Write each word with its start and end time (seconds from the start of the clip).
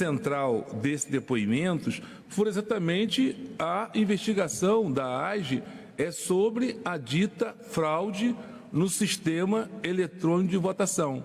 central 0.00 0.66
desses 0.80 1.10
depoimentos 1.10 2.00
foi 2.26 2.48
exatamente 2.48 3.36
a 3.58 3.90
investigação 3.94 4.90
da 4.90 5.28
AGE 5.28 5.62
é 5.98 6.10
sobre 6.10 6.78
a 6.82 6.96
dita 6.96 7.54
fraude 7.70 8.34
no 8.72 8.88
sistema 8.88 9.70
eletrônico 9.82 10.50
de 10.50 10.56
votação. 10.56 11.22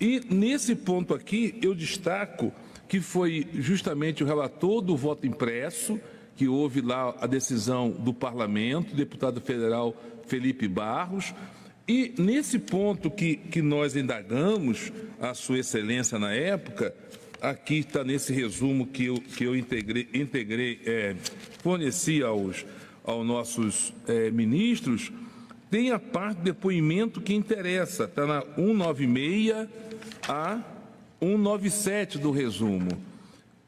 E 0.00 0.20
nesse 0.30 0.76
ponto 0.76 1.12
aqui 1.12 1.58
eu 1.60 1.74
destaco 1.74 2.52
que 2.86 3.00
foi 3.00 3.48
justamente 3.54 4.22
o 4.22 4.26
relator 4.26 4.80
do 4.80 4.96
voto 4.96 5.26
impresso, 5.26 5.98
que 6.36 6.46
houve 6.46 6.80
lá 6.80 7.16
a 7.20 7.26
decisão 7.26 7.90
do 7.90 8.14
parlamento, 8.14 8.94
deputado 8.94 9.40
federal 9.40 9.96
Felipe 10.28 10.68
Barros, 10.68 11.34
e 11.88 12.14
nesse 12.16 12.60
ponto 12.60 13.10
que, 13.10 13.36
que 13.36 13.60
nós 13.60 13.96
indagamos, 13.96 14.92
a 15.20 15.34
Sua 15.34 15.58
Excelência 15.58 16.18
na 16.18 16.32
época, 16.32 16.94
aqui 17.50 17.80
está 17.80 18.02
nesse 18.02 18.32
resumo 18.32 18.86
que 18.86 19.06
eu, 19.06 19.16
que 19.16 19.44
eu 19.44 19.54
integrei, 19.54 20.08
integrei 20.14 20.80
é, 20.86 21.14
forneci 21.62 22.22
aos, 22.22 22.64
aos 23.04 23.26
nossos 23.26 23.92
é, 24.08 24.30
ministros, 24.30 25.12
tem 25.70 25.90
a 25.90 25.98
parte 25.98 26.38
do 26.38 26.44
depoimento 26.44 27.20
que 27.20 27.34
interessa, 27.34 28.04
está 28.04 28.26
na 28.26 28.40
196 28.42 29.68
a 30.28 30.60
197 31.20 32.18
do 32.18 32.30
resumo. 32.30 32.88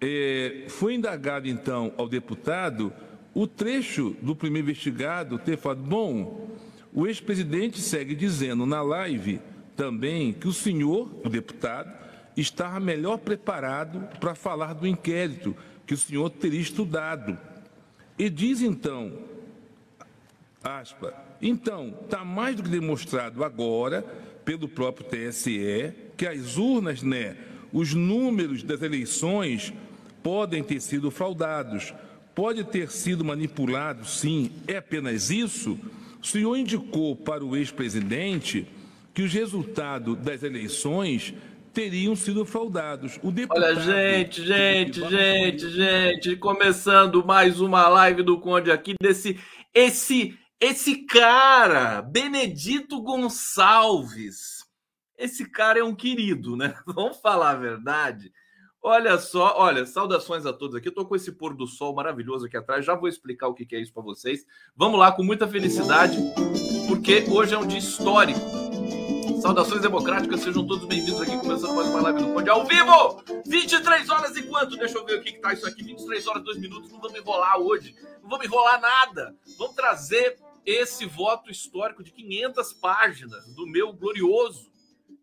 É, 0.00 0.64
foi 0.68 0.94
indagado, 0.94 1.48
então, 1.48 1.92
ao 1.96 2.08
deputado 2.08 2.92
o 3.34 3.46
trecho 3.46 4.16
do 4.22 4.34
primeiro 4.34 4.66
investigado 4.66 5.38
ter 5.38 5.58
falado: 5.58 5.82
bom, 5.82 6.48
o 6.94 7.06
ex-presidente 7.06 7.82
segue 7.82 8.14
dizendo 8.14 8.64
na 8.64 8.80
live 8.80 9.40
também 9.76 10.32
que 10.32 10.48
o 10.48 10.52
senhor, 10.52 11.10
o 11.22 11.28
deputado, 11.28 12.05
estava 12.36 12.78
melhor 12.78 13.18
preparado 13.18 14.00
para 14.18 14.34
falar 14.34 14.74
do 14.74 14.86
inquérito 14.86 15.56
que 15.86 15.94
o 15.94 15.96
senhor 15.96 16.30
teria 16.30 16.60
estudado. 16.60 17.38
E 18.18 18.28
diz 18.28 18.60
então, 18.60 19.18
aspa, 20.62 21.14
então, 21.40 21.94
está 22.04 22.24
mais 22.24 22.56
do 22.56 22.62
que 22.62 22.68
demonstrado 22.68 23.44
agora 23.44 24.02
pelo 24.44 24.68
próprio 24.68 25.06
TSE 25.06 25.92
que 26.16 26.26
as 26.26 26.56
urnas, 26.56 27.02
né, 27.02 27.36
os 27.72 27.92
números 27.92 28.62
das 28.62 28.80
eleições 28.80 29.72
podem 30.22 30.62
ter 30.62 30.80
sido 30.80 31.10
fraudados, 31.10 31.92
pode 32.34 32.64
ter 32.64 32.90
sido 32.90 33.24
manipulado, 33.24 34.06
sim, 34.06 34.50
é 34.66 34.78
apenas 34.78 35.30
isso? 35.30 35.78
O 36.22 36.26
senhor 36.26 36.56
indicou 36.56 37.14
para 37.14 37.44
o 37.44 37.56
ex-presidente 37.56 38.66
que 39.14 39.22
os 39.22 39.32
resultados 39.32 40.16
das 40.18 40.42
eleições 40.42 41.34
teriam 41.76 42.16
sido 42.16 42.46
fraudados. 42.46 43.20
O 43.22 43.30
deputado... 43.30 43.62
Olha, 43.62 43.78
gente, 43.78 44.42
gente, 44.42 44.98
gente, 45.10 45.68
gente, 45.68 46.36
começando 46.36 47.22
mais 47.22 47.60
uma 47.60 47.86
live 47.86 48.22
do 48.22 48.40
Conde 48.40 48.72
aqui 48.72 48.94
desse 48.98 49.38
esse 49.74 50.38
esse 50.58 51.04
cara, 51.04 52.00
Benedito 52.00 52.98
Gonçalves. 53.02 54.64
Esse 55.18 55.50
cara 55.50 55.78
é 55.78 55.84
um 55.84 55.94
querido, 55.94 56.56
né? 56.56 56.74
Vamos 56.88 57.18
falar 57.18 57.50
a 57.50 57.56
verdade. 57.56 58.32
Olha 58.82 59.18
só, 59.18 59.58
olha, 59.58 59.84
saudações 59.84 60.46
a 60.46 60.54
todos 60.54 60.76
aqui. 60.76 60.88
Eu 60.88 60.94
tô 60.94 61.04
com 61.04 61.14
esse 61.14 61.30
pôr 61.30 61.54
do 61.54 61.66
sol 61.66 61.94
maravilhoso 61.94 62.46
aqui 62.46 62.56
atrás. 62.56 62.86
Já 62.86 62.94
vou 62.94 63.06
explicar 63.06 63.48
o 63.48 63.54
que 63.54 63.76
é 63.76 63.80
isso 63.80 63.92
para 63.92 64.02
vocês. 64.02 64.46
Vamos 64.74 64.98
lá, 64.98 65.12
com 65.12 65.22
muita 65.22 65.46
felicidade, 65.46 66.16
porque 66.88 67.26
hoje 67.28 67.54
é 67.54 67.58
um 67.58 67.66
dia 67.66 67.78
histórico. 67.78 68.65
Saudações 69.40 69.82
democráticas, 69.82 70.40
sejam 70.40 70.66
todos 70.66 70.86
bem-vindos 70.86 71.20
aqui, 71.20 71.36
começando 71.38 71.74
mais 71.74 71.88
uma 71.88 72.00
live 72.02 72.18
do 72.20 72.32
Conde 72.32 72.48
ao 72.48 72.64
vivo! 72.64 73.22
23 73.46 74.08
horas 74.08 74.36
e 74.36 74.42
quanto? 74.42 74.76
Deixa 74.76 74.98
eu 74.98 75.04
ver 75.04 75.18
o 75.18 75.22
que, 75.22 75.32
que 75.32 75.38
tá 75.38 75.52
isso 75.52 75.66
aqui. 75.66 75.82
23 75.82 76.26
horas, 76.26 76.42
2 76.42 76.58
minutos. 76.58 76.90
Não 76.90 77.00
vamos 77.00 77.18
enrolar 77.18 77.58
hoje. 77.58 77.94
Não 78.22 78.30
vamos 78.30 78.46
enrolar 78.46 78.80
nada. 78.80 79.36
Vamos 79.58 79.74
trazer 79.74 80.38
esse 80.64 81.06
voto 81.06 81.50
histórico 81.50 82.02
de 82.02 82.10
500 82.10 82.72
páginas 82.74 83.46
do 83.54 83.66
meu 83.66 83.92
glorioso. 83.92 84.70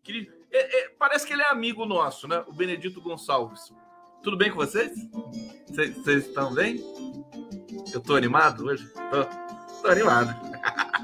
Que 0.02 0.30
é, 0.50 0.84
é, 0.84 0.88
parece 0.90 1.26
que 1.26 1.32
ele 1.32 1.42
é 1.42 1.50
amigo 1.50 1.84
nosso, 1.84 2.28
né? 2.28 2.44
O 2.46 2.52
Benedito 2.52 3.00
Gonçalves. 3.00 3.72
Tudo 4.22 4.36
bem 4.36 4.50
com 4.50 4.56
vocês? 4.56 4.92
Vocês 5.68 6.26
estão 6.26 6.54
bem? 6.54 6.82
Eu 7.92 8.00
tô 8.00 8.14
animado 8.14 8.66
hoje? 8.66 8.88
Tô, 8.88 9.82
tô 9.82 9.88
animado. 9.88 10.53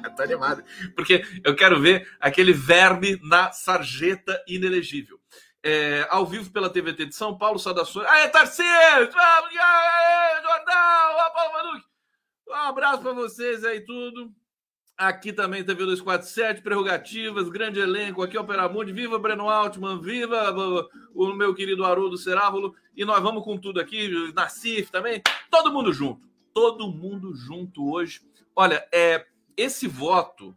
tô 0.16 0.22
animado. 0.22 0.62
Porque 0.94 1.24
eu 1.44 1.54
quero 1.54 1.80
ver 1.80 2.08
aquele 2.20 2.52
verme 2.52 3.18
na 3.22 3.52
sarjeta 3.52 4.42
inelegível. 4.46 5.20
É, 5.62 6.06
ao 6.08 6.24
vivo 6.24 6.50
pela 6.50 6.70
TVT 6.70 7.06
de 7.06 7.14
São 7.14 7.36
Paulo, 7.36 7.58
saudações. 7.58 8.08
Aê, 8.08 8.28
Tarcísio! 8.28 8.72
Aê, 8.72 10.42
Jordão! 10.42 11.32
Paulo 11.34 11.52
Manuque! 11.52 11.86
Um 12.48 12.54
abraço 12.54 13.02
para 13.02 13.12
vocês 13.12 13.64
aí, 13.64 13.80
tudo. 13.80 14.32
Aqui 14.96 15.32
também 15.32 15.64
TV 15.64 15.84
247, 15.84 16.60
prerrogativas, 16.60 17.48
grande 17.48 17.80
elenco. 17.80 18.22
Aqui 18.22 18.36
é 18.36 18.40
Operamundi. 18.40 18.92
Viva 18.92 19.18
Breno 19.18 19.48
Altman, 19.48 19.98
viva 19.98 20.52
o 21.14 21.32
meu 21.32 21.54
querido 21.54 21.84
Haroldo 21.84 22.18
Cerávulo. 22.18 22.74
E 22.94 23.04
nós 23.04 23.22
vamos 23.22 23.44
com 23.44 23.56
tudo 23.56 23.80
aqui, 23.80 24.32
Nassif 24.34 24.90
também. 24.90 25.22
Todo 25.50 25.72
mundo 25.72 25.92
junto. 25.92 26.28
Todo 26.52 26.90
mundo 26.90 27.34
junto 27.34 27.90
hoje. 27.90 28.20
Olha, 28.54 28.86
é, 28.92 29.24
esse 29.60 29.86
voto, 29.86 30.56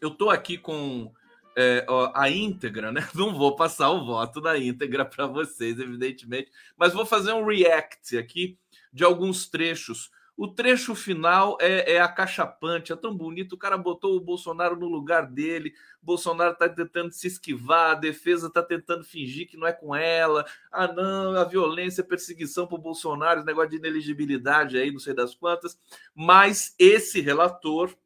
eu 0.00 0.10
tô 0.10 0.30
aqui 0.30 0.58
com 0.58 1.12
é, 1.56 1.84
ó, 1.88 2.10
a 2.14 2.30
íntegra, 2.30 2.92
né? 2.92 3.08
Não 3.14 3.34
vou 3.34 3.56
passar 3.56 3.90
o 3.90 4.04
voto 4.04 4.40
da 4.40 4.58
íntegra 4.58 5.04
para 5.04 5.26
vocês, 5.26 5.78
evidentemente, 5.78 6.50
mas 6.76 6.92
vou 6.92 7.06
fazer 7.06 7.32
um 7.32 7.46
react 7.46 8.16
aqui 8.18 8.58
de 8.92 9.04
alguns 9.04 9.48
trechos 9.48 10.10
o 10.36 10.46
trecho 10.46 10.94
final 10.94 11.56
é, 11.60 11.94
é 11.94 12.00
acachapante, 12.00 12.92
é 12.92 12.96
tão 12.96 13.16
bonito. 13.16 13.54
O 13.54 13.58
cara 13.58 13.78
botou 13.78 14.14
o 14.14 14.20
Bolsonaro 14.20 14.76
no 14.76 14.86
lugar 14.86 15.26
dele. 15.26 15.72
Bolsonaro 16.02 16.52
está 16.52 16.68
tentando 16.68 17.10
se 17.10 17.26
esquivar, 17.26 17.92
a 17.92 17.94
defesa 17.94 18.48
está 18.48 18.62
tentando 18.62 19.02
fingir 19.02 19.48
que 19.48 19.56
não 19.56 19.66
é 19.66 19.72
com 19.72 19.96
ela. 19.96 20.44
Ah, 20.70 20.92
não, 20.92 21.34
a 21.36 21.44
violência, 21.44 22.02
a 22.02 22.06
perseguição 22.06 22.66
para 22.66 22.76
o 22.76 22.82
Bolsonaro, 22.82 23.44
negócio 23.44 23.70
de 23.70 23.76
ineligibilidade 23.76 24.76
aí, 24.76 24.92
não 24.92 25.00
sei 25.00 25.14
das 25.14 25.34
quantas. 25.34 25.78
Mas 26.14 26.74
esse 26.78 27.18
relator, 27.22 27.96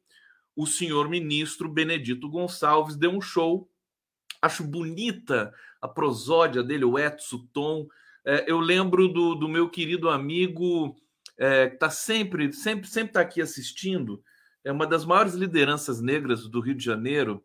o 0.61 0.67
senhor 0.67 1.09
ministro 1.09 1.67
Benedito 1.67 2.29
Gonçalves, 2.29 2.95
deu 2.95 3.09
um 3.09 3.19
show. 3.19 3.67
Acho 4.39 4.63
bonita 4.63 5.51
a 5.81 5.87
prosódia 5.87 6.61
dele, 6.61 6.85
o 6.85 6.99
Edson 6.99 7.47
Tom. 7.51 7.87
É, 8.23 8.45
eu 8.47 8.59
lembro 8.59 9.07
do, 9.07 9.33
do 9.33 9.49
meu 9.49 9.67
querido 9.67 10.07
amigo 10.07 10.95
é, 11.35 11.67
que 11.67 11.73
está 11.73 11.89
sempre, 11.89 12.53
sempre, 12.53 12.87
sempre 12.87 13.09
está 13.09 13.21
aqui 13.21 13.41
assistindo, 13.41 14.23
é 14.63 14.71
uma 14.71 14.85
das 14.85 15.03
maiores 15.03 15.33
lideranças 15.33 15.99
negras 15.99 16.47
do 16.47 16.59
Rio 16.59 16.75
de 16.75 16.85
Janeiro, 16.85 17.43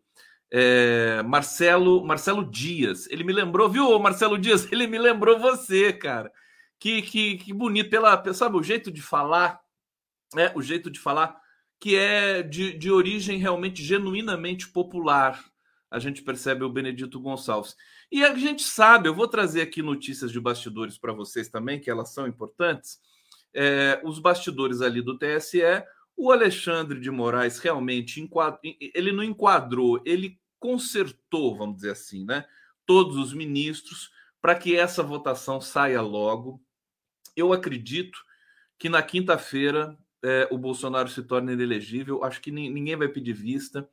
é, 0.51 1.23
Marcelo 1.23 2.05
Marcelo 2.05 2.45
Dias. 2.45 3.09
Ele 3.09 3.25
me 3.25 3.33
lembrou, 3.33 3.71
viu, 3.71 3.99
Marcelo 3.99 4.37
Dias? 4.37 4.69
Ele 4.71 4.87
me 4.87 4.99
lembrou 4.99 5.39
você, 5.39 5.91
cara. 5.91 6.31
Que, 6.79 7.01
que, 7.01 7.39
que 7.39 7.55
bonito, 7.55 7.89
pela, 7.89 8.23
sabe, 8.35 8.59
o 8.59 8.63
jeito 8.63 8.93
de 8.93 9.01
falar, 9.01 9.59
é 10.37 10.53
o 10.55 10.61
jeito 10.61 10.91
de 10.91 11.01
falar 11.01 11.35
que 11.81 11.97
é 11.97 12.43
de, 12.43 12.73
de 12.77 12.91
origem 12.91 13.39
realmente 13.39 13.83
genuinamente 13.83 14.69
popular. 14.69 15.45
A 15.91 15.99
gente 15.99 16.23
percebe 16.23 16.65
o 16.65 16.71
Benedito 16.71 17.21
Gonçalves. 17.21 17.77
E 18.11 18.25
a 18.25 18.35
gente 18.35 18.63
sabe, 18.63 19.09
eu 19.09 19.15
vou 19.15 19.29
trazer 19.29 19.63
aqui 19.63 19.83
notícias 19.83 20.33
de 20.33 20.41
bastidores 20.41 20.99
para 20.99 21.13
vocês 21.13 21.49
também, 21.49 21.81
que 21.81 21.91
elas 21.91 22.13
são 22.13 22.27
importantes 22.27 22.99
é, 23.57 23.99
os 24.05 24.19
bastidores 24.19 24.83
ali 24.83 25.01
do 25.01 25.19
TSE, 25.19 25.63
o 26.15 26.31
Alexandre 26.31 27.01
de 27.01 27.11
Moraes 27.11 27.59
realmente 27.59 28.29
ele 28.95 29.13
não 29.13 29.25
enquadrou, 29.25 30.03
ele 30.05 30.39
consertou, 30.59 31.57
vamos 31.57 31.77
dizer 31.77 31.93
assim, 31.93 32.25
né? 32.27 32.45
Todos 32.85 33.17
os 33.17 33.33
ministros 33.33 34.11
para 34.41 34.55
que 34.55 34.77
essa 34.77 35.03
votação 35.03 35.61
saia 35.61 36.03
logo. 36.03 36.63
Eu 37.35 37.53
acredito 37.53 38.19
que 38.79 38.91
na 38.91 39.03
quinta-feira 39.03 39.97
é, 40.25 40.49
o 40.51 40.59
Bolsonaro 40.59 41.09
se 41.09 41.23
torne 41.23 41.53
inelegível. 41.53 42.25
Acho 42.25 42.41
que 42.41 42.51
ninguém 42.51 42.97
vai 42.97 43.09
pedir 43.09 43.33
vista, 43.33 43.89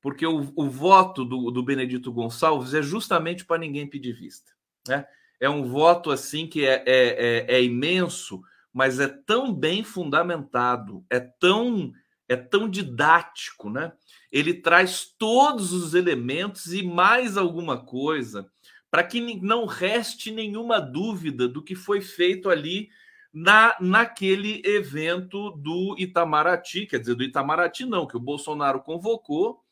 porque 0.00 0.26
o, 0.26 0.52
o 0.56 0.68
voto 0.68 1.24
do, 1.24 1.50
do 1.50 1.62
Benedito 1.62 2.12
Gonçalves 2.12 2.74
é 2.74 2.82
justamente 2.82 3.44
para 3.44 3.58
ninguém 3.58 3.86
pedir 3.86 4.12
vista. 4.12 4.52
Né? 4.86 5.06
É 5.40 5.48
um 5.48 5.64
voto 5.64 6.10
assim 6.10 6.46
que 6.46 6.64
é, 6.64 6.82
é, 6.86 7.46
é, 7.46 7.56
é 7.56 7.62
imenso 7.62 8.42
mas 8.72 9.00
é 9.00 9.08
tão 9.08 9.52
bem 9.52 9.82
fundamentado, 9.82 11.04
é 11.10 11.18
tão 11.18 11.92
é 12.28 12.36
tão 12.36 12.68
didático, 12.68 13.70
né? 13.70 13.90
Ele 14.30 14.52
traz 14.54 15.04
todos 15.18 15.72
os 15.72 15.94
elementos 15.94 16.74
e 16.74 16.82
mais 16.82 17.38
alguma 17.38 17.82
coisa 17.82 18.46
para 18.90 19.02
que 19.02 19.20
não 19.40 19.64
reste 19.64 20.30
nenhuma 20.30 20.78
dúvida 20.78 21.48
do 21.48 21.60
que 21.60 21.74
foi 21.74 22.02
feito 22.02 22.50
ali 22.50 22.90
na 23.32 23.76
naquele 23.80 24.62
evento 24.64 25.50
do 25.50 25.94
Itamaraty, 25.98 26.86
quer 26.86 26.98
dizer, 26.98 27.14
do 27.14 27.22
Itamaraty 27.22 27.84
não, 27.84 28.06
que 28.06 28.16
o 28.16 28.20
Bolsonaro 28.20 28.80
convocou 28.80 29.62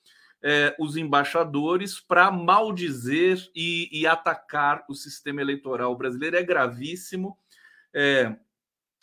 é, 0.43 0.77
os 0.79 0.97
embaixadores 0.97 1.99
para 1.99 2.31
maldizer 2.31 3.39
e, 3.55 3.89
e, 3.91 4.07
atacar 4.07 4.85
o 4.89 4.95
sistema 4.95 5.41
eleitoral 5.41 5.97
brasileiro. 5.97 6.37
É 6.37 6.43
gravíssimo. 6.43 7.37
É, 7.93 8.37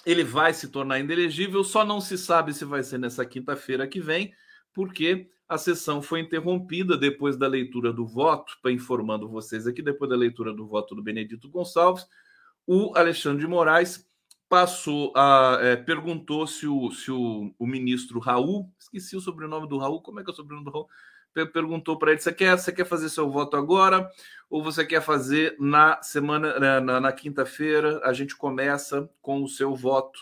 ele 0.05 0.23
vai 0.23 0.53
se 0.53 0.69
tornar 0.69 0.99
inelegível, 0.99 1.63
só 1.63 1.83
não 1.83 1.99
se 1.99 2.17
sabe 2.17 2.53
se 2.53 2.65
vai 2.65 2.83
ser 2.83 2.97
nessa 2.97 3.25
quinta-feira 3.25 3.87
que 3.87 3.99
vem, 3.99 4.33
porque 4.73 5.29
a 5.47 5.57
sessão 5.57 6.01
foi 6.01 6.19
interrompida 6.19 6.97
depois 6.97 7.37
da 7.37 7.47
leitura 7.47 7.91
do 7.93 8.05
voto, 8.05 8.57
para 8.61 8.71
informando 8.71 9.29
vocês 9.29 9.65
aqui, 9.65 9.81
depois 9.81 10.09
da 10.09 10.15
leitura 10.15 10.53
do 10.53 10.67
voto 10.67 10.95
do 10.95 11.01
Benedito 11.01 11.49
Gonçalves, 11.49 12.05
o 12.65 12.95
Alexandre 12.95 13.41
de 13.41 13.47
Moraes 13.47 14.05
passou 14.49 15.11
a 15.15 15.57
é, 15.61 15.75
perguntou 15.75 16.45
se 16.45 16.67
o, 16.67 16.91
se 16.91 17.11
o, 17.11 17.53
o 17.57 17.65
ministro 17.65 18.19
Raul, 18.19 18.69
esqueci 18.79 19.15
o 19.15 19.21
sobrenome 19.21 19.67
do 19.67 19.77
Raul, 19.77 20.01
como 20.01 20.19
é 20.19 20.23
que 20.23 20.29
é 20.29 20.33
o 20.33 20.35
sobrenome 20.35 20.65
do 20.65 20.71
Raul? 20.71 20.87
Perguntou 21.51 21.97
para 21.97 22.11
ele: 22.11 22.21
você 22.21 22.31
quer, 22.31 22.57
você 22.57 22.71
quer 22.71 22.85
fazer 22.85 23.09
seu 23.09 23.29
voto 23.29 23.57
agora 23.57 24.07
ou 24.49 24.63
você 24.63 24.85
quer 24.85 25.01
fazer 25.01 25.55
na 25.59 26.01
semana, 26.03 26.79
na, 26.79 27.01
na, 27.01 27.11
quinta-feira? 27.11 27.99
A 28.03 28.13
gente 28.13 28.35
começa 28.35 29.09
com 29.19 29.41
o 29.41 29.47
seu 29.47 29.75
voto. 29.75 30.19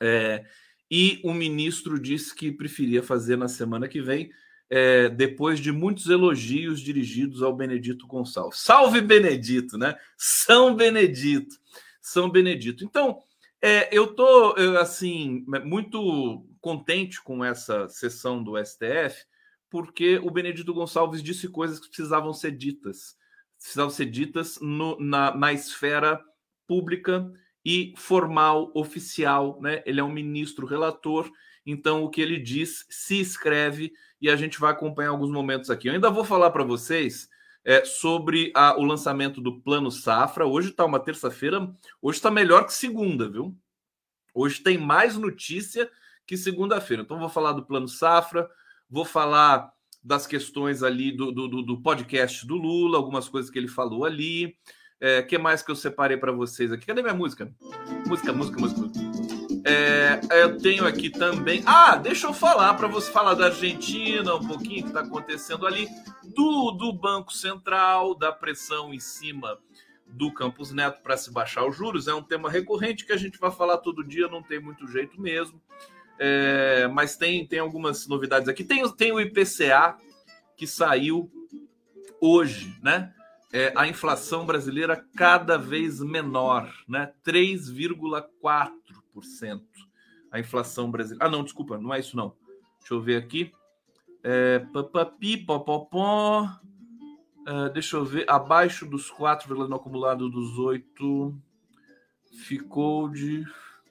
É, 0.00 0.44
e 0.90 1.20
o 1.24 1.32
ministro 1.32 1.98
disse 1.98 2.34
que 2.34 2.52
preferia 2.52 3.02
fazer 3.02 3.36
na 3.36 3.48
semana 3.48 3.88
que 3.88 4.02
vem, 4.02 4.30
é, 4.68 5.08
depois 5.08 5.60
de 5.60 5.72
muitos 5.72 6.08
elogios 6.08 6.80
dirigidos 6.80 7.42
ao 7.42 7.56
Benedito 7.56 8.06
Gonçalves. 8.06 8.60
Salve 8.60 9.00
Benedito, 9.00 9.78
né? 9.78 9.96
São 10.16 10.74
Benedito, 10.74 11.56
São 12.02 12.30
Benedito. 12.30 12.84
Então, 12.84 13.22
é, 13.60 13.88
eu 13.96 14.04
estou 14.04 14.54
assim 14.78 15.44
muito 15.64 16.46
contente 16.60 17.22
com 17.22 17.44
essa 17.44 17.88
sessão 17.88 18.42
do 18.42 18.56
STF, 18.56 19.24
porque 19.70 20.18
o 20.18 20.30
Benedito 20.30 20.72
Gonçalves 20.72 21.22
disse 21.22 21.48
coisas 21.48 21.78
que 21.78 21.88
precisavam 21.88 22.32
ser 22.32 22.52
ditas, 22.52 23.16
precisavam 23.58 23.90
ser 23.90 24.06
ditas 24.06 24.58
no, 24.60 24.98
na, 25.00 25.34
na 25.34 25.52
esfera 25.52 26.20
pública 26.66 27.30
e 27.64 27.92
formal, 27.96 28.70
oficial, 28.74 29.60
né? 29.60 29.82
Ele 29.84 30.00
é 30.00 30.04
um 30.04 30.12
ministro 30.12 30.66
relator, 30.66 31.30
então 31.66 32.02
o 32.02 32.10
que 32.10 32.20
ele 32.20 32.38
diz 32.38 32.86
se 32.88 33.20
escreve 33.20 33.92
e 34.20 34.30
a 34.30 34.36
gente 34.36 34.58
vai 34.58 34.72
acompanhar 34.72 35.10
alguns 35.10 35.30
momentos 35.30 35.68
aqui. 35.68 35.88
Eu 35.88 35.94
ainda 35.94 36.10
vou 36.10 36.24
falar 36.24 36.50
para 36.50 36.64
vocês 36.64 37.28
é, 37.68 37.84
sobre 37.84 38.50
a, 38.54 38.78
o 38.78 38.82
lançamento 38.82 39.42
do 39.42 39.60
Plano 39.60 39.90
Safra. 39.90 40.46
Hoje 40.46 40.70
está 40.70 40.86
uma 40.86 40.98
terça-feira, 40.98 41.70
hoje 42.00 42.16
está 42.16 42.30
melhor 42.30 42.64
que 42.64 42.72
segunda, 42.72 43.28
viu? 43.28 43.54
Hoje 44.32 44.62
tem 44.62 44.78
mais 44.78 45.18
notícia 45.18 45.86
que 46.26 46.34
segunda-feira. 46.34 47.02
Então, 47.02 47.18
vou 47.18 47.28
falar 47.28 47.52
do 47.52 47.66
Plano 47.66 47.86
Safra, 47.86 48.48
vou 48.88 49.04
falar 49.04 49.70
das 50.02 50.26
questões 50.26 50.82
ali 50.82 51.12
do, 51.12 51.30
do, 51.30 51.62
do 51.62 51.82
podcast 51.82 52.46
do 52.46 52.56
Lula, 52.56 52.96
algumas 52.96 53.28
coisas 53.28 53.50
que 53.50 53.58
ele 53.58 53.68
falou 53.68 54.06
ali. 54.06 54.56
É, 54.98 55.20
que 55.20 55.36
mais 55.36 55.62
que 55.62 55.70
eu 55.70 55.76
separei 55.76 56.16
para 56.16 56.32
vocês 56.32 56.72
aqui? 56.72 56.86
Cadê 56.86 57.02
minha 57.02 57.12
música? 57.12 57.54
Música, 58.06 58.32
música, 58.32 58.58
música. 58.58 59.27
É, 59.64 60.20
eu 60.42 60.58
tenho 60.58 60.86
aqui 60.86 61.10
também. 61.10 61.62
Ah, 61.66 61.96
deixa 61.96 62.26
eu 62.26 62.34
falar 62.34 62.74
para 62.74 62.88
você 62.88 63.10
falar 63.10 63.34
da 63.34 63.46
Argentina 63.46 64.34
um 64.34 64.46
pouquinho 64.46 64.82
que 64.82 64.88
está 64.88 65.00
acontecendo 65.00 65.66
ali, 65.66 65.88
do, 66.34 66.72
do 66.72 66.92
Banco 66.92 67.32
Central, 67.32 68.14
da 68.14 68.32
pressão 68.32 68.92
em 68.92 69.00
cima 69.00 69.58
do 70.06 70.32
Campos 70.32 70.72
Neto 70.72 71.02
para 71.02 71.16
se 71.16 71.30
baixar 71.32 71.66
os 71.66 71.76
juros. 71.76 72.08
É 72.08 72.14
um 72.14 72.22
tema 72.22 72.50
recorrente 72.50 73.04
que 73.04 73.12
a 73.12 73.16
gente 73.16 73.38
vai 73.38 73.50
falar 73.50 73.78
todo 73.78 74.04
dia, 74.04 74.28
não 74.28 74.42
tem 74.42 74.60
muito 74.60 74.86
jeito 74.86 75.20
mesmo. 75.20 75.60
É, 76.18 76.88
mas 76.88 77.16
tem, 77.16 77.46
tem 77.46 77.58
algumas 77.58 78.06
novidades 78.06 78.48
aqui. 78.48 78.64
Tem, 78.64 78.88
tem 78.92 79.12
o 79.12 79.20
IPCA 79.20 79.96
que 80.56 80.66
saiu 80.66 81.30
hoje, 82.20 82.76
né? 82.82 83.14
É, 83.50 83.72
a 83.74 83.86
inflação 83.86 84.44
brasileira 84.44 85.02
cada 85.16 85.56
vez 85.56 86.00
menor, 86.00 86.70
né? 86.86 87.12
3,4%. 87.24 88.97
A 90.30 90.38
inflação 90.38 90.90
brasileira. 90.90 91.26
Ah, 91.26 91.30
não, 91.30 91.42
desculpa, 91.42 91.78
não 91.78 91.92
é 91.92 92.00
isso 92.00 92.16
não. 92.16 92.34
Deixa 92.78 92.94
eu 92.94 93.00
ver 93.00 93.16
aqui. 93.16 93.52
É, 94.22 94.60
papapi, 94.72 95.36
popopó. 95.38 96.48
É, 97.46 97.68
deixa 97.70 97.96
eu 97.96 98.04
ver. 98.04 98.28
Abaixo 98.28 98.86
dos 98.86 99.10
4, 99.10 99.68
no 99.68 99.76
acumulado 99.76 100.28
dos 100.28 100.58
8. 100.58 101.34
Ficou 102.30 103.08
de 103.08 103.44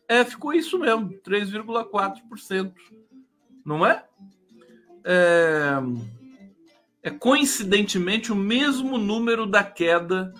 é, 0.07 0.23
ficou 0.23 0.53
isso 0.53 0.79
mesmo, 0.79 1.09
3,4%. 1.09 2.73
Não 3.65 3.85
é? 3.85 4.05
é? 5.03 5.77
É 7.03 7.11
coincidentemente 7.11 8.31
o 8.31 8.35
mesmo 8.35 8.97
número 8.97 9.45
da 9.45 9.63
queda 9.63 10.33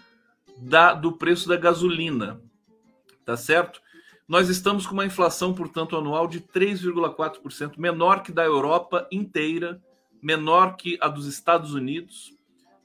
da, 0.58 0.94
do 0.94 1.12
preço 1.12 1.50
da 1.50 1.58
gasolina. 1.58 2.42
Tá 3.26 3.36
certo? 3.36 3.82
Nós 4.28 4.50
estamos 4.50 4.86
com 4.86 4.94
uma 4.94 5.06
inflação, 5.06 5.54
portanto, 5.54 5.96
anual 5.96 6.28
de 6.28 6.42
3,4%, 6.42 7.78
menor 7.78 8.22
que 8.22 8.32
da 8.32 8.44
Europa 8.44 9.08
inteira, 9.10 9.82
menor 10.22 10.76
que 10.76 10.98
a 11.00 11.08
dos 11.08 11.28
Estados 11.28 11.74
Unidos. 11.74 12.36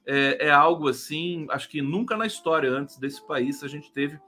É, 0.06 0.46
é, 0.46 0.50
algo 0.50 0.88
assim, 0.88 1.46
acho 1.50 1.68
que 1.68 1.80
nunca 1.80 2.16
na 2.16 2.26
história 2.26 2.70
antes 2.70 2.96
desse 2.96 3.24
país 3.24 3.62
a 3.62 3.68
gente 3.68 3.92
teve 3.92 4.18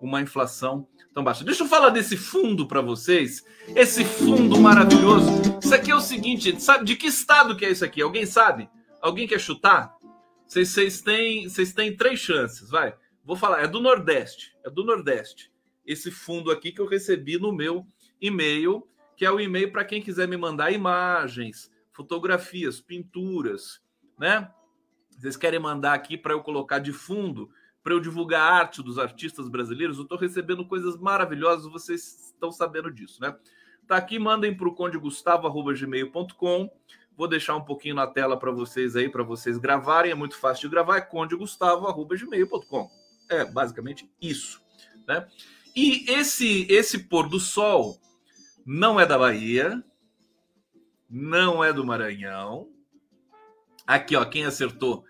uma 0.00 0.20
inflação 0.20 0.86
tão 1.12 1.22
baixa. 1.22 1.44
Deixa 1.44 1.62
eu 1.62 1.68
falar 1.68 1.90
desse 1.90 2.16
fundo 2.16 2.66
para 2.66 2.80
vocês. 2.80 3.44
Esse 3.68 4.04
fundo 4.04 4.58
maravilhoso. 4.58 5.28
Isso 5.62 5.74
aqui 5.74 5.90
é 5.90 5.94
o 5.94 6.00
seguinte, 6.00 6.58
sabe 6.60 6.84
de 6.86 6.96
que 6.96 7.06
estado 7.06 7.54
que 7.54 7.66
é 7.66 7.70
isso 7.70 7.84
aqui? 7.84 8.00
Alguém 8.00 8.24
sabe? 8.24 8.68
Alguém 9.00 9.28
quer 9.28 9.40
chutar? 9.40 9.94
Vocês, 10.46 11.02
têm, 11.02 11.48
vocês 11.48 11.72
têm 11.74 11.94
três 11.94 12.18
chances, 12.18 12.70
vai. 12.70 12.94
Vou 13.24 13.36
falar, 13.36 13.62
é 13.62 13.68
do 13.68 13.80
Nordeste. 13.80 14.54
É 14.64 14.70
do 14.70 14.84
Nordeste. 14.84 15.51
Esse 15.84 16.10
fundo 16.10 16.50
aqui 16.50 16.72
que 16.72 16.80
eu 16.80 16.86
recebi 16.86 17.38
no 17.38 17.52
meu 17.52 17.86
e-mail, 18.20 18.86
que 19.16 19.24
é 19.24 19.30
o 19.30 19.40
e-mail 19.40 19.72
para 19.72 19.84
quem 19.84 20.02
quiser 20.02 20.28
me 20.28 20.36
mandar 20.36 20.72
imagens, 20.72 21.70
fotografias, 21.92 22.80
pinturas, 22.80 23.80
né? 24.18 24.50
Vocês 25.10 25.36
querem 25.36 25.60
mandar 25.60 25.94
aqui 25.94 26.16
para 26.16 26.32
eu 26.32 26.42
colocar 26.42 26.78
de 26.78 26.92
fundo 26.92 27.50
para 27.82 27.92
eu 27.92 28.00
divulgar 28.00 28.40
a 28.40 28.54
arte 28.54 28.82
dos 28.82 28.98
artistas 28.98 29.48
brasileiros, 29.48 29.96
eu 29.96 30.04
estou 30.04 30.18
recebendo 30.18 30.64
coisas 30.64 30.96
maravilhosas, 30.96 31.70
vocês 31.70 32.32
estão 32.32 32.52
sabendo 32.52 32.90
disso, 32.90 33.20
né? 33.20 33.36
Tá 33.86 33.96
aqui, 33.96 34.18
mandem 34.18 34.56
para 34.56 34.68
o 34.68 34.74
condegustavo.gmail.com. 34.74 36.70
Vou 37.16 37.28
deixar 37.28 37.56
um 37.56 37.64
pouquinho 37.64 37.96
na 37.96 38.06
tela 38.06 38.38
para 38.38 38.50
vocês 38.52 38.94
aí, 38.96 39.08
para 39.08 39.24
vocês 39.24 39.58
gravarem. 39.58 40.12
É 40.12 40.14
muito 40.14 40.36
fácil 40.36 40.68
de 40.68 40.74
gravar, 40.74 40.96
é 40.98 41.00
condegustavo.gmail.com. 41.00 42.90
É 43.28 43.44
basicamente 43.44 44.08
isso, 44.20 44.62
né? 45.06 45.26
E 45.74 46.10
esse, 46.10 46.66
esse 46.68 46.98
pôr 46.98 47.28
do 47.28 47.40
sol 47.40 48.00
não 48.64 49.00
é 49.00 49.06
da 49.06 49.18
Bahia, 49.18 49.82
não 51.08 51.62
é 51.62 51.72
do 51.72 51.84
Maranhão. 51.84 52.68
Aqui, 53.86 54.14
ó, 54.14 54.24
quem 54.24 54.44
acertou 54.44 55.04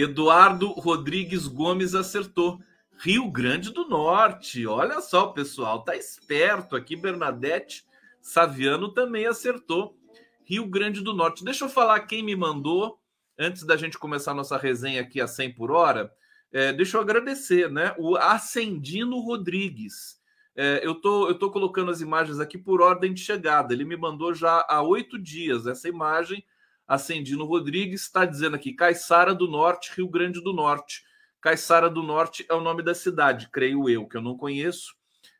Eduardo 0.00 0.68
Rodrigues 0.68 1.46
Gomes 1.46 1.94
acertou. 1.94 2.58
Rio 2.98 3.30
Grande 3.30 3.70
do 3.70 3.88
Norte. 3.88 4.66
Olha 4.66 5.00
só, 5.00 5.28
pessoal, 5.28 5.84
tá 5.84 5.94
esperto 5.94 6.74
aqui. 6.74 6.96
Bernadette 6.96 7.84
Saviano 8.20 8.92
também 8.92 9.26
acertou. 9.26 9.96
Rio 10.44 10.66
Grande 10.66 11.02
do 11.02 11.14
Norte. 11.14 11.44
Deixa 11.44 11.64
eu 11.64 11.68
falar 11.68 12.00
quem 12.00 12.22
me 12.22 12.34
mandou 12.34 12.98
antes 13.38 13.62
da 13.64 13.76
gente 13.76 13.98
começar 13.98 14.34
nossa 14.34 14.56
resenha 14.56 15.02
aqui 15.02 15.20
a 15.20 15.26
100 15.26 15.54
por 15.54 15.70
hora. 15.70 16.10
É, 16.52 16.72
deixa 16.72 16.96
eu 16.96 17.00
agradecer, 17.00 17.70
né? 17.70 17.94
O 17.98 18.16
Ascendino 18.16 19.20
Rodrigues. 19.20 20.20
É, 20.56 20.80
eu, 20.84 20.94
tô, 20.94 21.28
eu 21.28 21.38
tô 21.38 21.50
colocando 21.50 21.90
as 21.90 22.00
imagens 22.00 22.40
aqui 22.40 22.58
por 22.58 22.80
ordem 22.80 23.14
de 23.14 23.20
chegada. 23.20 23.72
Ele 23.72 23.84
me 23.84 23.96
mandou 23.96 24.34
já 24.34 24.66
há 24.68 24.82
oito 24.82 25.18
dias 25.18 25.66
essa 25.66 25.88
imagem 25.88 26.44
Acendino 26.90 27.44
Rodrigues 27.44 28.02
está 28.02 28.24
dizendo 28.24 28.56
aqui, 28.56 28.72
Caiçara 28.72 29.32
do 29.32 29.46
Norte, 29.46 29.92
Rio 29.96 30.08
Grande 30.08 30.42
do 30.42 30.52
Norte. 30.52 31.04
Caiçara 31.40 31.88
do 31.88 32.02
Norte 32.02 32.44
é 32.48 32.52
o 32.52 32.60
nome 32.60 32.82
da 32.82 32.96
cidade, 32.96 33.48
creio 33.52 33.88
eu, 33.88 34.08
que 34.08 34.16
eu 34.16 34.20
não 34.20 34.36
conheço, 34.36 34.92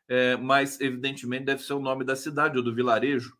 é, 0.07 0.37
mas 0.37 0.79
evidentemente 0.79 1.43
deve 1.43 1.61
ser 1.61 1.73
o 1.73 1.81
nome 1.81 2.05
da 2.05 2.15
cidade 2.15 2.57
ou 2.57 2.63
do 2.63 2.73
vilarejo. 2.73 3.37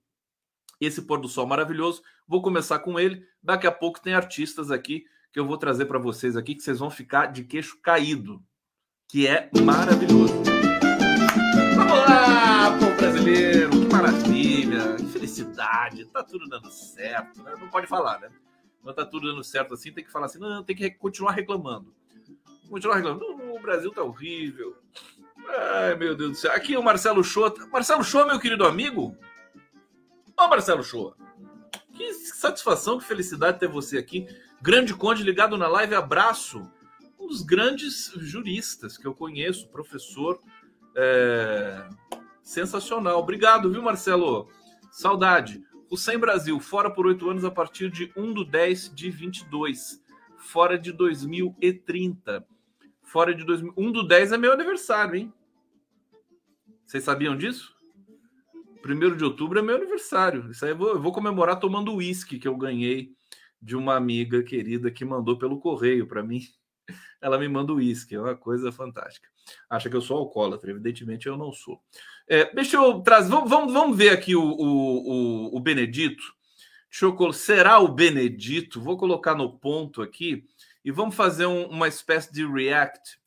Esse 0.77 1.03
pôr 1.03 1.21
do 1.21 1.29
sol 1.29 1.47
maravilhoso, 1.47 2.03
vou 2.27 2.41
começar 2.41 2.79
com 2.79 2.99
ele. 2.99 3.25
Daqui 3.41 3.65
a 3.65 3.71
pouco 3.71 4.01
tem 4.01 4.13
artistas 4.13 4.71
aqui 4.71 5.05
que 5.31 5.39
eu 5.39 5.45
vou 5.45 5.57
trazer 5.57 5.85
para 5.85 5.99
vocês 5.99 6.35
aqui 6.35 6.55
que 6.55 6.63
vocês 6.63 6.79
vão 6.79 6.89
ficar 6.89 7.27
de 7.27 7.43
queixo 7.43 7.79
caído, 7.81 8.43
que 9.07 9.27
é 9.27 9.49
maravilhoso. 9.63 10.33
Vamos 11.75 11.97
lá, 11.99 12.77
povo 12.79 12.95
brasileiro, 12.97 13.69
que 13.69 13.93
maravilha! 13.93 14.51
felicidade, 15.21 16.05
tá 16.05 16.23
tudo 16.23 16.47
dando 16.47 16.69
certo, 16.71 17.41
né? 17.43 17.53
Não 17.59 17.69
pode 17.69 17.87
falar, 17.87 18.19
né? 18.19 18.29
Não 18.83 18.93
tá 18.93 19.05
tudo 19.05 19.27
dando 19.27 19.43
certo 19.43 19.73
assim, 19.73 19.91
tem 19.91 20.03
que 20.03 20.11
falar 20.11 20.25
assim, 20.25 20.39
não, 20.39 20.63
tem 20.63 20.75
que 20.75 20.89
continuar 20.91 21.31
reclamando. 21.31 21.93
Continuar 22.69 22.95
reclamando. 22.95 23.25
o 23.53 23.59
Brasil 23.59 23.91
tá 23.91 24.01
horrível. 24.01 24.75
Ai, 25.47 25.95
meu 25.95 26.15
Deus 26.15 26.31
do 26.31 26.37
céu. 26.37 26.51
Aqui 26.53 26.75
o 26.75 26.83
Marcelo 26.83 27.23
Shoa. 27.23 27.53
Marcelo 27.71 28.03
Shoa, 28.03 28.25
meu 28.25 28.39
querido 28.39 28.65
amigo. 28.65 29.15
Ô, 30.37 30.47
Marcelo 30.47 30.83
Shoa. 30.83 31.15
Que 31.93 32.13
satisfação, 32.13 32.97
que 32.97 33.05
felicidade 33.05 33.59
ter 33.59 33.67
você 33.67 33.97
aqui. 33.97 34.27
Grande 34.61 34.93
Conde 34.93 35.23
ligado 35.23 35.57
na 35.57 35.67
live, 35.67 35.95
abraço. 35.95 36.69
Um 37.19 37.25
dos 37.25 37.41
grandes 37.41 38.11
juristas 38.15 38.95
que 38.95 39.07
eu 39.07 39.15
conheço, 39.15 39.67
professor. 39.69 40.39
É... 40.95 41.89
Sensacional. 42.43 43.17
Obrigado, 43.17 43.71
viu, 43.71 43.81
Marcelo? 43.81 44.49
Saudade. 44.91 45.63
O 45.89 45.97
Sem 45.97 46.19
Brasil, 46.19 46.59
fora 46.59 46.91
por 46.91 47.07
oito 47.07 47.27
anos 47.27 47.43
a 47.43 47.49
partir 47.49 47.89
de 47.89 48.13
1 48.15 48.33
do 48.33 48.45
10 48.45 48.93
de 48.93 49.09
22. 49.09 49.99
Fora 50.37 50.77
de 50.77 50.91
2030. 50.91 52.45
Fora 53.01 53.33
de 53.33 53.43
2000. 53.43 53.73
1 53.75 53.91
do 53.91 54.07
10 54.07 54.33
é 54.33 54.37
meu 54.37 54.53
aniversário, 54.53 55.15
hein? 55.15 55.33
Vocês 56.85 57.03
sabiam 57.03 57.35
disso? 57.35 57.75
1 58.85 59.17
de 59.17 59.23
outubro 59.23 59.57
é 59.57 59.61
meu 59.63 59.75
aniversário. 59.75 60.51
Isso 60.51 60.63
aí 60.63 60.71
eu 60.71 60.77
vou, 60.77 60.89
eu 60.89 61.01
vou 61.01 61.11
comemorar 61.11 61.59
tomando 61.59 61.95
uísque 61.95 62.37
que 62.37 62.47
eu 62.47 62.55
ganhei 62.55 63.11
de 63.61 63.75
uma 63.75 63.95
amiga 63.95 64.41
querida 64.43 64.89
que 64.89 65.05
mandou 65.05 65.37
pelo 65.37 65.59
correio 65.59 66.07
para 66.07 66.23
mim. 66.23 66.41
Ela 67.21 67.37
me 67.37 67.47
manda 67.47 67.73
uísque, 67.73 68.15
é 68.15 68.19
uma 68.19 68.35
coisa 68.35 68.71
fantástica. 68.71 69.27
Acha 69.69 69.89
que 69.89 69.95
eu 69.95 70.01
sou 70.01 70.17
alcoólatra, 70.17 70.71
evidentemente 70.71 71.27
eu 71.27 71.37
não 71.37 71.51
sou. 71.51 71.81
É, 72.27 72.53
deixa 72.53 72.77
eu 72.77 73.01
trazer, 73.01 73.29
vamos, 73.29 73.49
vamos, 73.49 73.73
vamos 73.73 73.97
ver 73.97 74.09
aqui 74.09 74.35
o, 74.35 74.43
o, 74.43 75.49
o, 75.51 75.57
o 75.57 75.59
Benedito. 75.59 76.23
Deixa 76.89 77.33
será 77.33 77.79
o 77.79 77.87
Benedito? 77.87 78.81
Vou 78.81 78.97
colocar 78.97 79.35
no 79.35 79.57
ponto 79.57 80.01
aqui 80.01 80.45
e 80.83 80.91
vamos 80.91 81.15
fazer 81.15 81.45
um, 81.45 81.67
uma 81.67 81.87
espécie 81.87 82.33
de 82.33 82.45
react 82.45 83.19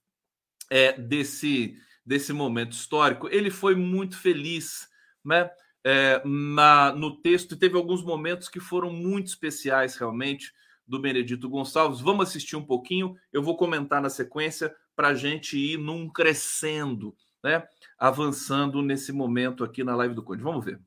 é, 0.69 0.93
desse, 0.93 1.77
desse 2.05 2.33
momento 2.33 2.73
histórico. 2.73 3.29
Ele 3.31 3.51
foi 3.51 3.75
muito 3.75 4.19
feliz 4.19 4.89
né? 5.25 5.51
É, 5.87 6.23
na, 6.25 6.93
no 6.93 7.21
texto, 7.21 7.53
e 7.53 7.59
teve 7.59 7.77
alguns 7.77 8.03
momentos 8.03 8.49
que 8.49 8.59
foram 8.59 8.91
muito 8.91 9.27
especiais, 9.27 9.97
realmente, 9.97 10.53
do 10.87 10.99
Benedito 10.99 11.49
Gonçalves. 11.49 12.01
Vamos 12.01 12.29
assistir 12.29 12.57
um 12.57 12.65
pouquinho, 12.65 13.17
eu 13.33 13.43
vou 13.43 13.57
comentar 13.57 14.01
na 14.01 14.09
sequência 14.09 14.75
para 14.97 15.09
a 15.09 15.15
gente 15.15 15.59
ir 15.59 15.79
num 15.79 16.09
crescendo, 16.09 17.15
né? 17.43 17.67
avançando 17.99 18.81
nesse 18.83 19.13
momento 19.13 19.65
aqui 19.65 19.85
na 19.85 19.95
live 19.95 20.15
do 20.15 20.23
Conde. 20.23 20.43
Vamos 20.43 20.65
ver. 20.65 20.81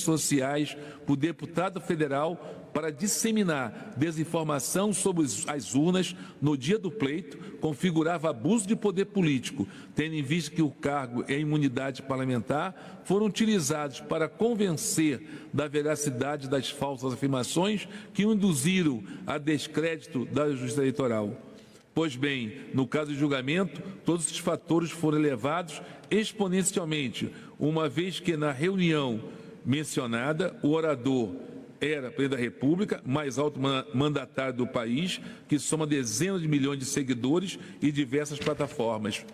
sociais 0.00 0.76
o 1.06 1.14
deputado 1.14 1.80
federal 1.80 2.38
para 2.72 2.90
disseminar 2.90 3.94
desinformação 3.96 4.92
sobre 4.92 5.24
as 5.46 5.74
urnas 5.74 6.14
no 6.40 6.56
dia 6.56 6.78
do 6.78 6.90
pleito 6.90 7.36
configurava 7.60 8.30
abuso 8.30 8.66
de 8.66 8.74
poder 8.74 9.06
político, 9.06 9.66
tendo 9.94 10.14
em 10.14 10.22
vista 10.22 10.54
que 10.54 10.62
o 10.62 10.70
cargo 10.70 11.24
e 11.28 11.34
a 11.34 11.38
imunidade 11.38 12.02
parlamentar 12.02 13.02
foram 13.04 13.26
utilizados 13.26 14.00
para 14.00 14.28
convencer 14.28 15.22
da 15.52 15.68
veracidade 15.68 16.48
das 16.48 16.70
falsas 16.70 17.12
afirmações 17.12 17.88
que 18.14 18.22
induziram 18.22 19.02
a 19.26 19.38
descrédito 19.38 20.24
da 20.26 20.50
justiça 20.50 20.80
eleitoral. 20.80 21.36
Pois 21.92 22.14
bem, 22.14 22.52
no 22.72 22.86
caso 22.86 23.12
de 23.12 23.18
julgamento, 23.18 23.82
todos 24.04 24.26
esses 24.26 24.38
fatores 24.38 24.90
foram 24.90 25.18
elevados 25.18 25.82
exponencialmente, 26.10 27.32
uma 27.58 27.88
vez 27.88 28.20
que 28.20 28.36
na 28.36 28.52
reunião 28.52 29.20
mencionada, 29.64 30.56
o 30.62 30.70
orador 30.70 31.34
era 31.80 32.10
presidente 32.10 32.36
da 32.36 32.42
República, 32.42 33.00
mais 33.04 33.38
alto 33.38 33.58
mandatário 33.94 34.54
do 34.54 34.66
país, 34.66 35.20
que 35.48 35.58
soma 35.58 35.86
dezenas 35.86 36.42
de 36.42 36.48
milhões 36.48 36.78
de 36.78 36.84
seguidores 36.84 37.58
e 37.80 37.90
diversas 37.90 38.38
plataformas. 38.38 39.24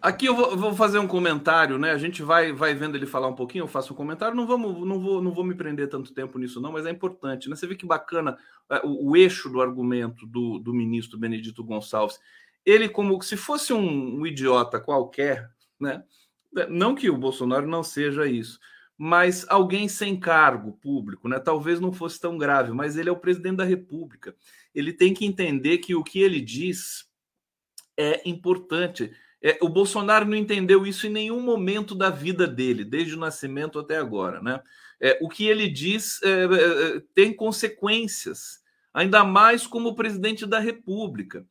Aqui 0.00 0.26
eu 0.26 0.34
vou, 0.34 0.56
vou, 0.56 0.74
fazer 0.74 0.98
um 1.00 1.08
comentário, 1.08 1.76
né? 1.76 1.90
A 1.90 1.98
gente 1.98 2.22
vai, 2.22 2.52
vai 2.52 2.72
vendo 2.72 2.96
ele 2.96 3.06
falar 3.06 3.26
um 3.26 3.34
pouquinho, 3.34 3.64
eu 3.64 3.68
faço 3.68 3.92
um 3.92 3.96
comentário. 3.96 4.36
Não, 4.36 4.46
vamos, 4.46 4.86
não, 4.86 5.00
vou, 5.00 5.20
não 5.20 5.32
vou 5.32 5.44
me 5.44 5.54
prender 5.54 5.88
tanto 5.88 6.14
tempo 6.14 6.38
nisso, 6.38 6.60
não, 6.60 6.70
mas 6.70 6.86
é 6.86 6.90
importante. 6.90 7.50
Né? 7.50 7.56
Você 7.56 7.66
vê 7.66 7.74
que 7.74 7.84
bacana 7.84 8.38
é, 8.70 8.80
o, 8.84 9.10
o 9.10 9.16
eixo 9.16 9.50
do 9.50 9.60
argumento 9.60 10.24
do, 10.24 10.60
do 10.60 10.72
ministro 10.72 11.18
Benedito 11.18 11.64
Gonçalves. 11.64 12.20
Ele, 12.64 12.88
como 12.88 13.20
se 13.22 13.36
fosse 13.36 13.72
um, 13.72 14.20
um 14.20 14.26
idiota 14.26 14.78
qualquer, 14.78 15.50
né? 15.80 16.02
Não 16.70 16.94
que 16.94 17.10
o 17.10 17.16
Bolsonaro 17.16 17.66
não 17.66 17.82
seja 17.82 18.26
isso, 18.26 18.58
mas 18.98 19.46
alguém 19.48 19.88
sem 19.88 20.18
cargo 20.18 20.72
público, 20.72 21.28
né? 21.28 21.38
Talvez 21.38 21.78
não 21.78 21.92
fosse 21.92 22.20
tão 22.20 22.36
grave, 22.36 22.72
mas 22.72 22.96
ele 22.96 23.08
é 23.08 23.12
o 23.12 23.16
presidente 23.16 23.58
da 23.58 23.64
República. 23.64 24.34
Ele 24.74 24.92
tem 24.92 25.14
que 25.14 25.24
entender 25.24 25.78
que 25.78 25.94
o 25.94 26.02
que 26.02 26.20
ele 26.20 26.40
diz 26.40 27.08
é 27.96 28.28
importante. 28.28 29.12
É, 29.40 29.56
o 29.62 29.68
Bolsonaro 29.68 30.24
não 30.24 30.34
entendeu 30.34 30.84
isso 30.84 31.06
em 31.06 31.10
nenhum 31.10 31.40
momento 31.40 31.94
da 31.94 32.10
vida 32.10 32.44
dele, 32.44 32.84
desde 32.84 33.14
o 33.14 33.18
nascimento 33.18 33.78
até 33.78 33.96
agora, 33.96 34.42
né? 34.42 34.60
É, 35.00 35.16
o 35.22 35.28
que 35.28 35.46
ele 35.46 35.68
diz 35.68 36.20
é, 36.24 36.28
é, 36.28 36.96
é 36.96 37.02
tem 37.14 37.32
consequências, 37.32 38.58
ainda 38.92 39.22
mais 39.22 39.64
como 39.64 39.94
presidente 39.94 40.44
da 40.44 40.58
República. 40.58 41.46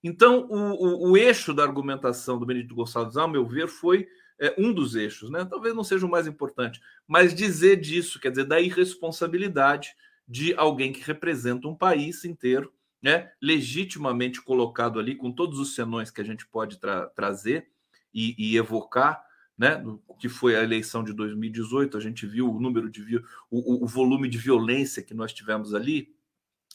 Então, 0.00 0.46
o, 0.48 1.08
o, 1.08 1.10
o 1.10 1.16
eixo 1.16 1.52
da 1.52 1.64
argumentação 1.64 2.38
do 2.38 2.46
Benedito 2.46 2.76
Gonçalves, 2.76 3.16
ao 3.16 3.26
meu 3.26 3.44
ver, 3.44 3.66
foi 3.66 4.06
é, 4.40 4.54
um 4.58 4.72
dos 4.72 4.94
eixos, 4.94 5.30
né? 5.30 5.44
Talvez 5.44 5.74
não 5.74 5.84
seja 5.84 6.06
o 6.06 6.10
mais 6.10 6.26
importante, 6.26 6.80
mas 7.06 7.34
dizer 7.34 7.76
disso, 7.76 8.20
quer 8.20 8.30
dizer, 8.30 8.44
da 8.44 8.60
irresponsabilidade 8.60 9.94
de 10.26 10.54
alguém 10.54 10.92
que 10.92 11.02
representa 11.02 11.68
um 11.68 11.74
país 11.74 12.24
inteiro, 12.24 12.72
né? 13.02 13.30
Legitimamente 13.40 14.40
colocado 14.42 14.98
ali, 14.98 15.14
com 15.14 15.30
todos 15.30 15.58
os 15.58 15.74
senões 15.74 16.10
que 16.10 16.20
a 16.20 16.24
gente 16.24 16.46
pode 16.46 16.78
tra 16.78 17.06
trazer 17.08 17.68
e, 18.12 18.34
e, 18.38 18.56
evocar, 18.56 19.22
né? 19.56 19.84
Que 20.18 20.28
foi 20.28 20.56
a 20.56 20.62
eleição 20.62 21.04
de 21.04 21.12
2018, 21.12 21.96
a 21.96 22.00
gente 22.00 22.26
viu 22.26 22.50
o 22.50 22.60
número 22.60 22.90
de 22.90 23.22
o, 23.50 23.84
o 23.84 23.86
volume 23.86 24.28
de 24.28 24.38
violência 24.38 25.02
que 25.02 25.14
nós 25.14 25.32
tivemos 25.32 25.74
ali 25.74 26.14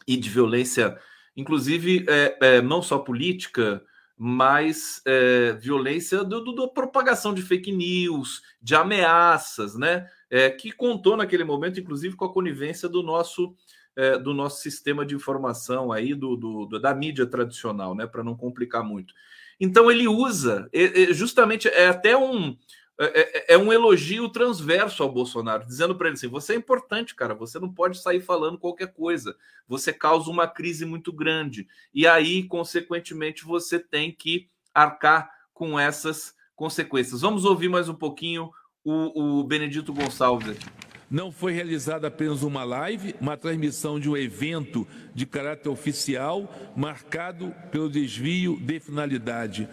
e 0.07 0.15
de 0.15 0.29
violência, 0.29 0.97
inclusive, 1.35 2.05
é, 2.07 2.37
é, 2.41 2.61
não 2.61 2.81
só 2.81 2.99
política, 2.99 3.83
mais 4.21 5.01
é, 5.05 5.53
violência 5.53 6.25
do, 6.25 6.53
da 6.53 6.67
propagação 6.67 7.33
de 7.33 7.41
fake 7.41 7.71
news, 7.71 8.41
de 8.61 8.75
ameaças, 8.75 9.75
né? 9.75 10.09
É, 10.29 10.49
que 10.49 10.73
contou 10.73 11.15
naquele 11.15 11.45
momento, 11.45 11.79
inclusive, 11.79 12.17
com 12.17 12.25
a 12.25 12.33
conivência 12.33 12.89
do 12.89 13.01
nosso 13.01 13.55
é, 13.95 14.19
do 14.19 14.33
nosso 14.33 14.61
sistema 14.61 15.05
de 15.05 15.15
informação 15.15 15.89
aí 15.89 16.13
do, 16.13 16.35
do 16.35 16.79
da 16.79 16.93
mídia 16.93 17.25
tradicional, 17.25 17.95
né? 17.95 18.05
Para 18.05 18.21
não 18.21 18.35
complicar 18.35 18.83
muito. 18.83 19.13
Então 19.57 19.89
ele 19.89 20.07
usa, 20.07 20.69
justamente 21.11 21.69
é 21.69 21.87
até 21.87 22.15
um 22.15 22.57
é, 23.01 23.53
é, 23.53 23.53
é, 23.53 23.57
um 23.57 23.71
elogio 23.71 24.27
transverso 24.27 25.01
ao 25.01 25.11
Bolsonaro, 25.11 25.65
dizendo 25.65 25.95
para 25.95 26.07
ele 26.07 26.15
assim: 26.15 26.27
você 26.27 26.53
é 26.53 26.57
importante, 26.57 27.15
cara, 27.15 27.33
você 27.33 27.57
não 27.57 27.71
pode 27.71 27.97
sair 27.97 28.19
falando 28.19 28.57
qualquer 28.57 28.91
coisa, 28.91 29.37
você 29.65 29.93
causa 29.93 30.29
uma 30.29 30.47
crise 30.47 30.85
muito 30.85 31.13
grande, 31.13 31.65
e 31.93 32.05
aí, 32.05 32.43
consequentemente, 32.43 33.45
você 33.45 33.79
tem 33.79 34.11
que 34.11 34.49
arcar 34.73 35.31
com 35.53 35.79
essas 35.79 36.35
consequências. 36.55 37.21
Vamos 37.21 37.45
ouvir 37.45 37.69
mais 37.69 37.87
um 37.87 37.95
pouquinho 37.95 38.51
o, 38.83 39.39
o 39.39 39.43
Benedito 39.45 39.93
Gonçalves 39.93 40.49
aqui. 40.49 40.65
Não 41.09 41.31
foi 41.31 41.53
realizada 41.53 42.07
apenas 42.07 42.43
uma 42.43 42.63
live, 42.63 43.15
uma 43.19 43.35
transmissão 43.35 43.99
de 43.99 44.09
um 44.09 44.15
evento 44.15 44.85
de 45.15 45.25
caráter 45.25 45.69
oficial, 45.69 46.53
marcado 46.75 47.55
pelo 47.71 47.89
desvio 47.89 48.59
de 48.59 48.79
finalidade 48.79 49.67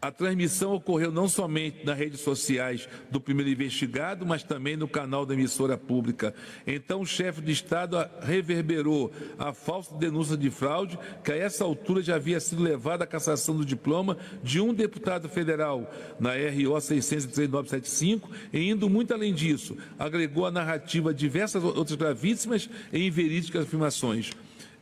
a 0.00 0.10
transmissão 0.10 0.74
ocorreu 0.74 1.12
não 1.12 1.28
somente 1.28 1.84
nas 1.84 1.98
redes 1.98 2.20
sociais 2.20 2.88
do 3.10 3.20
primeiro 3.20 3.50
investigado, 3.50 4.24
mas 4.24 4.42
também 4.42 4.76
no 4.76 4.88
canal 4.88 5.26
da 5.26 5.34
emissora 5.34 5.76
pública. 5.76 6.34
Então, 6.66 7.02
o 7.02 7.06
chefe 7.06 7.42
de 7.42 7.52
Estado 7.52 7.96
reverberou 8.22 9.12
a 9.38 9.52
falsa 9.52 9.94
denúncia 9.96 10.36
de 10.36 10.50
fraude, 10.50 10.98
que 11.22 11.32
a 11.32 11.36
essa 11.36 11.64
altura 11.64 12.02
já 12.02 12.16
havia 12.16 12.40
sido 12.40 12.62
levada 12.62 13.04
à 13.04 13.06
cassação 13.06 13.54
do 13.56 13.64
diploma 13.64 14.16
de 14.42 14.60
um 14.60 14.72
deputado 14.72 15.28
federal, 15.28 15.92
na 16.18 16.30
RO 16.30 16.80
63975, 16.80 18.30
e 18.52 18.70
indo 18.70 18.88
muito 18.88 19.12
além 19.12 19.34
disso, 19.34 19.76
agregou 19.98 20.46
à 20.46 20.50
narrativa 20.50 21.12
diversas 21.12 21.62
outras 21.62 21.96
gravíssimas 21.96 22.70
e 22.92 23.06
inverídicas 23.06 23.64
afirmações. 23.64 24.30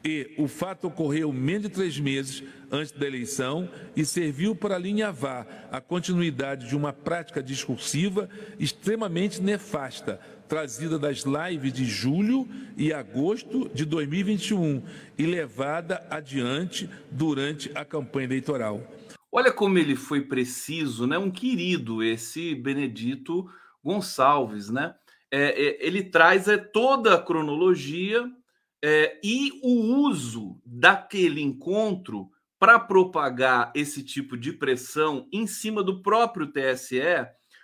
E 0.04 0.34
o 0.38 0.46
fato 0.46 0.86
ocorreu 0.86 1.32
menos 1.32 1.62
de 1.62 1.68
três 1.70 1.98
meses 1.98 2.42
antes 2.70 2.92
da 2.92 3.06
eleição 3.06 3.68
e 3.96 4.04
serviu 4.04 4.54
para 4.54 4.76
alinhavar 4.76 5.68
a 5.72 5.80
continuidade 5.80 6.68
de 6.68 6.76
uma 6.76 6.92
prática 6.92 7.42
discursiva 7.42 8.28
extremamente 8.58 9.42
nefasta, 9.42 10.20
trazida 10.48 10.98
das 10.98 11.24
lives 11.24 11.72
de 11.72 11.84
julho 11.84 12.48
e 12.76 12.92
agosto 12.92 13.68
de 13.74 13.84
2021 13.84 14.82
e 15.18 15.26
levada 15.26 16.06
adiante 16.08 16.88
durante 17.10 17.70
a 17.74 17.84
campanha 17.84 18.26
eleitoral. 18.26 18.80
Olha 19.30 19.52
como 19.52 19.78
ele 19.78 19.94
foi 19.94 20.22
preciso, 20.22 21.06
né? 21.06 21.18
Um 21.18 21.30
querido 21.30 22.02
esse 22.02 22.54
Benedito 22.54 23.46
Gonçalves, 23.84 24.70
né? 24.70 24.94
É, 25.30 25.66
é, 25.66 25.86
ele 25.86 26.02
traz 26.02 26.48
é, 26.48 26.56
toda 26.56 27.14
a 27.14 27.22
cronologia 27.22 28.24
é, 28.82 29.18
e 29.22 29.60
o 29.62 30.06
uso 30.08 30.60
daquele 30.64 31.40
encontro 31.40 32.30
para 32.58 32.78
propagar 32.78 33.72
esse 33.74 34.02
tipo 34.02 34.36
de 34.36 34.52
pressão 34.52 35.28
em 35.32 35.46
cima 35.46 35.82
do 35.82 36.02
próprio 36.02 36.46
TSE 36.46 37.00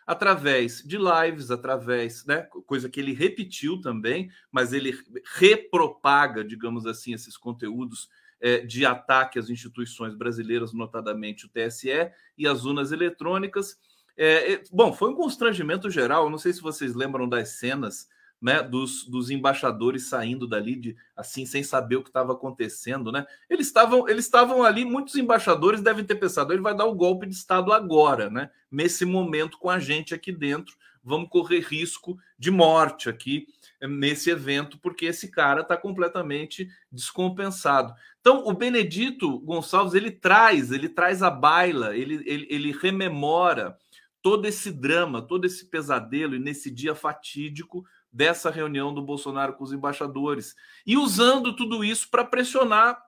através 0.07 0.83
de 0.83 0.99
lives, 0.99 1.51
através, 1.51 2.25
né, 2.27 2.43
coisa 2.67 2.89
que 2.89 3.01
ele 3.01 3.13
repetiu 3.13 3.81
também, 3.81 4.31
mas 4.53 4.73
ele 4.73 4.97
repropaga, 5.37 6.45
digamos 6.45 6.87
assim, 6.87 7.15
esses 7.15 7.37
conteúdos 7.37 8.09
é, 8.41 8.59
de 8.59 8.85
ataque 8.85 9.39
às 9.39 9.49
instituições 9.49 10.15
brasileiras, 10.15 10.75
notadamente 10.75 11.47
o 11.47 11.49
TSE 11.49 12.11
e 12.37 12.47
as 12.47 12.65
urnas 12.65 12.93
eletrônicas. 12.93 13.79
É, 14.17 14.63
bom, 14.71 14.93
foi 14.93 15.11
um 15.11 15.15
constrangimento 15.17 15.91
geral. 15.91 16.29
Não 16.29 16.39
sei 16.39 16.53
se 16.53 16.61
vocês 16.61 16.95
lembram 16.95 17.29
das 17.29 17.59
cenas 17.59 18.07
né, 18.45 18.63
dos, 18.63 19.07
dos 19.07 19.31
embaixadores 19.31 20.07
saindo 20.07 20.47
dali 20.47 20.77
de, 20.77 20.97
assim 21.17 21.47
sem 21.47 21.63
saber 21.63 21.97
o 21.97 22.03
que 22.03 22.11
estava 22.11 22.35
acontecendo, 22.35 23.11
né? 23.11 23.25
Eles 23.49 23.69
estavam 23.69 24.07
eles 24.07 24.27
estavam 24.27 24.63
ali, 24.63 24.85
muitos 24.85 25.15
embaixadores 25.15 25.81
devem 25.81 26.05
ter 26.05 26.17
pensado, 26.17 26.53
ele 26.53 26.61
vai 26.61 26.77
dar 26.77 26.85
o 26.85 26.95
golpe 26.95 27.27
de 27.27 27.35
estado 27.35 27.73
agora, 27.73 28.29
né? 28.29 28.51
Nesse 28.71 29.07
momento 29.07 29.57
com 29.57 29.71
a 29.71 29.79
gente 29.79 30.13
aqui 30.13 30.31
dentro, 30.31 30.77
vamos 31.03 31.31
correr 31.31 31.61
risco 31.61 32.19
de 32.39 32.51
morte 32.51 33.09
aqui 33.09 33.47
eh, 33.81 33.89
nesse 33.89 34.29
evento 34.29 34.77
porque 34.77 35.07
esse 35.07 35.31
cara 35.31 35.63
está 35.63 35.75
completamente 35.75 36.69
descompensado. 36.93 37.95
Então, 38.21 38.47
o 38.47 38.53
Benedito 38.53 39.39
Gonçalves 39.39 39.95
ele 39.95 40.11
traz, 40.11 40.71
ele 40.71 40.91
traz 40.91 41.23
a 41.23 41.31
baila, 41.31 41.97
ele, 41.97 42.23
ele, 42.27 42.47
ele 42.51 42.73
rememora 42.73 43.75
todo 44.21 44.45
esse 44.45 44.71
drama, 44.71 45.23
todo 45.23 45.47
esse 45.47 45.65
pesadelo 45.65 46.35
e 46.35 46.39
nesse 46.39 46.71
dia 46.71 46.95
fatídico 46.95 47.87
dessa 48.15 48.49
reunião 48.49 48.95
do 48.95 49.03
Bolsonaro 49.03 49.55
com 49.55 49.65
os 49.65 49.73
embaixadores 49.73 50.55
e 50.87 50.97
usando 50.97 51.57
tudo 51.57 51.83
isso 51.83 52.09
para 52.09 52.25
pressionar 52.25 53.03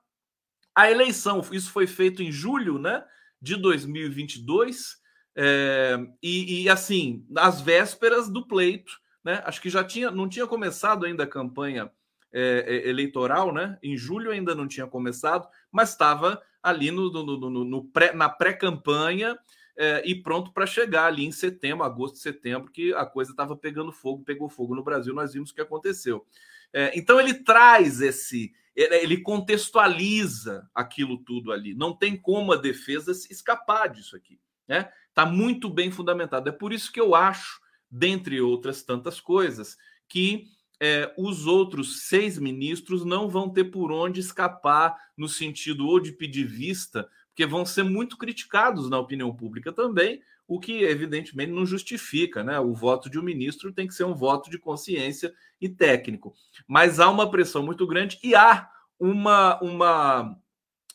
a 0.75 0.91
eleição. 0.91 1.41
Isso 1.49 1.71
foi 1.71 1.87
feito 1.87 2.21
em 2.21 2.29
julho, 2.29 2.77
né, 2.77 3.01
de 3.41 3.55
2022 3.55 4.97
é, 5.33 5.97
e, 6.21 6.63
e, 6.63 6.69
assim 6.69 7.25
nas 7.29 7.61
vésperas 7.61 8.27
do 8.27 8.45
pleito, 8.45 8.91
né? 9.23 9.41
Acho 9.45 9.61
que 9.61 9.69
já 9.69 9.83
tinha, 9.83 10.11
não 10.11 10.27
tinha 10.27 10.45
começado 10.47 11.05
ainda 11.05 11.23
a 11.23 11.27
campanha 11.27 11.89
é 12.33 12.89
eleitoral, 12.89 13.53
né? 13.53 13.77
Em 13.81 13.95
julho 13.95 14.31
ainda 14.31 14.53
não 14.53 14.67
tinha 14.67 14.85
começado, 14.85 15.47
mas 15.71 15.91
estava 15.91 16.41
ali 16.61 16.91
no, 16.91 17.09
no, 17.09 17.49
no, 17.49 17.63
no 17.63 17.83
pré, 17.85 18.13
na 18.13 18.27
pré-campanha 18.27 19.37
é, 19.77 20.01
e 20.05 20.15
pronto 20.15 20.51
para 20.51 20.65
chegar 20.65 21.05
ali 21.05 21.23
em 21.23 21.31
setembro, 21.31 21.83
agosto, 21.83 22.17
setembro, 22.17 22.71
que 22.71 22.93
a 22.93 23.05
coisa 23.05 23.31
estava 23.31 23.55
pegando 23.55 23.91
fogo, 23.91 24.23
pegou 24.23 24.49
fogo 24.49 24.75
no 24.75 24.83
Brasil, 24.83 25.13
nós 25.13 25.33
vimos 25.33 25.51
o 25.51 25.53
que 25.53 25.61
aconteceu. 25.61 26.25
É, 26.73 26.97
então 26.97 27.19
ele 27.19 27.35
traz 27.35 28.01
esse, 28.01 28.51
ele 28.75 29.21
contextualiza 29.21 30.67
aquilo 30.73 31.17
tudo 31.19 31.51
ali. 31.51 31.75
Não 31.75 31.95
tem 31.95 32.17
como 32.17 32.51
a 32.51 32.57
defesa 32.57 33.11
escapar 33.11 33.87
disso 33.87 34.15
aqui. 34.15 34.39
Né? 34.67 34.91
Está 35.09 35.25
muito 35.25 35.69
bem 35.69 35.91
fundamentado. 35.91 36.49
É 36.49 36.51
por 36.51 36.73
isso 36.73 36.91
que 36.91 36.99
eu 36.99 37.13
acho, 37.13 37.61
dentre 37.89 38.41
outras 38.41 38.83
tantas 38.83 39.21
coisas, 39.21 39.77
que 40.07 40.45
é, 40.79 41.13
os 41.17 41.45
outros 41.45 42.07
seis 42.07 42.37
ministros 42.37 43.05
não 43.05 43.29
vão 43.29 43.49
ter 43.49 43.65
por 43.65 43.91
onde 43.91 44.19
escapar 44.19 44.95
no 45.15 45.27
sentido 45.27 45.87
ou 45.87 45.99
de 45.99 46.11
pedir 46.11 46.45
vista 46.45 47.07
porque 47.37 47.45
vão 47.45 47.63
ser 47.67 47.83
muito 47.83 48.17
criticados 48.17 48.89
na 48.89 48.97
opinião 48.97 49.31
pública 49.31 49.71
também, 49.71 50.23
o 50.47 50.59
que 50.59 50.81
evidentemente 50.81 51.51
não 51.51 51.67
justifica, 51.67 52.43
né? 52.43 52.59
O 52.59 52.73
voto 52.73 53.11
de 53.11 53.19
um 53.19 53.21
ministro 53.21 53.71
tem 53.71 53.87
que 53.87 53.93
ser 53.93 54.05
um 54.05 54.15
voto 54.15 54.49
de 54.49 54.57
consciência 54.57 55.31
e 55.61 55.69
técnico. 55.69 56.33
Mas 56.67 56.99
há 56.99 57.07
uma 57.07 57.29
pressão 57.29 57.61
muito 57.61 57.85
grande 57.85 58.17
e 58.23 58.33
há 58.33 58.67
uma, 58.99 59.61
uma 59.61 60.35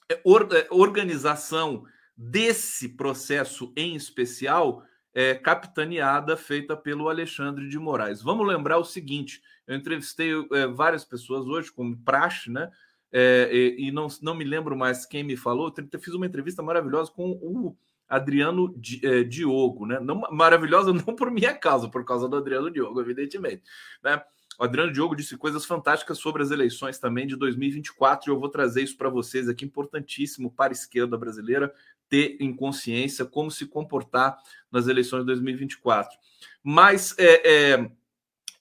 é, 0.08 0.14
é, 0.14 0.68
organização 0.72 1.84
desse 2.16 2.88
processo 2.88 3.72
em 3.76 3.94
especial 3.94 4.82
é, 5.14 5.36
capitaneada, 5.36 6.36
feita 6.36 6.76
pelo 6.76 7.08
Alexandre 7.08 7.68
de 7.68 7.78
Moraes. 7.78 8.20
Vamos 8.20 8.48
lembrar 8.48 8.78
o 8.78 8.84
seguinte: 8.84 9.40
eu 9.64 9.76
entrevistei 9.76 10.32
é, 10.50 10.66
várias 10.66 11.04
pessoas 11.04 11.46
hoje, 11.46 11.70
como 11.70 11.96
praxe, 11.98 12.50
né? 12.50 12.68
É, 13.12 13.50
e, 13.52 13.88
e 13.88 13.92
não, 13.92 14.06
não 14.22 14.34
me 14.34 14.44
lembro 14.44 14.76
mais 14.76 15.04
quem 15.04 15.22
me 15.22 15.36
falou, 15.36 15.72
eu 15.92 16.00
fiz 16.00 16.14
uma 16.14 16.26
entrevista 16.26 16.62
maravilhosa 16.62 17.10
com 17.10 17.32
o 17.32 17.76
Adriano 18.08 18.74
é, 19.02 19.22
Diogo, 19.22 19.86
né? 19.86 19.98
Não, 20.00 20.20
maravilhosa 20.30 20.92
não 20.92 21.14
por 21.14 21.30
minha 21.30 21.54
causa, 21.54 21.88
por 21.88 22.04
causa 22.04 22.28
do 22.28 22.36
Adriano 22.36 22.70
Diogo, 22.70 23.00
evidentemente. 23.00 23.62
Né? 24.02 24.22
O 24.58 24.64
Adriano 24.64 24.92
Diogo 24.92 25.16
disse 25.16 25.36
coisas 25.36 25.64
fantásticas 25.64 26.18
sobre 26.18 26.42
as 26.42 26.50
eleições 26.50 26.98
também 26.98 27.26
de 27.26 27.36
2024 27.36 28.30
e 28.30 28.34
eu 28.34 28.38
vou 28.38 28.48
trazer 28.48 28.82
isso 28.82 28.96
para 28.96 29.08
vocês 29.08 29.48
aqui, 29.48 29.64
importantíssimo 29.64 30.50
para 30.50 30.72
a 30.72 30.76
esquerda 30.76 31.16
brasileira 31.16 31.72
ter 32.08 32.36
em 32.38 32.54
consciência 32.54 33.24
como 33.24 33.50
se 33.50 33.66
comportar 33.66 34.36
nas 34.70 34.86
eleições 34.86 35.20
de 35.20 35.26
2024. 35.26 36.18
Mas 36.62 37.14
é, 37.18 37.72
é, 37.72 37.90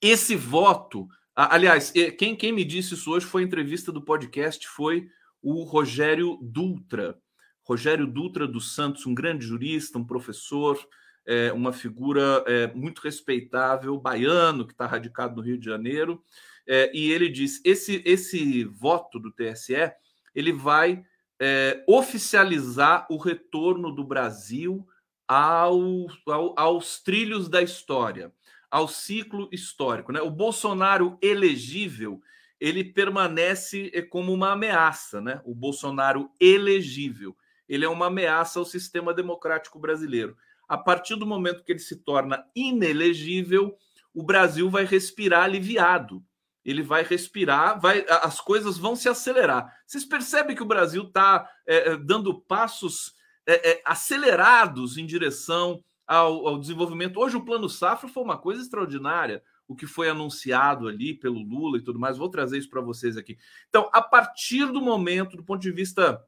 esse 0.02 0.36
voto 0.36 1.10
Aliás, 1.36 1.92
quem, 2.18 2.36
quem 2.36 2.52
me 2.52 2.66
disse 2.66 2.94
isso 2.94 3.10
hoje 3.10 3.26
foi 3.26 3.42
a 3.42 3.46
entrevista 3.46 3.92
do 3.92 4.02
podcast, 4.02 4.68
foi 4.68 5.10
o 5.42 5.64
Rogério 5.64 6.38
Dutra. 6.42 7.18
Rogério 7.64 8.06
Dutra 8.06 8.46
dos 8.46 8.76
Santos, 8.76 9.06
um 9.06 9.14
grande 9.14 9.46
jurista, 9.46 9.98
um 9.98 10.06
professor, 10.06 10.78
é, 11.26 11.54
uma 11.54 11.72
figura 11.72 12.44
é, 12.46 12.68
muito 12.74 13.00
respeitável, 13.00 13.98
baiano, 13.98 14.66
que 14.68 14.74
está 14.74 14.86
radicado 14.86 15.36
no 15.38 15.42
Rio 15.42 15.58
de 15.58 15.66
Janeiro. 15.66 16.22
É, 16.68 16.92
e 16.94 17.12
ele 17.12 17.30
diz: 17.30 17.62
esse, 17.64 18.02
esse 18.06 18.66
voto 18.66 19.18
do 19.18 19.32
TSE 19.32 19.92
ele 20.36 20.52
vai 20.52 21.04
é, 21.40 21.82
oficializar 21.88 23.08
o 23.10 23.18
retorno 23.18 23.92
do 23.92 24.04
Brasil 24.04 24.86
ao, 25.28 26.08
ao, 26.28 26.60
aos 26.60 27.02
trilhos 27.02 27.48
da 27.48 27.62
história 27.62 28.34
ao 28.72 28.88
ciclo 28.88 29.50
histórico. 29.52 30.14
Né? 30.14 30.22
O 30.22 30.32
Bolsonaro 30.32 31.18
elegível 31.22 32.22
ele 32.62 32.84
permanece 32.84 33.92
eh, 33.92 34.04
como 34.04 34.32
uma 34.32 34.52
ameaça, 34.52 35.20
né? 35.20 35.42
O 35.44 35.56
Bolsonaro 35.56 36.30
elegível, 36.40 37.36
ele 37.68 37.84
é 37.84 37.90
uma 37.90 38.06
ameaça 38.06 38.60
ao 38.60 38.66
sistema 38.66 39.12
democrático 39.16 39.80
brasileiro. 39.80 40.38
A 40.68 40.78
partir 40.78 41.16
do 41.16 41.26
momento 41.26 41.64
que 41.64 41.72
ele 41.72 41.80
se 41.80 41.96
torna 41.96 42.46
inelegível, 42.56 43.76
o 44.14 44.22
Brasil 44.22 44.70
vai 44.70 44.86
respirar 44.86 45.44
aliviado. 45.44 46.24
Ele 46.64 46.84
vai 46.84 47.04
respirar, 47.04 47.82
vai, 47.82 48.06
as 48.22 48.40
coisas 48.40 48.78
vão 48.78 48.96
se 48.96 49.10
acelerar. 49.10 49.76
Vocês 49.88 50.06
percebem 50.06 50.56
que 50.56 50.62
o 50.62 50.68
Brasil 50.68 51.04
está 51.04 51.50
é, 51.66 51.98
dando 51.98 52.40
passos 52.42 53.16
é, 53.48 53.72
é, 53.72 53.82
acelerados 53.84 55.00
em 55.00 55.06
direção 55.08 55.84
ao, 56.12 56.46
ao 56.46 56.60
desenvolvimento. 56.60 57.18
Hoje 57.18 57.38
o 57.38 57.46
Plano 57.46 57.70
Safra 57.70 58.10
foi 58.10 58.22
uma 58.22 58.38
coisa 58.38 58.62
extraordinária 58.62 59.42
o 59.66 59.74
que 59.74 59.88
foi 59.88 60.10
anunciado 60.10 60.90
ali 60.90 61.14
pelo 61.14 61.42
Lula 61.42 61.78
e 61.78 61.82
tudo 61.82 61.98
mais. 61.98 62.18
Vou 62.18 62.28
trazer 62.28 62.58
isso 62.58 62.70
para 62.70 62.82
vocês 62.82 63.16
aqui. 63.16 63.38
Então, 63.70 63.90
a 63.94 64.02
partir 64.02 64.66
do 64.66 64.82
momento, 64.82 65.38
do 65.38 65.44
ponto 65.44 65.62
de 65.62 65.72
vista 65.72 66.22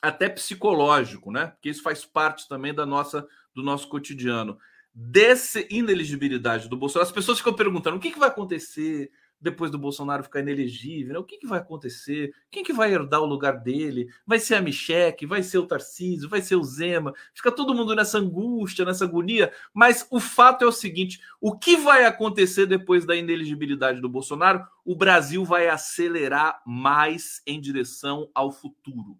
até 0.00 0.30
psicológico, 0.30 1.30
né? 1.30 1.48
Porque 1.48 1.68
isso 1.68 1.82
faz 1.82 2.06
parte 2.06 2.48
também 2.48 2.72
da 2.72 2.86
nossa 2.86 3.28
do 3.54 3.62
nosso 3.62 3.86
cotidiano. 3.88 4.58
Dessa 4.94 5.62
ineligibilidade 5.68 6.66
do 6.66 6.76
Bolsonaro, 6.78 7.06
as 7.06 7.14
pessoas 7.14 7.36
ficam 7.36 7.52
perguntando 7.52 7.98
o 7.98 8.00
que, 8.00 8.12
que 8.12 8.18
vai 8.18 8.30
acontecer 8.30 9.10
depois 9.40 9.70
do 9.70 9.78
Bolsonaro 9.78 10.24
ficar 10.24 10.40
inelegível, 10.40 11.12
né? 11.14 11.18
o 11.18 11.24
que, 11.24 11.38
que 11.38 11.46
vai 11.46 11.60
acontecer? 11.60 12.34
Quem 12.50 12.64
que 12.64 12.72
vai 12.72 12.92
herdar 12.92 13.20
o 13.20 13.26
lugar 13.26 13.60
dele? 13.60 14.08
Vai 14.26 14.38
ser 14.38 14.56
a 14.56 14.60
Micheque? 14.60 15.26
Vai 15.26 15.42
ser 15.42 15.58
o 15.58 15.66
Tarcísio? 15.66 16.28
Vai 16.28 16.42
ser 16.42 16.56
o 16.56 16.64
Zema? 16.64 17.14
Fica 17.32 17.52
todo 17.52 17.74
mundo 17.74 17.94
nessa 17.94 18.18
angústia, 18.18 18.84
nessa 18.84 19.04
agonia. 19.04 19.52
Mas 19.72 20.06
o 20.10 20.18
fato 20.18 20.64
é 20.64 20.66
o 20.66 20.72
seguinte: 20.72 21.20
o 21.40 21.56
que 21.56 21.76
vai 21.76 22.04
acontecer 22.04 22.66
depois 22.66 23.04
da 23.04 23.14
ineligibilidade 23.14 24.00
do 24.00 24.08
Bolsonaro? 24.08 24.66
O 24.84 24.96
Brasil 24.96 25.44
vai 25.44 25.68
acelerar 25.68 26.60
mais 26.66 27.40
em 27.46 27.60
direção 27.60 28.30
ao 28.34 28.50
futuro. 28.50 29.18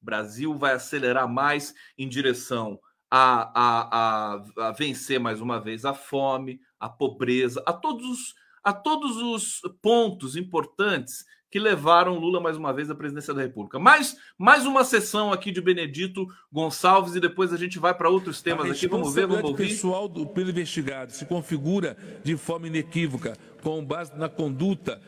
O 0.00 0.04
Brasil 0.04 0.56
vai 0.56 0.72
acelerar 0.72 1.28
mais 1.28 1.74
em 1.98 2.08
direção 2.08 2.80
a, 3.10 3.50
a, 3.54 4.34
a, 4.62 4.68
a 4.68 4.72
vencer 4.72 5.18
mais 5.18 5.40
uma 5.40 5.60
vez 5.60 5.84
a 5.84 5.92
fome, 5.92 6.60
a 6.78 6.88
pobreza, 6.88 7.62
a 7.66 7.72
todos 7.72 8.08
os 8.08 8.34
a 8.62 8.72
todos 8.72 9.16
os 9.16 9.60
pontos 9.82 10.36
importantes 10.36 11.24
que 11.50 11.58
levaram 11.58 12.18
Lula 12.18 12.40
mais 12.40 12.56
uma 12.56 12.72
vez 12.72 12.88
à 12.90 12.94
presidência 12.94 13.34
da 13.34 13.42
República. 13.42 13.78
Mais, 13.78 14.16
mais 14.38 14.64
uma 14.64 14.84
sessão 14.84 15.32
aqui 15.32 15.50
de 15.50 15.60
Benedito 15.60 16.26
Gonçalves 16.52 17.16
e 17.16 17.20
depois 17.20 17.52
a 17.52 17.56
gente 17.56 17.78
vai 17.78 17.92
para 17.92 18.08
outros 18.08 18.40
temas 18.40 18.70
aqui. 18.70 18.86
Vamos 18.86 19.14
ver, 19.14 19.26
vamos 19.26 19.42
ouvir. 19.42 19.64
O 19.64 19.68
pessoal 19.68 20.08
do 20.08 20.26
pelo 20.26 20.50
investigado 20.50 21.12
se 21.12 21.26
configura 21.26 21.96
de 22.22 22.36
forma 22.36 22.68
inequívoca 22.68 23.36
com 23.62 23.84
base 23.84 24.16
na 24.16 24.28
conduta 24.28 25.00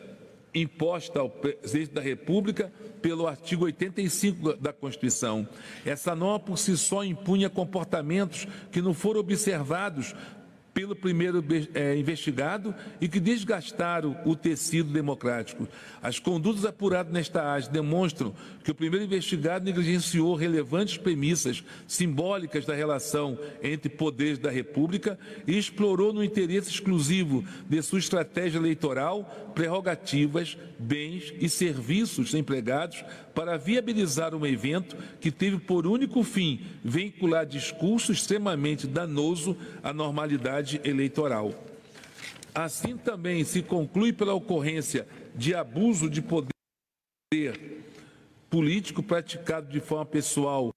imposta 0.54 1.20
ao 1.20 1.30
presidente 1.30 1.92
da 1.92 2.00
República 2.00 2.72
pelo 3.00 3.26
artigo 3.26 3.64
85 3.64 4.54
da 4.54 4.72
Constituição. 4.72 5.48
Essa 5.84 6.14
norma 6.14 6.40
por 6.40 6.58
si 6.58 6.76
só 6.76 7.04
impunha 7.04 7.48
comportamentos 7.48 8.46
que 8.70 8.82
não 8.82 8.92
foram 8.92 9.20
observados 9.20 10.14
pelo 10.74 10.96
primeiro 10.96 11.44
é, 11.74 11.96
investigado 11.96 12.74
e 13.00 13.08
que 13.08 13.20
desgastaram 13.20 14.16
o 14.24 14.34
tecido 14.34 14.90
democrático. 14.90 15.68
As 16.02 16.18
condutas 16.18 16.64
apuradas 16.64 17.12
nesta 17.12 17.52
AGE 17.52 17.70
demonstram 17.70 18.34
que 18.64 18.70
o 18.70 18.74
primeiro 18.74 19.04
investigado 19.04 19.64
negligenciou 19.64 20.34
relevantes 20.34 20.96
premissas 20.96 21.62
simbólicas 21.86 22.64
da 22.64 22.74
relação 22.74 23.38
entre 23.62 23.88
poderes 23.88 24.38
da 24.38 24.50
República 24.50 25.18
e 25.46 25.58
explorou 25.58 26.12
no 26.12 26.24
interesse 26.24 26.70
exclusivo 26.70 27.44
de 27.68 27.82
sua 27.82 27.98
estratégia 27.98 28.58
eleitoral 28.58 29.50
prerrogativas, 29.54 30.56
bens 30.78 31.32
e 31.38 31.48
serviços 31.48 32.34
empregados 32.34 33.04
para 33.34 33.56
viabilizar 33.56 34.34
um 34.34 34.46
evento 34.46 34.96
que 35.20 35.30
teve 35.30 35.58
por 35.58 35.86
único 35.86 36.22
fim 36.22 36.60
vincular 36.84 37.46
discurso 37.46 38.12
extremamente 38.12 38.86
danoso 38.86 39.56
à 39.82 39.92
normalidade 39.92 40.61
eleitoral. 40.84 41.52
Assim 42.54 42.96
também 42.96 43.44
se 43.44 43.62
conclui 43.62 44.12
pela 44.12 44.34
ocorrência 44.34 45.08
de 45.34 45.54
abuso 45.54 46.10
de 46.10 46.20
poder 46.20 46.52
político 48.50 49.02
praticado 49.02 49.70
de 49.70 49.80
forma 49.80 50.04
pessoal 50.04 50.70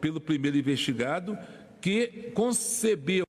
pelo 0.00 0.20
primeiro 0.20 0.56
investigado, 0.56 1.38
que 1.80 2.30
concebeu 2.32 3.24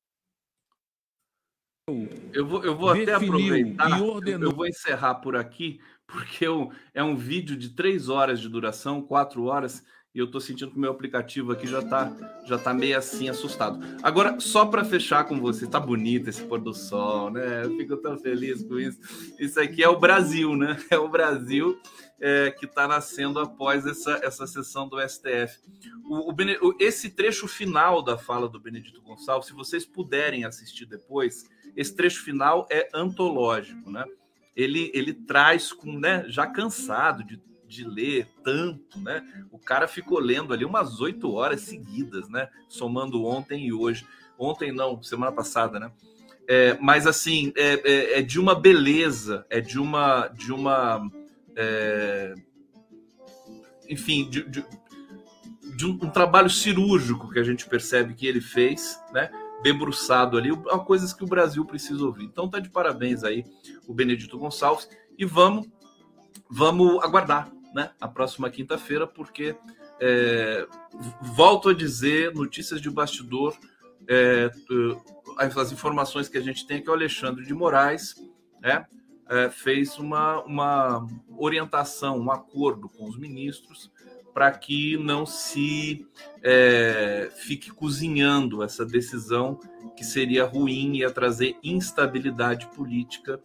eu 2.33 2.45
vou, 2.45 2.63
eu 2.65 2.75
vou 2.75 2.89
até 2.89 3.13
aproveitar. 3.13 3.97
E 3.97 4.01
ordenou... 4.01 4.51
Eu 4.51 4.55
vou 4.55 4.67
encerrar 4.67 5.15
por 5.15 5.37
aqui, 5.37 5.79
porque 6.05 6.45
eu, 6.45 6.71
é 6.93 7.01
um 7.01 7.15
vídeo 7.15 7.55
de 7.55 7.69
três 7.69 8.09
horas 8.09 8.41
de 8.41 8.49
duração, 8.49 9.01
quatro 9.01 9.45
horas, 9.45 9.83
e 10.17 10.19
eu 10.19 10.25
estou 10.25 10.41
sentindo 10.41 10.71
que 10.71 10.77
o 10.77 10.79
meu 10.79 10.89
aplicativo 10.89 11.51
aqui 11.51 11.67
já 11.67 11.77
está 11.77 12.11
já 12.43 12.57
tá 12.57 12.73
meio 12.73 12.97
assim 12.97 13.29
assustado. 13.29 13.79
Agora, 14.01 14.39
só 14.39 14.65
para 14.65 14.83
fechar 14.83 15.25
com 15.25 15.39
você, 15.39 15.67
tá 15.67 15.79
bonito 15.79 16.27
esse 16.27 16.43
pôr 16.43 16.59
do 16.59 16.73
sol, 16.73 17.29
né? 17.29 17.63
Eu 17.63 17.77
fico 17.77 17.95
tão 17.97 18.17
feliz 18.17 18.63
com 18.63 18.79
isso. 18.79 18.99
Isso 19.37 19.59
aqui 19.59 19.83
é 19.83 19.87
o 19.87 19.99
Brasil, 19.99 20.55
né? 20.55 20.75
É 20.89 20.97
o 20.97 21.07
Brasil 21.07 21.79
é, 22.19 22.49
que 22.49 22.65
está 22.65 22.87
nascendo 22.87 23.39
após 23.39 23.85
essa, 23.85 24.19
essa 24.23 24.47
sessão 24.47 24.89
do 24.89 24.97
STF. 25.07 25.59
O, 26.03 26.31
o, 26.31 26.75
esse 26.79 27.11
trecho 27.11 27.47
final 27.47 28.01
da 28.01 28.17
fala 28.17 28.49
do 28.49 28.59
Benedito 28.59 29.03
Gonçalves, 29.03 29.47
se 29.47 29.53
vocês 29.53 29.85
puderem 29.85 30.45
assistir 30.45 30.87
depois, 30.87 31.45
esse 31.75 31.95
trecho 31.95 32.23
final 32.23 32.65
é 32.71 32.89
antológico, 32.91 33.91
né? 33.91 34.03
Ele, 34.55 34.89
ele 34.95 35.13
traz 35.13 35.71
com, 35.71 35.99
né, 35.99 36.25
já 36.27 36.47
cansado 36.47 37.23
de, 37.23 37.39
de 37.67 37.83
ler 37.83 38.27
tanto, 38.43 38.99
né? 38.99 39.23
O 39.51 39.59
cara 39.59 39.87
ficou 39.87 40.19
lendo 40.19 40.53
ali 40.53 40.63
umas 40.63 40.99
oito 41.01 41.31
horas 41.33 41.61
seguidas, 41.61 42.29
né? 42.29 42.47
Somando 42.69 43.23
ontem 43.25 43.67
e 43.67 43.73
hoje. 43.73 44.05
Ontem 44.39 44.71
não, 44.71 45.01
semana 45.01 45.31
passada, 45.31 45.79
né? 45.79 45.91
É, 46.47 46.77
mas 46.79 47.05
assim, 47.05 47.51
é, 47.55 47.73
é, 47.83 48.19
é, 48.19 48.21
de 48.21 48.39
uma 48.39 48.55
beleza, 48.55 49.45
é 49.49 49.59
de 49.59 49.77
uma, 49.77 50.27
de 50.29 50.53
uma, 50.53 51.05
é, 51.55 52.33
enfim, 53.89 54.29
de, 54.29 54.47
de, 54.49 54.65
de 55.75 55.85
um, 55.85 55.99
um, 56.01 56.09
trabalho 56.09 56.49
cirúrgico 56.49 57.29
que 57.29 57.39
a 57.39 57.43
gente 57.43 57.67
percebe 57.67 58.13
que 58.13 58.25
ele 58.25 58.39
fez, 58.39 58.97
né? 59.11 59.29
debruçado 59.61 60.37
ali, 60.37 60.55
coisas 60.85 61.13
que 61.13 61.23
o 61.23 61.27
Brasil 61.27 61.65
precisa 61.65 62.05
ouvir. 62.05 62.25
Então 62.25 62.49
tá 62.49 62.59
de 62.59 62.69
parabéns 62.69 63.23
aí 63.23 63.43
o 63.87 63.93
Benedito 63.93 64.37
Gonçalves 64.37 64.87
e 65.17 65.25
vamos 65.25 65.67
vamos 66.49 67.03
aguardar, 67.03 67.51
né? 67.73 67.91
A 67.99 68.07
próxima 68.07 68.49
quinta-feira, 68.49 69.05
porque 69.05 69.55
é, 69.99 70.67
volto 71.21 71.69
a 71.69 71.73
dizer 71.73 72.33
notícias 72.33 72.81
de 72.81 72.89
bastidor, 72.89 73.57
é, 74.07 74.49
as 75.37 75.71
informações 75.71 76.29
que 76.29 76.37
a 76.37 76.41
gente 76.41 76.65
tem 76.65 76.77
é 76.77 76.81
que 76.81 76.89
o 76.89 76.93
Alexandre 76.93 77.45
de 77.45 77.53
Moraes, 77.53 78.15
né? 78.61 78.85
É, 79.29 79.49
fez 79.49 79.97
uma, 79.97 80.41
uma 80.43 81.05
orientação, 81.37 82.17
um 82.17 82.31
acordo 82.31 82.87
com 82.87 83.09
os 83.09 83.17
ministros 83.17 83.91
para 84.33 84.51
que 84.51 84.95
não 84.97 85.25
se 85.25 86.07
é, 86.43 87.29
fique 87.35 87.71
cozinhando 87.71 88.63
essa 88.63 88.85
decisão 88.85 89.59
que 89.97 90.03
seria 90.03 90.45
ruim 90.45 90.93
e 90.93 90.99
ia 90.99 91.11
trazer 91.11 91.57
instabilidade 91.63 92.67
política 92.67 93.41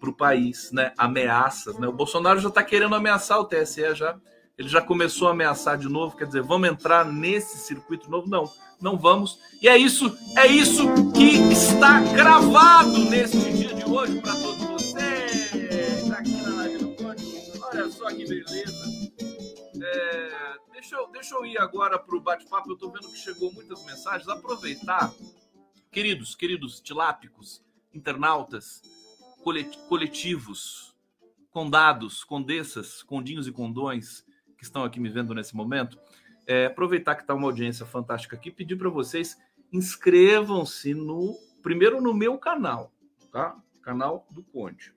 para 0.00 0.10
o 0.10 0.12
país, 0.12 0.70
né? 0.72 0.92
Ameaças, 0.98 1.78
né? 1.78 1.86
O 1.88 1.92
Bolsonaro 1.92 2.40
já 2.40 2.48
está 2.48 2.62
querendo 2.62 2.94
ameaçar 2.94 3.38
o 3.38 3.44
TSE 3.44 3.94
já. 3.94 4.16
Ele 4.56 4.68
já 4.68 4.80
começou 4.80 5.28
a 5.28 5.32
ameaçar 5.32 5.76
de 5.76 5.88
novo, 5.88 6.16
quer 6.16 6.26
dizer, 6.26 6.42
vamos 6.42 6.68
entrar 6.68 7.04
nesse 7.04 7.58
circuito 7.58 8.08
novo? 8.08 8.28
Não, 8.28 8.44
não 8.80 8.96
vamos. 8.96 9.40
E 9.60 9.68
é 9.68 9.76
isso, 9.76 10.16
é 10.36 10.46
isso 10.46 10.84
que 11.12 11.52
está 11.52 12.00
gravado 12.00 12.98
neste 13.10 13.52
dia 13.52 13.74
de 13.74 13.84
hoje 13.84 14.20
para 14.20 14.32
todos 14.32 14.64
vocês. 14.66 15.52
Está 15.54 16.18
aqui 16.18 16.36
na 16.36 16.54
live 16.56 16.78
do 16.78 16.94
Olha 17.64 17.90
só 17.90 18.06
que 18.10 18.28
beleza. 18.28 18.84
É, 19.82 20.30
deixa, 20.72 20.94
eu, 20.94 21.08
deixa 21.10 21.34
eu 21.34 21.44
ir 21.44 21.58
agora 21.58 21.98
para 21.98 22.16
o 22.16 22.20
bate-papo. 22.20 22.70
Eu 22.70 22.74
estou 22.74 22.92
vendo 22.92 23.08
que 23.08 23.18
chegou 23.18 23.52
muitas 23.52 23.84
mensagens. 23.84 24.28
Aproveitar, 24.28 25.12
queridos, 25.90 26.36
queridos 26.36 26.80
tilápicos, 26.80 27.60
internautas, 27.92 28.80
coletivos, 29.88 30.94
condados, 31.50 32.24
condessas, 32.24 33.02
condinhos 33.02 33.46
e 33.46 33.52
condões 33.52 34.24
que 34.56 34.64
estão 34.64 34.82
aqui 34.82 34.98
me 34.98 35.08
vendo 35.08 35.34
nesse 35.34 35.54
momento. 35.54 35.98
É, 36.46 36.66
aproveitar 36.66 37.14
que 37.14 37.22
está 37.22 37.34
uma 37.34 37.46
audiência 37.46 37.86
fantástica 37.86 38.36
aqui, 38.36 38.50
pedir 38.50 38.76
para 38.76 38.90
vocês 38.90 39.36
inscrevam-se 39.72 40.94
no 40.94 41.36
primeiro 41.62 42.00
no 42.00 42.14
meu 42.14 42.38
canal, 42.38 42.92
tá? 43.32 43.56
Canal 43.82 44.26
do 44.30 44.42
Conde. 44.42 44.92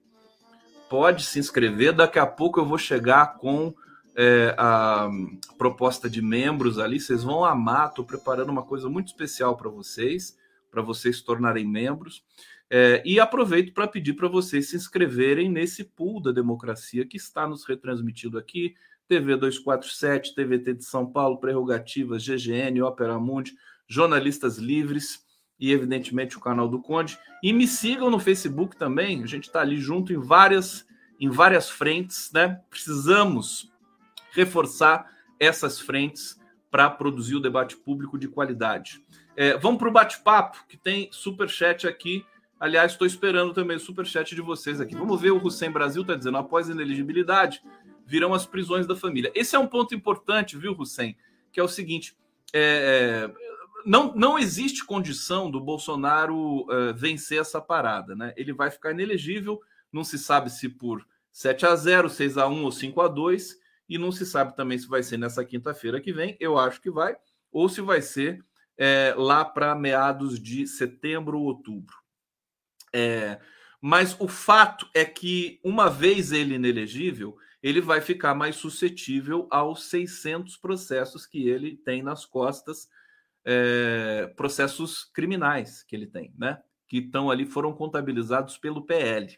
Pode 0.90 1.26
se 1.26 1.40
inscrever. 1.40 1.94
Daqui 1.94 2.20
a 2.20 2.26
pouco 2.26 2.60
eu 2.60 2.66
vou 2.66 2.78
chegar 2.78 3.38
com 3.38 3.74
é, 4.16 4.56
a 4.58 5.10
proposta 5.58 6.10
de 6.10 6.22
membros 6.22 6.80
ali, 6.80 7.00
vocês 7.00 7.24
vão 7.24 7.44
amar. 7.44 7.90
Estou 7.90 8.06
preparando 8.06 8.50
uma 8.50 8.64
coisa 8.64 8.90
muito 8.90 9.08
especial 9.08 9.58
para 9.58 9.70
vocês, 9.70 10.38
para 10.72 10.82
vocês 10.82 11.18
se 11.18 11.24
tornarem 11.24 11.66
membros. 11.66 12.24
É, 12.70 13.02
e 13.06 13.20
aproveito 13.20 13.74
para 13.74 13.88
pedir 13.88 14.14
para 14.14 14.28
vocês 14.28 14.70
se 14.70 14.76
inscreverem 14.76 15.50
nesse 15.50 15.84
pool 15.84 16.22
da 16.22 16.32
democracia 16.32 17.06
que 17.06 17.18
está 17.18 17.48
nos 17.48 17.66
retransmitido 17.66 18.38
aqui. 18.38 18.76
TV 19.08 19.38
247, 19.38 20.36
TVT 20.36 20.74
de 20.74 20.84
São 20.84 21.10
Paulo, 21.10 21.40
Prerrogativas, 21.40 22.24
GGN, 22.24 22.82
Opera 22.82 23.18
Mundi, 23.18 23.54
Jornalistas 23.88 24.58
Livres 24.58 25.26
e, 25.58 25.72
evidentemente, 25.72 26.38
o 26.38 26.42
canal 26.42 26.68
do 26.68 26.82
Conde. 26.82 27.18
E 27.42 27.54
me 27.54 27.68
sigam 27.68 28.10
no 28.10 28.20
Facebook 28.20 28.76
também, 28.76 29.24
a 29.24 29.26
gente 29.26 29.46
está 29.46 29.62
ali 29.62 29.80
junto 29.80 30.12
em 30.12 30.18
várias, 30.18 30.86
em 31.20 31.30
várias 31.30 31.70
frentes, 31.70 32.32
né? 32.34 32.60
Precisamos 32.70 33.72
reforçar 34.32 35.10
essas 35.40 35.80
frentes 35.80 36.38
para 36.70 36.90
produzir 36.90 37.36
o 37.36 37.40
debate 37.40 37.78
público 37.78 38.18
de 38.18 38.28
qualidade. 38.28 39.02
É, 39.36 39.58
vamos 39.58 39.80
para 39.80 39.88
o 39.88 39.92
bate-papo, 39.92 40.66
que 40.68 40.78
tem 40.78 41.10
super 41.12 41.50
chat 41.50 41.88
aqui. 41.88 42.26
Aliás, 42.60 42.94
estou 42.94 43.06
esperando 43.06 43.54
também 43.54 43.78
o 43.78 43.80
super 43.80 44.06
chat 44.06 44.34
de 44.34 44.42
vocês 44.42 44.82
aqui. 44.82 44.96
Vamos 44.96 45.22
ver 45.22 45.32
o 45.32 45.44
Hussein 45.44 45.72
Brasil 45.72 46.02
está 46.02 46.16
dizendo: 46.16 46.38
após 46.38 46.70
ineligibilidade, 46.70 47.62
virão 48.06 48.34
as 48.34 48.46
prisões 48.46 48.88
da 48.88 48.96
família. 48.96 49.32
Esse 49.36 49.56
é 49.56 49.60
um 49.60 49.68
ponto 49.68 49.94
importante, 49.94 50.58
viu, 50.58 50.76
Hussein? 50.78 51.16
Que 51.52 51.60
é 51.60 51.64
o 51.64 51.68
seguinte: 51.68 52.18
é, 52.54 53.30
não, 53.86 54.14
não 54.16 54.40
existe 54.40 54.84
condição 54.86 55.52
do 55.52 55.60
Bolsonaro 55.60 56.66
é, 56.70 56.94
vencer 56.94 57.40
essa 57.40 57.62
parada, 57.62 58.16
né? 58.16 58.34
Ele 58.36 58.54
vai 58.54 58.72
ficar 58.72 58.92
inelegível, 58.92 59.62
não 59.92 60.04
se 60.04 60.18
sabe 60.18 60.50
se 60.50 60.68
por 60.68 61.06
7 61.32 61.66
a 61.66 61.76
0 61.76 62.10
6 62.10 62.38
a 62.38 62.48
1 62.48 62.64
ou 62.64 62.72
5 62.72 63.02
a 63.02 63.08
2 63.08 63.58
e 63.88 63.98
não 63.98 64.12
se 64.12 64.26
sabe 64.26 64.56
também 64.56 64.78
se 64.78 64.88
vai 64.88 65.04
ser 65.04 65.18
nessa 65.18 65.46
quinta-feira 65.46 66.02
que 66.02 66.12
vem, 66.12 66.36
eu 66.40 66.58
acho 66.58 66.82
que 66.82 66.92
vai, 66.92 67.16
ou 67.52 67.70
se 67.70 67.80
vai 67.80 68.02
ser 68.02 68.44
é, 68.78 69.14
lá 69.16 69.46
para 69.46 69.74
meados 69.76 70.42
de 70.42 70.68
setembro 70.68 71.40
ou 71.40 71.46
outubro. 71.46 71.96
É, 72.94 73.40
mas 73.82 74.16
o 74.20 74.28
fato 74.28 74.90
é 74.94 75.06
que, 75.06 75.60
uma 75.64 75.90
vez 75.90 76.32
ele 76.32 76.56
inelegível, 76.56 77.38
ele 77.62 77.82
vai 77.82 78.02
ficar 78.02 78.34
mais 78.34 78.56
suscetível 78.56 79.48
aos 79.50 79.86
600 79.86 80.58
processos 80.58 81.26
que 81.26 81.48
ele 81.48 81.76
tem 81.78 82.02
nas 82.02 82.26
costas, 82.26 82.90
é, 83.46 84.32
processos 84.36 85.04
criminais 85.04 85.84
que 85.84 85.96
ele 85.96 86.08
tem, 86.08 86.34
né? 86.38 86.60
Que 86.88 86.98
estão 86.98 87.30
ali, 87.30 87.46
foram 87.46 87.74
contabilizados 87.74 88.58
pelo 88.58 88.86
PL. 88.86 89.38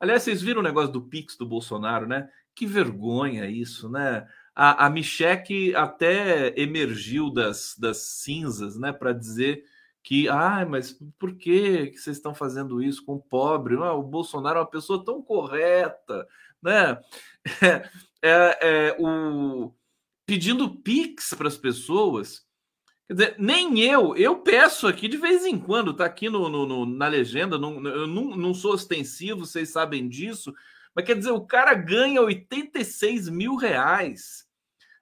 Aliás, 0.00 0.22
vocês 0.22 0.42
viram 0.42 0.60
o 0.60 0.64
negócio 0.64 0.92
do 0.92 1.02
Pix 1.02 1.36
do 1.36 1.46
Bolsonaro, 1.46 2.06
né? 2.06 2.28
Que 2.54 2.66
vergonha 2.66 3.48
isso, 3.48 3.88
né? 3.88 4.26
A, 4.54 4.86
a 4.86 4.90
Micheque 4.90 5.74
até 5.74 6.52
emergiu 6.60 7.30
das, 7.30 7.76
das 7.78 7.98
cinzas, 7.98 8.76
né, 8.76 8.92
para 8.92 9.12
dizer 9.12 9.62
que, 10.02 10.28
ah, 10.28 10.66
mas 10.68 10.98
por 11.18 11.36
que, 11.36 11.92
vocês 11.94 12.16
estão 12.16 12.34
fazendo 12.34 12.82
isso 12.82 13.04
com 13.04 13.16
o 13.16 13.22
pobre? 13.22 13.76
Ah, 13.76 13.92
o 13.92 14.02
Bolsonaro 14.02 14.58
é 14.58 14.62
uma 14.62 14.70
pessoa 14.70 15.04
tão 15.04 15.22
correta, 15.22 16.26
né? 16.62 16.98
É, 17.62 17.90
é, 18.22 18.58
é 18.60 18.96
o, 18.98 19.72
pedindo 20.26 20.76
Pix 20.76 21.34
para 21.34 21.48
as 21.48 21.56
pessoas. 21.56 22.46
Quer 23.06 23.14
dizer, 23.14 23.36
nem 23.38 23.80
eu, 23.80 24.14
eu 24.16 24.36
peço 24.40 24.86
aqui 24.86 25.08
de 25.08 25.16
vez 25.16 25.44
em 25.46 25.58
quando, 25.58 25.94
tá 25.94 26.04
aqui 26.04 26.28
no, 26.28 26.48
no, 26.48 26.66
no 26.66 26.84
na 26.84 27.08
legenda, 27.08 27.56
não, 27.56 27.82
eu 27.86 28.06
não, 28.06 28.36
não 28.36 28.52
sou 28.52 28.74
ostensivo, 28.74 29.46
vocês 29.46 29.70
sabem 29.70 30.06
disso, 30.06 30.54
mas 30.94 31.06
quer 31.06 31.16
dizer, 31.16 31.30
o 31.30 31.46
cara 31.46 31.72
ganha 31.74 32.20
86 32.20 33.30
mil 33.30 33.56
reais 33.56 34.46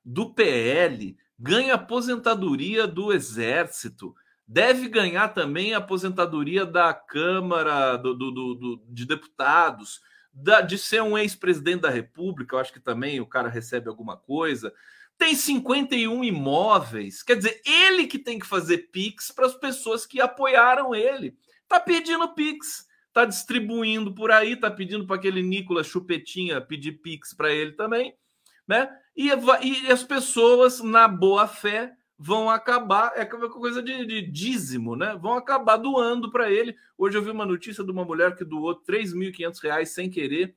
do 0.05 0.33
PL, 0.33 1.17
ganha 1.37 1.75
aposentadoria 1.75 2.87
do 2.87 3.13
Exército, 3.13 4.15
deve 4.47 4.89
ganhar 4.89 5.29
também 5.29 5.75
a 5.75 5.79
aposentadoria 5.79 6.65
da 6.65 6.95
Câmara 6.95 7.97
do, 7.97 8.15
do, 8.15 8.31
do, 8.31 8.83
de 8.89 9.05
Deputados, 9.05 10.01
da, 10.33 10.61
de 10.61 10.79
ser 10.79 11.03
um 11.03 11.17
ex-presidente 11.17 11.81
da 11.81 11.91
República, 11.91 12.55
eu 12.55 12.61
acho 12.61 12.73
que 12.73 12.81
também 12.81 13.21
o 13.21 13.27
cara 13.27 13.49
recebe 13.49 13.89
alguma 13.89 14.17
coisa 14.17 14.73
tem 15.19 15.35
51 15.35 16.25
imóveis. 16.25 17.23
Quer 17.23 17.37
dizer, 17.37 17.61
ele 17.65 18.07
que 18.07 18.19
tem 18.19 18.39
que 18.39 18.47
fazer 18.47 18.91
Pix 18.93 19.31
para 19.31 19.47
as 19.47 19.55
pessoas 19.55 20.07
que 20.07 20.21
apoiaram 20.21 20.95
ele. 20.95 21.37
Tá 21.69 21.81
pedindo 21.81 22.35
Pix, 22.35 22.87
tá 23.13 23.25
distribuindo 23.25 24.15
por 24.15 24.31
aí, 24.31 24.57
tá 24.57 24.71
pedindo 24.71 25.07
para 25.07 25.17
aquele 25.17 25.43
Nicolas 25.43 25.87
Chupetinha 25.87 26.61
pedir 26.61 26.93
Pix 26.93 27.33
para 27.35 27.51
ele 27.53 27.73
também, 27.73 28.15
né? 28.69 28.89
E, 29.17 29.29
e, 29.29 29.91
as 29.91 30.03
pessoas, 30.03 30.81
na 30.81 31.09
boa 31.09 31.49
fé, 31.49 31.93
vão 32.19 32.49
acabar, 32.49 33.13
é 33.15 33.25
coisa 33.25 33.83
de, 33.83 34.07
de 34.07 34.23
dízimo, 34.23 34.97
né? 34.97 35.17
Vão 35.21 35.35
acabar 35.35 35.77
doando 35.77 36.31
para 36.31 36.51
ele. 36.51 36.77
Hoje 36.97 37.17
eu 37.19 37.23
vi 37.23 37.31
uma 37.31 37.47
notícia 37.47 37.85
de 37.85 37.91
uma 37.91 38.05
mulher 38.05 38.35
que 38.35 38.45
doou 38.45 38.81
3.500 38.83 39.63
reais 39.63 39.91
sem 39.91 40.09
querer 40.11 40.55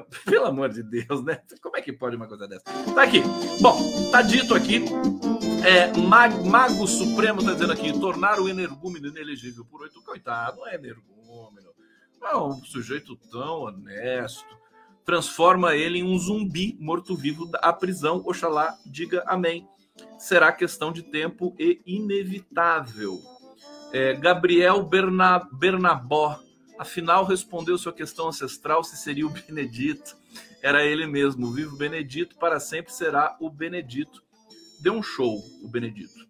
Pelo 0.24 0.46
amor 0.46 0.70
de 0.70 0.82
Deus, 0.82 1.22
né? 1.24 1.40
Como 1.60 1.76
é 1.76 1.82
que 1.82 1.92
pode 1.92 2.16
uma 2.16 2.26
coisa 2.26 2.46
dessa? 2.48 2.64
Tá 2.94 3.02
aqui. 3.02 3.22
Bom, 3.60 4.10
tá 4.10 4.22
dito 4.22 4.54
aqui. 4.54 4.84
É, 5.64 5.96
Mag, 5.98 6.34
Mago 6.46 6.86
Supremo 6.86 7.44
tá 7.44 7.52
dizendo 7.52 7.72
aqui: 7.72 7.98
tornar 7.98 8.40
o 8.40 8.48
energúmeno 8.48 9.08
inelegível 9.08 9.64
por 9.64 9.82
oito. 9.82 10.02
Coitado, 10.02 10.58
não 10.58 10.68
é 10.68 10.74
energúmeno. 10.74 11.70
É 12.22 12.36
um 12.36 12.54
sujeito 12.64 13.16
tão 13.30 13.62
honesto. 13.62 14.56
Transforma 15.04 15.76
ele 15.76 15.98
em 15.98 16.02
um 16.02 16.18
zumbi 16.18 16.76
morto-vivo 16.80 17.46
da 17.46 17.72
prisão. 17.72 18.22
Oxalá 18.24 18.74
diga 18.86 19.22
amém. 19.26 19.68
Será 20.18 20.52
questão 20.52 20.92
de 20.92 21.02
tempo 21.02 21.54
e 21.58 21.80
inevitável. 21.86 23.20
É, 23.92 24.14
Gabriel 24.14 24.82
Berna, 24.82 25.38
Bernabó 25.52 26.40
Afinal, 26.78 27.24
respondeu 27.24 27.78
sua 27.78 27.92
questão 27.92 28.28
ancestral 28.28 28.82
se 28.82 28.96
seria 28.96 29.26
o 29.26 29.30
Benedito. 29.30 30.16
Era 30.60 30.84
ele 30.84 31.06
mesmo, 31.06 31.52
vivo 31.52 31.76
Benedito, 31.76 32.36
para 32.36 32.58
sempre 32.58 32.92
será 32.92 33.36
o 33.38 33.48
Benedito. 33.48 34.22
Deu 34.80 34.94
um 34.94 35.02
show 35.02 35.42
o 35.62 35.68
Benedito. 35.68 36.26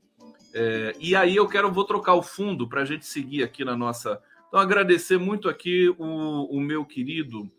É, 0.53 0.94
e 1.00 1.16
aí 1.16 1.35
eu 1.35 1.48
quero, 1.48 1.72
vou 1.72 1.85
trocar 1.85 2.14
o 2.14 2.22
fundo 2.22 2.68
para 2.68 2.83
a 2.83 2.85
gente 2.85 3.07
seguir 3.07 3.42
aqui 3.42 3.64
na 3.64 3.77
nossa. 3.77 4.20
Então, 4.48 4.61
agradecer 4.61 5.18
muito 5.18 5.48
aqui 5.48 5.88
o, 5.98 6.57
o 6.57 6.61
meu 6.61 6.85
querido 6.85 7.50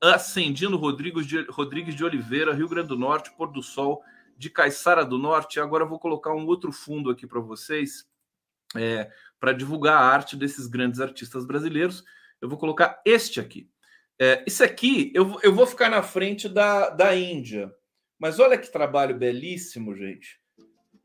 Ascendino 0.00 0.76
Rodrigues 0.76 1.26
de, 1.26 1.42
Rodrigues 1.50 1.94
de 1.94 2.02
Oliveira, 2.02 2.54
Rio 2.54 2.68
Grande 2.68 2.88
do 2.88 2.98
Norte, 2.98 3.30
Pôr 3.36 3.52
do 3.52 3.62
Sol, 3.62 4.02
de 4.42 4.50
Caiçara 4.50 5.04
do 5.04 5.16
Norte. 5.16 5.60
Agora 5.60 5.84
vou 5.84 5.98
colocar 5.98 6.34
um 6.34 6.46
outro 6.46 6.72
fundo 6.72 7.10
aqui 7.10 7.26
para 7.26 7.40
vocês, 7.40 8.04
é, 8.76 9.10
para 9.38 9.52
divulgar 9.52 9.96
a 9.96 10.04
arte 10.04 10.36
desses 10.36 10.66
grandes 10.66 11.00
artistas 11.00 11.46
brasileiros 11.46 12.04
eu 12.42 12.48
vou 12.48 12.58
colocar 12.58 13.00
este 13.06 13.38
aqui. 13.38 13.70
É, 14.20 14.42
esse 14.44 14.64
aqui, 14.64 15.12
eu, 15.14 15.38
eu 15.42 15.54
vou 15.54 15.64
ficar 15.64 15.88
na 15.88 16.02
frente 16.02 16.48
da, 16.48 16.90
da 16.90 17.16
Índia. 17.16 17.72
Mas 18.18 18.40
olha 18.40 18.58
que 18.58 18.70
trabalho 18.70 19.16
belíssimo, 19.16 19.94
gente. 19.94 20.40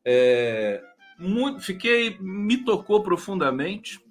É, 0.03 0.83
muito, 1.17 1.61
fiquei, 1.61 2.17
me 2.19 2.65
tocou 2.65 3.03
profundamente. 3.03 4.03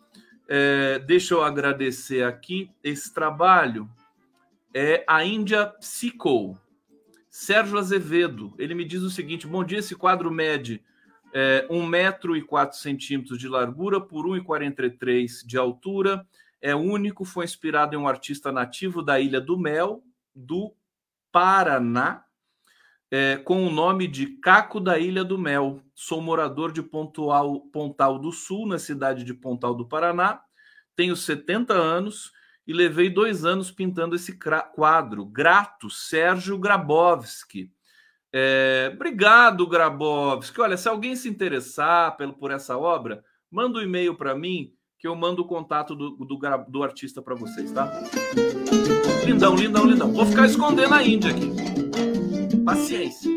É, 0.49 1.01
deixa 1.01 1.35
eu 1.35 1.43
agradecer 1.43 2.23
aqui. 2.23 2.71
Esse 2.83 3.13
trabalho 3.13 3.91
é 4.73 5.05
a 5.07 5.25
Índia 5.25 5.67
Psycho. 5.81 6.57
Sérgio 7.37 7.79
Azevedo. 7.79 8.55
Ele 8.59 8.75
me 8.75 8.83
diz 8.83 9.03
o 9.03 9.11
seguinte: 9.11 9.47
bom 9.47 9.63
dia, 9.63 9.81
esse 9.81 9.95
quadro 9.95 10.31
mede 10.31 10.83
é, 11.35 11.67
1 11.69 11.87
metro 11.87 12.35
e 12.35 12.41
4 12.41 12.79
centímetros 12.79 13.39
de 13.39 13.47
largura 13.47 14.01
por 14.01 14.27
1,43 14.27 15.45
de 15.45 15.59
altura 15.59 16.27
é 16.63 16.75
único, 16.75 17.27
foi 17.27 17.45
inspirado 17.45 17.95
em 17.95 17.99
um 17.99 18.09
artista 18.09 18.51
nativo 18.51 19.03
da 19.03 19.21
Ilha 19.21 19.39
do 19.39 19.59
Mel, 19.59 20.03
do 20.35 20.75
Paraná, 21.31 22.25
é, 23.11 23.37
com 23.37 23.67
o 23.67 23.71
nome 23.71 24.07
de 24.07 24.39
Caco 24.39 24.81
da 24.81 24.99
Ilha 24.99 25.23
do 25.23 25.37
Mel. 25.37 25.83
Sou 25.95 26.23
morador 26.23 26.73
de 26.73 26.83
Pontal 26.83 28.19
do 28.19 28.33
Sul, 28.33 28.67
na 28.67 28.79
cidade 28.79 29.25
de 29.25 29.35
Pontal 29.35 29.75
do 29.75 29.87
Paraná. 29.87 30.41
Tenho 30.97 31.15
70 31.15 31.75
anos 31.75 32.33
e 32.67 32.73
levei 32.73 33.09
dois 33.09 33.45
anos 33.45 33.71
pintando 33.71 34.17
esse 34.17 34.39
quadro. 34.75 35.25
Grato, 35.25 35.89
Sérgio 35.89 36.59
Grabowski. 36.59 37.71
É, 38.33 38.91
obrigado, 38.93 39.67
Grabowski. 39.67 40.61
Olha, 40.61 40.77
se 40.77 40.89
alguém 40.89 41.15
se 41.15 41.29
interessar 41.29 42.17
pelo, 42.17 42.35
por 42.35 42.51
essa 42.51 42.77
obra, 42.77 43.25
manda 43.51 43.79
um 43.79 43.83
e-mail 43.83 44.17
para 44.17 44.35
mim 44.35 44.73
que 44.99 45.07
eu 45.07 45.15
mando 45.15 45.43
o 45.43 45.47
contato 45.47 45.95
do, 45.95 46.11
do, 46.17 46.39
do 46.69 46.83
artista 46.83 47.23
para 47.23 47.35
vocês, 47.35 47.71
tá? 47.71 47.91
Lindão, 49.25 49.55
lindão, 49.55 49.85
lindão. 49.87 50.13
Vou 50.13 50.27
ficar 50.27 50.47
escondendo 50.47 50.95
a 50.95 51.03
Índia 51.03 51.31
aqui. 51.31 51.51
Paciência. 52.65 53.31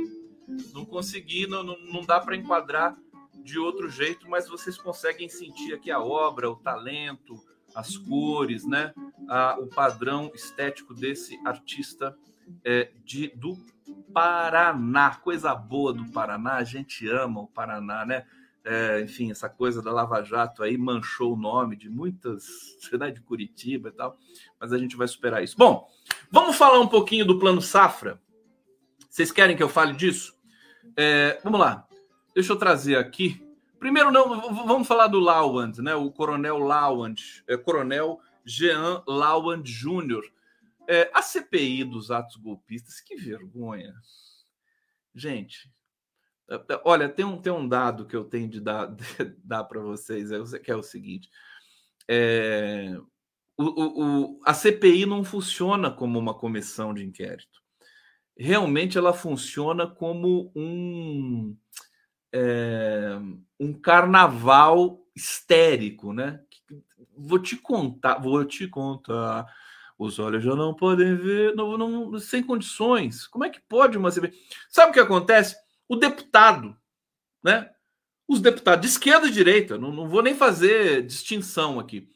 Não 0.73 0.85
consegui, 0.85 1.45
não, 1.45 1.63
não, 1.63 1.77
não 1.91 2.01
dá 2.01 2.19
para 2.19 2.35
enquadrar 2.35 2.97
de 3.43 3.59
outro 3.59 3.89
jeito, 3.89 4.29
mas 4.29 4.47
vocês 4.47 4.77
conseguem 4.77 5.29
sentir 5.29 5.73
aqui 5.73 5.91
a 5.91 6.01
obra, 6.01 6.49
o 6.49 6.55
talento, 6.55 7.35
as 7.75 7.97
cores, 7.97 8.65
né? 8.65 8.93
A, 9.27 9.57
o 9.59 9.67
padrão 9.67 10.31
estético 10.33 10.93
desse 10.93 11.39
artista 11.45 12.15
é, 12.63 12.91
de, 13.03 13.27
do 13.35 13.57
Paraná. 14.13 15.15
Coisa 15.15 15.53
boa 15.55 15.93
do 15.93 16.11
Paraná, 16.11 16.55
a 16.55 16.63
gente 16.63 17.07
ama 17.07 17.41
o 17.41 17.47
Paraná, 17.47 18.05
né? 18.05 18.25
é, 18.63 19.01
enfim, 19.01 19.31
essa 19.31 19.49
coisa 19.49 19.81
da 19.81 19.91
Lava 19.91 20.21
Jato 20.23 20.63
aí 20.63 20.77
manchou 20.77 21.33
o 21.33 21.37
nome 21.37 21.75
de 21.75 21.89
muitas 21.89 22.77
cidades 22.79 23.15
de 23.19 23.25
Curitiba 23.25 23.89
e 23.89 23.91
tal, 23.91 24.17
mas 24.59 24.73
a 24.73 24.77
gente 24.77 24.95
vai 24.95 25.07
superar 25.07 25.43
isso. 25.43 25.55
Bom, 25.57 25.87
vamos 26.31 26.55
falar 26.55 26.79
um 26.79 26.87
pouquinho 26.87 27.25
do 27.25 27.39
plano 27.39 27.61
Safra. 27.61 28.21
Vocês 29.09 29.31
querem 29.31 29.57
que 29.57 29.63
eu 29.63 29.69
fale 29.69 29.93
disso? 29.93 30.37
É, 30.95 31.39
vamos 31.43 31.59
lá. 31.59 31.87
Deixa 32.33 32.53
eu 32.53 32.57
trazer 32.57 32.95
aqui. 32.95 33.41
Primeiro, 33.79 34.11
não, 34.11 34.53
vamos 34.65 34.87
falar 34.87 35.07
do 35.07 35.19
Lawand, 35.19 35.73
né? 35.79 35.95
O 35.95 36.11
Coronel 36.11 36.59
Lawand, 36.59 37.15
é, 37.47 37.57
Coronel 37.57 38.19
Jean 38.45 39.03
Lawand 39.07 39.63
Júnior. 39.65 40.23
É, 40.87 41.09
a 41.13 41.21
CPI 41.21 41.83
dos 41.83 42.11
atos 42.11 42.35
golpistas, 42.35 42.99
que 42.99 43.15
vergonha. 43.15 43.93
Gente, 45.13 45.71
Olha, 46.83 47.07
tem 47.07 47.25
um, 47.25 47.39
tem 47.39 47.53
um 47.53 47.67
dado 47.67 48.05
que 48.05 48.15
eu 48.15 48.23
tenho 48.23 48.49
de 48.49 48.59
dar, 48.59 48.87
dar 49.43 49.63
para 49.65 49.81
vocês, 49.81 50.31
é, 50.31 50.59
que 50.59 50.71
é 50.71 50.75
o 50.75 50.81
seguinte: 50.81 51.29
é, 52.07 52.97
o, 53.57 53.65
o, 53.65 54.39
a 54.45 54.53
CPI 54.53 55.05
não 55.05 55.23
funciona 55.23 55.91
como 55.91 56.17
uma 56.17 56.33
comissão 56.33 56.93
de 56.93 57.05
inquérito. 57.05 57.59
Realmente 58.37 58.97
ela 58.97 59.13
funciona 59.13 59.85
como 59.85 60.51
um, 60.55 61.55
é, 62.33 63.17
um 63.59 63.73
carnaval 63.73 65.01
histérico, 65.15 66.13
né? 66.13 66.41
Vou 67.17 67.39
te 67.39 67.57
contar, 67.57 68.19
vou 68.19 68.45
te 68.45 68.67
contar. 68.67 69.45
Os 69.97 70.17
olhos 70.17 70.43
já 70.43 70.55
não 70.55 70.73
podem 70.73 71.15
ver, 71.15 71.55
não, 71.55 71.77
não, 71.77 72.17
sem 72.19 72.41
condições. 72.41 73.27
Como 73.27 73.43
é 73.43 73.49
que 73.49 73.59
pode 73.59 73.97
uma 73.97 74.09
CPI? 74.09 74.33
Sabe 74.69 74.91
o 74.91 74.93
que 74.93 74.99
acontece? 74.99 75.55
o 75.89 75.95
deputado, 75.95 76.77
né? 77.43 77.71
Os 78.27 78.39
deputados 78.39 78.85
de 78.85 78.91
esquerda 78.91 79.27
e 79.27 79.31
direita, 79.31 79.75
não, 79.75 79.91
não 79.91 80.07
vou 80.07 80.21
nem 80.21 80.35
fazer 80.35 81.03
distinção 81.03 81.79
aqui. 81.79 82.07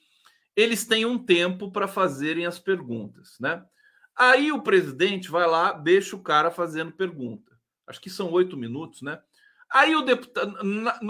Eles 0.55 0.85
têm 0.85 1.05
um 1.05 1.17
tempo 1.17 1.71
para 1.71 1.87
fazerem 1.87 2.45
as 2.45 2.59
perguntas, 2.59 3.35
né? 3.39 3.65
Aí 4.15 4.51
o 4.51 4.61
presidente 4.61 5.31
vai 5.31 5.47
lá, 5.47 5.71
deixa 5.71 6.15
o 6.15 6.21
cara 6.21 6.51
fazendo 6.51 6.91
pergunta. 6.91 7.51
Acho 7.87 7.99
que 7.99 8.11
são 8.11 8.31
oito 8.31 8.55
minutos, 8.55 9.01
né? 9.01 9.19
Aí 9.73 9.95
o 9.95 10.01
deputado, 10.01 10.57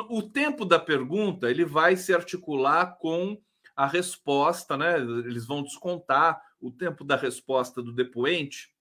o 0.09 0.21
tempo 0.21 0.63
da 0.63 0.79
pergunta, 0.79 1.49
ele 1.49 1.65
vai 1.65 1.97
se 1.97 2.13
articular 2.13 2.97
com 2.97 3.37
a 3.75 3.85
resposta, 3.85 4.77
né? 4.77 4.97
Eles 4.99 5.45
vão 5.45 5.63
descontar 5.63 6.41
o 6.61 6.71
tempo 6.71 7.03
da 7.03 7.15
resposta 7.15 7.81
do 7.81 7.91
depoente. 7.91 8.71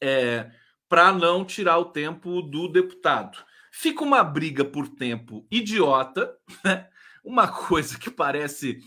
É, 0.00 0.50
para 0.88 1.12
não 1.12 1.44
tirar 1.44 1.78
o 1.78 1.86
tempo 1.86 2.42
do 2.42 2.68
deputado. 2.68 3.38
Fica 3.72 4.02
uma 4.02 4.22
briga 4.22 4.64
por 4.64 4.88
tempo 4.88 5.46
idiota, 5.50 6.36
né? 6.64 6.88
uma 7.24 7.48
coisa 7.48 7.98
que 7.98 8.10
parece 8.10 8.78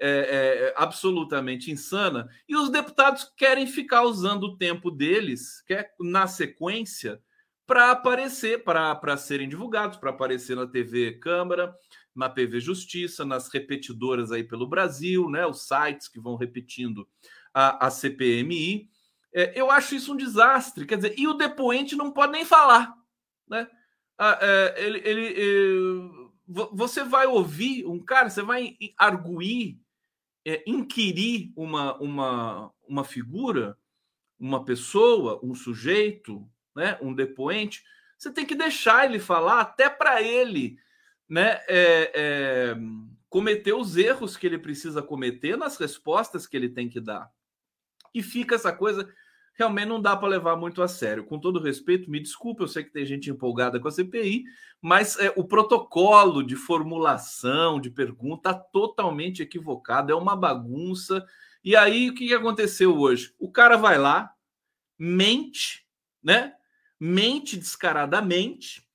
é, 0.00 0.08
é, 0.08 0.74
absolutamente 0.76 1.70
insana, 1.70 2.28
e 2.48 2.56
os 2.56 2.70
deputados 2.70 3.30
querem 3.36 3.66
ficar 3.66 4.02
usando 4.02 4.44
o 4.44 4.56
tempo 4.56 4.90
deles, 4.90 5.62
que 5.66 5.74
é 5.74 5.90
na 6.00 6.26
sequência, 6.26 7.20
para 7.68 7.90
aparecer, 7.90 8.64
para 8.64 9.16
serem 9.18 9.46
divulgados, 9.46 9.98
para 9.98 10.08
aparecer 10.08 10.56
na 10.56 10.66
TV 10.66 11.12
Câmara, 11.18 11.76
na 12.16 12.26
TV 12.26 12.60
Justiça, 12.60 13.26
nas 13.26 13.52
repetidoras 13.52 14.32
aí 14.32 14.42
pelo 14.42 14.66
Brasil, 14.66 15.28
né? 15.28 15.46
Os 15.46 15.68
sites 15.68 16.08
que 16.08 16.18
vão 16.18 16.34
repetindo 16.34 17.06
a, 17.52 17.86
a 17.86 17.90
CPMI. 17.90 18.88
É, 19.34 19.52
eu 19.54 19.70
acho 19.70 19.94
isso 19.94 20.14
um 20.14 20.16
desastre. 20.16 20.86
Quer 20.86 20.96
dizer, 20.96 21.14
e 21.18 21.28
o 21.28 21.34
depoente 21.34 21.94
não 21.94 22.10
pode 22.10 22.32
nem 22.32 22.42
falar, 22.42 22.94
né? 23.46 23.68
Ah, 24.16 24.38
é, 24.40 24.74
ele, 24.86 25.02
ele, 25.04 25.26
ele, 25.26 26.10
você 26.72 27.04
vai 27.04 27.26
ouvir 27.26 27.84
um 27.84 28.02
cara, 28.02 28.30
você 28.30 28.40
vai 28.40 28.78
arguir, 28.96 29.78
é, 30.42 30.64
inquirir 30.66 31.52
uma, 31.54 31.98
uma, 31.98 32.72
uma 32.88 33.04
figura, 33.04 33.76
uma 34.40 34.64
pessoa, 34.64 35.38
um 35.44 35.54
sujeito, 35.54 36.50
né, 36.78 36.96
um 37.02 37.12
depoente, 37.12 37.82
você 38.16 38.32
tem 38.32 38.46
que 38.46 38.54
deixar 38.54 39.04
ele 39.04 39.18
falar 39.18 39.60
até 39.60 39.90
para 39.90 40.22
ele 40.22 40.78
né, 41.28 41.60
é, 41.68 42.12
é, 42.14 42.76
cometer 43.28 43.72
os 43.72 43.96
erros 43.96 44.36
que 44.36 44.46
ele 44.46 44.58
precisa 44.58 45.02
cometer 45.02 45.56
nas 45.56 45.76
respostas 45.76 46.46
que 46.46 46.56
ele 46.56 46.68
tem 46.68 46.88
que 46.88 47.00
dar. 47.00 47.28
E 48.14 48.22
fica 48.22 48.54
essa 48.54 48.72
coisa 48.72 49.12
realmente 49.58 49.88
não 49.88 50.00
dá 50.00 50.16
para 50.16 50.28
levar 50.28 50.56
muito 50.56 50.80
a 50.80 50.86
sério. 50.86 51.24
Com 51.24 51.36
todo 51.36 51.60
respeito, 51.60 52.08
me 52.08 52.20
desculpe, 52.20 52.62
eu 52.62 52.68
sei 52.68 52.84
que 52.84 52.92
tem 52.92 53.04
gente 53.04 53.28
empolgada 53.28 53.80
com 53.80 53.88
a 53.88 53.90
CPI, 53.90 54.44
mas 54.80 55.18
é, 55.18 55.32
o 55.34 55.42
protocolo 55.42 56.44
de 56.44 56.54
formulação 56.54 57.80
de 57.80 57.90
pergunta 57.90 58.54
tá 58.54 58.54
totalmente 58.54 59.42
equivocado, 59.42 60.12
é 60.12 60.14
uma 60.14 60.36
bagunça. 60.36 61.26
E 61.64 61.74
aí, 61.74 62.08
o 62.08 62.14
que 62.14 62.32
aconteceu 62.32 62.96
hoje? 62.96 63.34
O 63.36 63.50
cara 63.50 63.76
vai 63.76 63.98
lá, 63.98 64.32
mente, 64.96 65.84
né? 66.22 66.54
Mente 67.00 67.56
descaradamente 67.56 68.86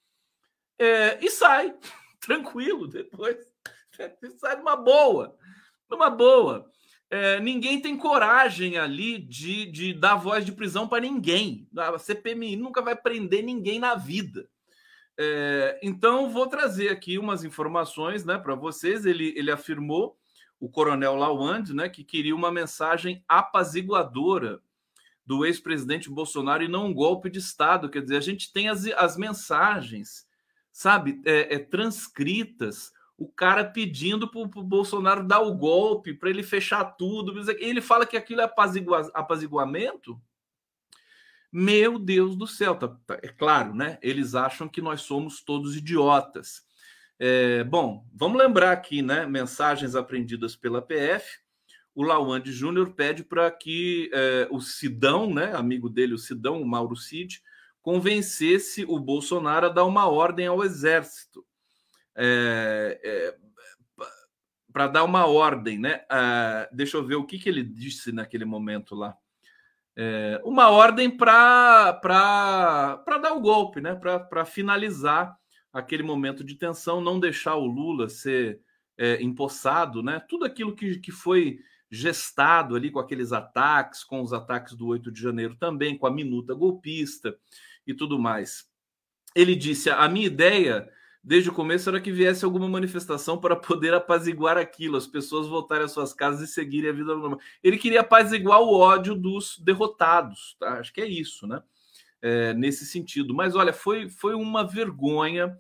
é, 0.79 1.23
e 1.23 1.29
sai 1.29 1.73
tranquilo 2.19 2.87
depois. 2.87 3.37
sai 4.39 4.55
numa 4.57 4.75
boa, 4.75 5.37
numa 5.89 6.09
boa 6.09 6.71
é, 7.13 7.39
ninguém 7.39 7.79
tem 7.79 7.95
coragem 7.95 8.75
ali 8.75 9.19
de, 9.19 9.67
de 9.67 9.93
dar 9.93 10.15
voz 10.15 10.43
de 10.43 10.51
prisão 10.51 10.87
para 10.87 11.01
ninguém. 11.01 11.67
A 11.77 11.99
CPMI 11.99 12.55
nunca 12.55 12.81
vai 12.81 12.95
prender 12.95 13.43
ninguém 13.43 13.77
na 13.77 13.93
vida. 13.93 14.49
É, 15.15 15.79
então, 15.83 16.31
vou 16.31 16.47
trazer 16.47 16.89
aqui 16.89 17.19
umas 17.19 17.43
informações 17.43 18.25
né, 18.25 18.39
para 18.39 18.55
vocês. 18.55 19.05
Ele, 19.05 19.31
ele 19.37 19.51
afirmou, 19.51 20.17
o 20.59 20.67
coronel 20.67 21.15
Lawand, 21.15 21.65
né, 21.65 21.87
que 21.87 22.03
queria 22.03 22.35
uma 22.35 22.51
mensagem 22.51 23.23
apaziguadora 23.27 24.59
do 25.25 25.45
ex-presidente 25.45 26.09
Bolsonaro 26.09 26.63
e 26.63 26.67
não 26.67 26.87
um 26.87 26.93
golpe 26.93 27.29
de 27.29 27.39
Estado. 27.39 27.89
Quer 27.89 28.01
dizer, 28.01 28.17
a 28.17 28.21
gente 28.21 28.51
tem 28.51 28.69
as, 28.69 28.85
as 28.87 29.17
mensagens, 29.17 30.27
sabe, 30.71 31.21
é, 31.25 31.55
é 31.55 31.59
transcritas 31.59 32.91
o 33.17 33.27
cara 33.27 33.63
pedindo 33.63 34.27
para 34.27 34.41
o 34.41 34.63
Bolsonaro 34.63 35.25
dar 35.25 35.39
o 35.39 35.55
golpe, 35.55 36.13
para 36.13 36.29
ele 36.29 36.43
fechar 36.43 36.83
tudo. 36.83 37.33
Ele 37.59 37.81
fala 37.81 38.05
que 38.05 38.17
aquilo 38.17 38.41
é 38.41 38.43
apazigua, 38.43 39.09
apaziguamento. 39.13 40.19
Meu 41.51 41.99
Deus 41.99 42.35
do 42.35 42.47
céu, 42.47 42.75
tá, 42.75 42.87
tá, 43.05 43.19
é 43.21 43.27
claro, 43.27 43.75
né? 43.75 43.99
Eles 44.01 44.33
acham 44.33 44.67
que 44.67 44.81
nós 44.81 45.01
somos 45.01 45.41
todos 45.41 45.77
idiotas. 45.77 46.63
É, 47.19 47.63
bom, 47.63 48.05
vamos 48.11 48.39
lembrar 48.39 48.71
aqui, 48.71 49.03
né? 49.03 49.25
Mensagens 49.25 49.95
aprendidas 49.95 50.55
pela 50.55 50.81
PF. 50.81 51.42
O 51.95 52.03
Lawande 52.03 52.51
Júnior 52.51 52.93
pede 52.93 53.23
para 53.23 53.49
que 53.51 54.09
é, 54.13 54.47
o 54.49 54.59
Sidão, 54.59 55.31
né? 55.31 55.53
Amigo 55.55 55.89
dele, 55.89 56.13
o 56.13 56.17
Sidão, 56.17 56.61
o 56.61 56.65
Mauro 56.65 56.95
Cid, 56.95 57.41
convencesse 57.81 58.85
o 58.85 58.97
Bolsonaro 58.99 59.67
a 59.67 59.69
dar 59.69 59.85
uma 59.85 60.07
ordem 60.07 60.47
ao 60.47 60.63
exército 60.63 61.45
é, 62.15 62.99
é, 63.03 63.35
para 64.71 64.87
dar 64.87 65.03
uma 65.03 65.27
ordem, 65.27 65.77
né? 65.77 66.03
Ah, 66.09 66.67
deixa 66.71 66.97
eu 66.97 67.05
ver 67.05 67.15
o 67.15 67.25
que, 67.25 67.37
que 67.37 67.47
ele 67.47 67.63
disse 67.63 68.11
naquele 68.11 68.45
momento 68.45 68.95
lá. 68.95 69.15
É, 69.95 70.41
uma 70.43 70.69
ordem 70.69 71.15
para 71.15 71.91
dar 73.21 73.33
o 73.33 73.41
golpe, 73.41 73.79
né? 73.79 73.93
Para 73.95 74.45
finalizar 74.45 75.37
aquele 75.71 76.01
momento 76.01 76.43
de 76.43 76.55
tensão, 76.55 77.01
não 77.01 77.19
deixar 77.19 77.55
o 77.55 77.65
Lula 77.65 78.09
ser 78.09 78.59
é, 78.97 79.21
empossado, 79.21 80.01
né? 80.01 80.19
Tudo 80.27 80.45
aquilo 80.45 80.75
que, 80.75 80.97
que 80.99 81.11
foi 81.11 81.59
gestado 81.93 82.75
ali 82.75 82.89
com 82.89 82.99
aqueles 82.99 83.31
ataques, 83.31 84.03
com 84.03 84.21
os 84.21 84.33
ataques 84.33 84.73
do 84.73 84.87
8 84.87 85.11
de 85.11 85.21
janeiro 85.21 85.55
também, 85.55 85.95
com 85.95 86.07
a 86.07 86.11
minuta 86.11 86.53
golpista 86.55 87.37
e 87.85 87.93
tudo 87.93 88.17
mais. 88.17 88.67
Ele 89.35 89.55
disse: 89.55 89.89
a 89.91 90.09
minha 90.09 90.25
ideia 90.25 90.89
desde 91.23 91.51
o 91.51 91.53
começo 91.53 91.87
era 91.87 92.01
que 92.01 92.11
viesse 92.11 92.43
alguma 92.43 92.67
manifestação 92.67 93.37
para 93.37 93.55
poder 93.55 93.93
apaziguar 93.93 94.57
aquilo, 94.57 94.97
as 94.97 95.05
pessoas 95.05 95.47
voltarem 95.47 95.85
às 95.85 95.91
suas 95.91 96.13
casas 96.13 96.49
e 96.49 96.51
seguirem 96.51 96.89
a 96.89 96.93
vida 96.93 97.15
normal. 97.15 97.39
Ele 97.63 97.77
queria 97.77 98.01
apaziguar 98.01 98.59
o 98.59 98.73
ódio 98.73 99.13
dos 99.13 99.59
derrotados, 99.59 100.57
tá? 100.59 100.79
acho 100.79 100.91
que 100.91 100.99
é 100.99 101.07
isso, 101.07 101.45
né? 101.45 101.61
É, 102.21 102.53
nesse 102.53 102.85
sentido. 102.85 103.35
Mas 103.35 103.55
olha, 103.55 103.71
foi, 103.71 104.09
foi 104.09 104.33
uma 104.33 104.65
vergonha. 104.65 105.55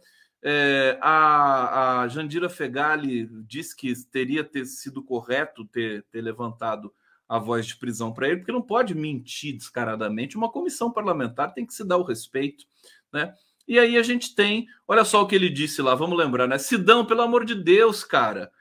É, 0.45 0.97
a, 1.01 2.01
a 2.01 2.07
Jandira 2.09 2.49
Fegali 2.49 3.27
disse 3.47 3.75
que 3.75 3.93
teria 4.11 4.43
ter 4.43 4.65
sido 4.65 5.01
correto 5.01 5.65
ter, 5.65 6.03
ter 6.11 6.21
levantado 6.21 6.93
a 7.27 7.39
voz 7.39 7.65
de 7.65 7.77
prisão 7.77 8.11
para 8.11 8.27
ele, 8.27 8.37
porque 8.37 8.51
não 8.51 8.61
pode 8.61 8.93
mentir 8.93 9.55
descaradamente. 9.55 10.35
Uma 10.35 10.51
comissão 10.51 10.91
parlamentar 10.91 11.53
tem 11.53 11.65
que 11.65 11.73
se 11.73 11.83
dar 11.83 11.97
o 11.97 12.03
respeito, 12.03 12.65
né? 13.11 13.33
E 13.65 13.79
aí 13.79 13.97
a 13.97 14.03
gente 14.03 14.35
tem, 14.35 14.67
olha 14.85 15.05
só 15.05 15.21
o 15.21 15.27
que 15.27 15.35
ele 15.35 15.49
disse 15.49 15.81
lá, 15.81 15.95
vamos 15.95 16.17
lembrar, 16.17 16.47
né? 16.47 16.57
Sidão, 16.57 17.05
pelo 17.05 17.21
amor 17.21 17.45
de 17.45 17.55
Deus, 17.55 18.03
cara, 18.03 18.51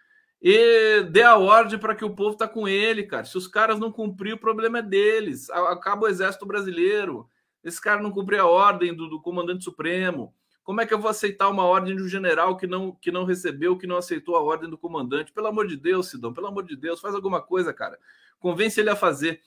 e 0.40 1.04
dê 1.04 1.22
a 1.22 1.36
ordem 1.36 1.78
para 1.78 1.94
que 1.94 2.04
o 2.04 2.14
povo 2.14 2.36
tá 2.36 2.48
com 2.48 2.66
ele, 2.66 3.04
cara. 3.04 3.24
Se 3.24 3.38
os 3.38 3.46
caras 3.46 3.78
não 3.78 3.92
cumprir, 3.92 4.34
o 4.34 4.38
problema 4.38 4.80
é 4.80 4.82
deles. 4.82 5.48
Acaba 5.50 6.06
o 6.06 6.08
exército 6.08 6.44
brasileiro. 6.44 7.28
Esse 7.62 7.80
cara 7.80 8.02
não 8.02 8.10
cumprir 8.10 8.40
a 8.40 8.46
ordem 8.46 8.92
do, 8.92 9.08
do, 9.08 9.20
comandante 9.20 9.62
supremo. 9.62 10.34
Como 10.62 10.80
é 10.80 10.86
que 10.86 10.94
eu 10.94 10.98
vou 10.98 11.10
aceitar 11.10 11.48
uma 11.48 11.64
ordem 11.64 11.96
de 11.96 12.02
um 12.02 12.08
general 12.08 12.56
que 12.56 12.66
não, 12.66 12.92
que 12.92 13.10
não 13.10 13.24
recebeu, 13.24 13.76
que 13.76 13.86
não 13.86 13.96
aceitou 13.96 14.36
a 14.36 14.42
ordem 14.42 14.70
do 14.70 14.78
comandante? 14.78 15.32
Pelo 15.32 15.48
amor 15.48 15.66
de 15.66 15.76
Deus, 15.76 16.08
Sidão, 16.08 16.32
pelo 16.32 16.46
amor 16.46 16.64
de 16.64 16.76
Deus, 16.76 17.00
faz 17.00 17.14
alguma 17.14 17.42
coisa, 17.42 17.72
cara. 17.72 17.98
Convence 18.38 18.80
ele 18.80 18.90
a 18.90 18.96
fazer. 18.96 19.40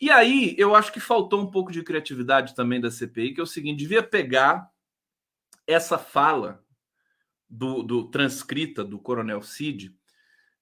E 0.00 0.10
aí, 0.10 0.54
eu 0.58 0.74
acho 0.74 0.92
que 0.92 1.00
faltou 1.00 1.40
um 1.40 1.50
pouco 1.50 1.72
de 1.72 1.82
criatividade 1.82 2.54
também 2.54 2.80
da 2.80 2.90
CPI, 2.90 3.34
que 3.34 3.40
é 3.40 3.42
o 3.42 3.46
seguinte: 3.46 3.78
devia 3.78 4.02
pegar 4.02 4.70
essa 5.66 5.98
fala 5.98 6.64
do, 7.48 7.82
do 7.82 8.10
transcrita 8.10 8.84
do 8.84 8.98
Coronel 8.98 9.42
Cid, 9.42 9.94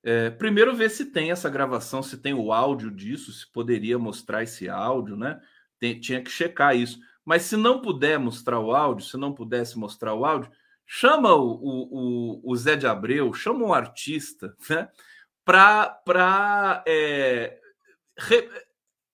é, 0.02 0.30
primeiro 0.30 0.74
ver 0.74 0.90
se 0.90 1.06
tem 1.06 1.30
essa 1.30 1.50
gravação, 1.50 2.02
se 2.02 2.16
tem 2.16 2.32
o 2.32 2.52
áudio 2.52 2.90
disso, 2.90 3.32
se 3.32 3.46
poderia 3.50 3.98
mostrar 3.98 4.42
esse 4.42 4.68
áudio, 4.68 5.16
né? 5.16 5.40
Tem, 5.78 6.00
tinha 6.00 6.22
que 6.22 6.30
checar 6.30 6.76
isso. 6.76 6.98
Mas 7.24 7.42
se 7.42 7.56
não 7.56 7.80
puder 7.80 8.18
mostrar 8.18 8.58
o 8.58 8.74
áudio, 8.74 9.06
se 9.06 9.16
não 9.16 9.32
pudesse 9.32 9.78
mostrar 9.78 10.14
o 10.14 10.24
áudio, 10.24 10.50
chama 10.86 11.34
o, 11.34 11.58
o, 11.62 12.40
o 12.42 12.56
Zé 12.56 12.76
de 12.76 12.86
Abreu, 12.86 13.32
chama 13.32 13.64
um 13.64 13.72
artista, 13.72 14.56
né? 14.68 14.88
Para 15.44 16.82
é, 16.86 17.58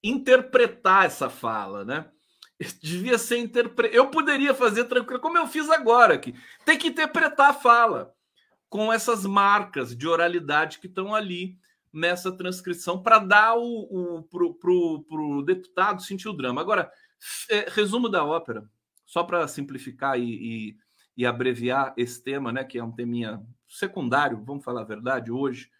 interpretar 0.02 1.06
essa 1.06 1.28
fala, 1.28 1.84
né? 1.84 2.06
devia 2.82 3.18
ser. 3.18 3.50
Eu 3.92 4.10
poderia 4.10 4.54
fazer 4.54 4.84
tranquilo, 4.84 5.20
como 5.20 5.38
eu 5.38 5.46
fiz 5.46 5.68
agora 5.70 6.14
aqui. 6.14 6.34
Tem 6.64 6.78
que 6.78 6.88
interpretar 6.88 7.50
a 7.50 7.54
fala 7.54 8.14
com 8.68 8.92
essas 8.92 9.24
marcas 9.24 9.96
de 9.96 10.08
oralidade 10.08 10.78
que 10.78 10.86
estão 10.86 11.14
ali 11.14 11.58
nessa 11.92 12.30
transcrição 12.32 13.02
para 13.02 13.18
dar 13.18 13.56
o, 13.56 13.62
o 13.62 14.22
pro, 14.24 14.54
pro, 14.54 15.04
pro, 15.08 15.42
deputado 15.42 16.02
sentir 16.02 16.28
o 16.28 16.32
drama. 16.32 16.60
Agora, 16.60 16.90
é, 17.50 17.66
resumo 17.68 18.08
da 18.08 18.24
ópera, 18.24 18.68
só 19.04 19.22
para 19.22 19.46
simplificar 19.48 20.18
e, 20.18 20.24
e, 20.24 20.76
e, 21.16 21.26
abreviar 21.26 21.94
esse 21.96 22.22
tema, 22.22 22.52
né, 22.52 22.64
que 22.64 22.78
é 22.78 22.84
um 22.84 22.92
teminha 22.92 23.42
secundário, 23.68 24.42
vamos 24.44 24.64
falar 24.64 24.82
a 24.82 24.84
verdade, 24.84 25.30
hoje. 25.30 25.70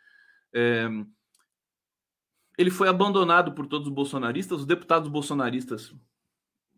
É, 0.55 0.89
ele 2.57 2.71
foi 2.71 2.89
abandonado 2.89 3.53
por 3.53 3.67
todos 3.67 3.87
os 3.89 3.93
bolsonaristas, 3.93 4.61
os 4.61 4.67
deputados 4.67 5.09
bolsonaristas 5.09 5.95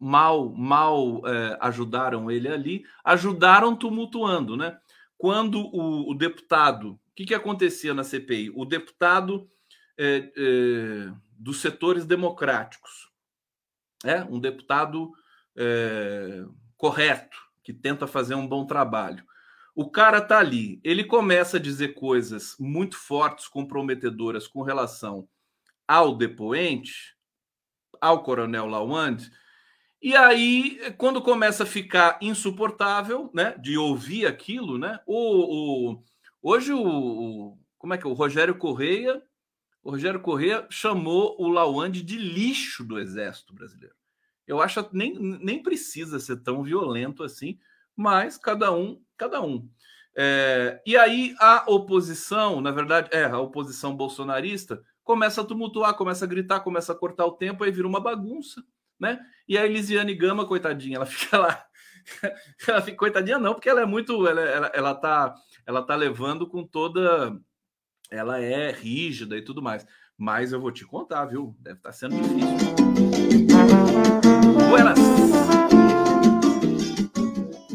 mal 0.00 0.48
mal 0.50 1.22
é, 1.26 1.58
ajudaram 1.60 2.30
ele 2.30 2.48
ali, 2.48 2.84
ajudaram 3.04 3.76
tumultuando, 3.76 4.56
né? 4.56 4.78
Quando 5.16 5.60
o, 5.60 6.10
o 6.10 6.14
deputado, 6.14 6.92
o 6.92 6.98
que, 7.14 7.26
que 7.26 7.34
acontecia 7.34 7.92
na 7.92 8.04
CPI? 8.04 8.52
O 8.54 8.64
deputado 8.64 9.50
é, 9.98 10.30
é, 10.36 11.12
dos 11.32 11.60
setores 11.60 12.04
democráticos, 12.06 13.07
é 14.04 14.22
um 14.24 14.38
deputado 14.38 15.12
é, 15.56 16.44
correto 16.76 17.36
que 17.62 17.72
tenta 17.72 18.06
fazer 18.06 18.34
um 18.34 18.46
bom 18.46 18.64
trabalho. 18.64 19.24
O 19.74 19.90
cara 19.90 20.20
tá 20.20 20.38
ali, 20.38 20.80
ele 20.82 21.04
começa 21.04 21.56
a 21.56 21.60
dizer 21.60 21.94
coisas 21.94 22.56
muito 22.58 22.96
fortes, 22.96 23.46
comprometedoras 23.46 24.48
com 24.48 24.62
relação 24.62 25.28
ao 25.86 26.16
depoente, 26.16 27.16
ao 28.00 28.22
coronel 28.22 28.66
Lawande, 28.66 29.30
E 30.00 30.14
aí, 30.14 30.78
quando 30.96 31.20
começa 31.20 31.64
a 31.64 31.66
ficar 31.66 32.18
insuportável, 32.22 33.30
né, 33.34 33.56
de 33.58 33.76
ouvir 33.76 34.26
aquilo, 34.26 34.78
né, 34.78 35.00
o, 35.06 35.92
o 35.92 36.04
hoje 36.40 36.72
o, 36.72 36.80
o, 36.80 37.58
como 37.76 37.94
é 37.94 37.98
que 37.98 38.06
é, 38.06 38.10
o 38.10 38.12
Rogério 38.12 38.56
Correia, 38.56 39.20
o 39.88 39.90
Rogério 39.90 40.20
Correia 40.20 40.66
chamou 40.68 41.34
o 41.38 41.48
Lawande 41.48 42.02
de 42.02 42.18
lixo 42.18 42.84
do 42.84 42.98
Exército 42.98 43.54
Brasileiro. 43.54 43.94
Eu 44.46 44.60
acho 44.60 44.84
que 44.84 44.94
nem, 44.94 45.18
nem 45.18 45.62
precisa 45.62 46.20
ser 46.20 46.42
tão 46.42 46.62
violento 46.62 47.24
assim, 47.24 47.58
mas 47.96 48.36
cada 48.36 48.70
um, 48.70 49.00
cada 49.16 49.40
um. 49.40 49.66
É, 50.14 50.82
e 50.84 50.94
aí 50.94 51.34
a 51.40 51.64
oposição, 51.66 52.60
na 52.60 52.70
verdade, 52.70 53.08
é 53.12 53.24
a 53.24 53.38
oposição 53.38 53.96
bolsonarista, 53.96 54.84
começa 55.02 55.40
a 55.40 55.44
tumultuar, 55.44 55.94
começa 55.94 56.26
a 56.26 56.28
gritar, 56.28 56.60
começa 56.60 56.92
a 56.92 56.94
cortar 56.94 57.24
o 57.24 57.32
tempo, 57.32 57.64
aí 57.64 57.70
vira 57.70 57.88
uma 57.88 57.98
bagunça, 57.98 58.62
né? 59.00 59.18
E 59.48 59.56
a 59.56 59.64
Elisiane 59.64 60.14
Gama, 60.14 60.46
coitadinha, 60.46 60.96
ela 60.96 61.06
fica 61.08 61.38
lá, 61.38 61.64
ela 62.68 62.82
fica 62.82 62.98
coitadinha 62.98 63.38
não, 63.38 63.54
porque 63.54 63.70
ela 63.70 63.80
é 63.80 63.86
muito, 63.86 64.28
ela, 64.28 64.42
ela, 64.42 64.66
ela 64.74 64.94
tá, 64.94 65.34
ela 65.64 65.82
tá 65.82 65.96
levando 65.96 66.46
com 66.46 66.62
toda, 66.62 67.40
ela 68.10 68.40
é 68.40 68.70
rígida 68.70 69.36
e 69.36 69.42
tudo 69.42 69.62
mais. 69.62 69.86
Mas 70.16 70.52
eu 70.52 70.60
vou 70.60 70.72
te 70.72 70.84
contar, 70.84 71.26
viu? 71.26 71.54
Deve 71.60 71.78
estar 71.78 71.90
tá 71.90 71.92
sendo 71.92 72.16
difícil. 72.16 72.74
Buenas. 74.68 74.98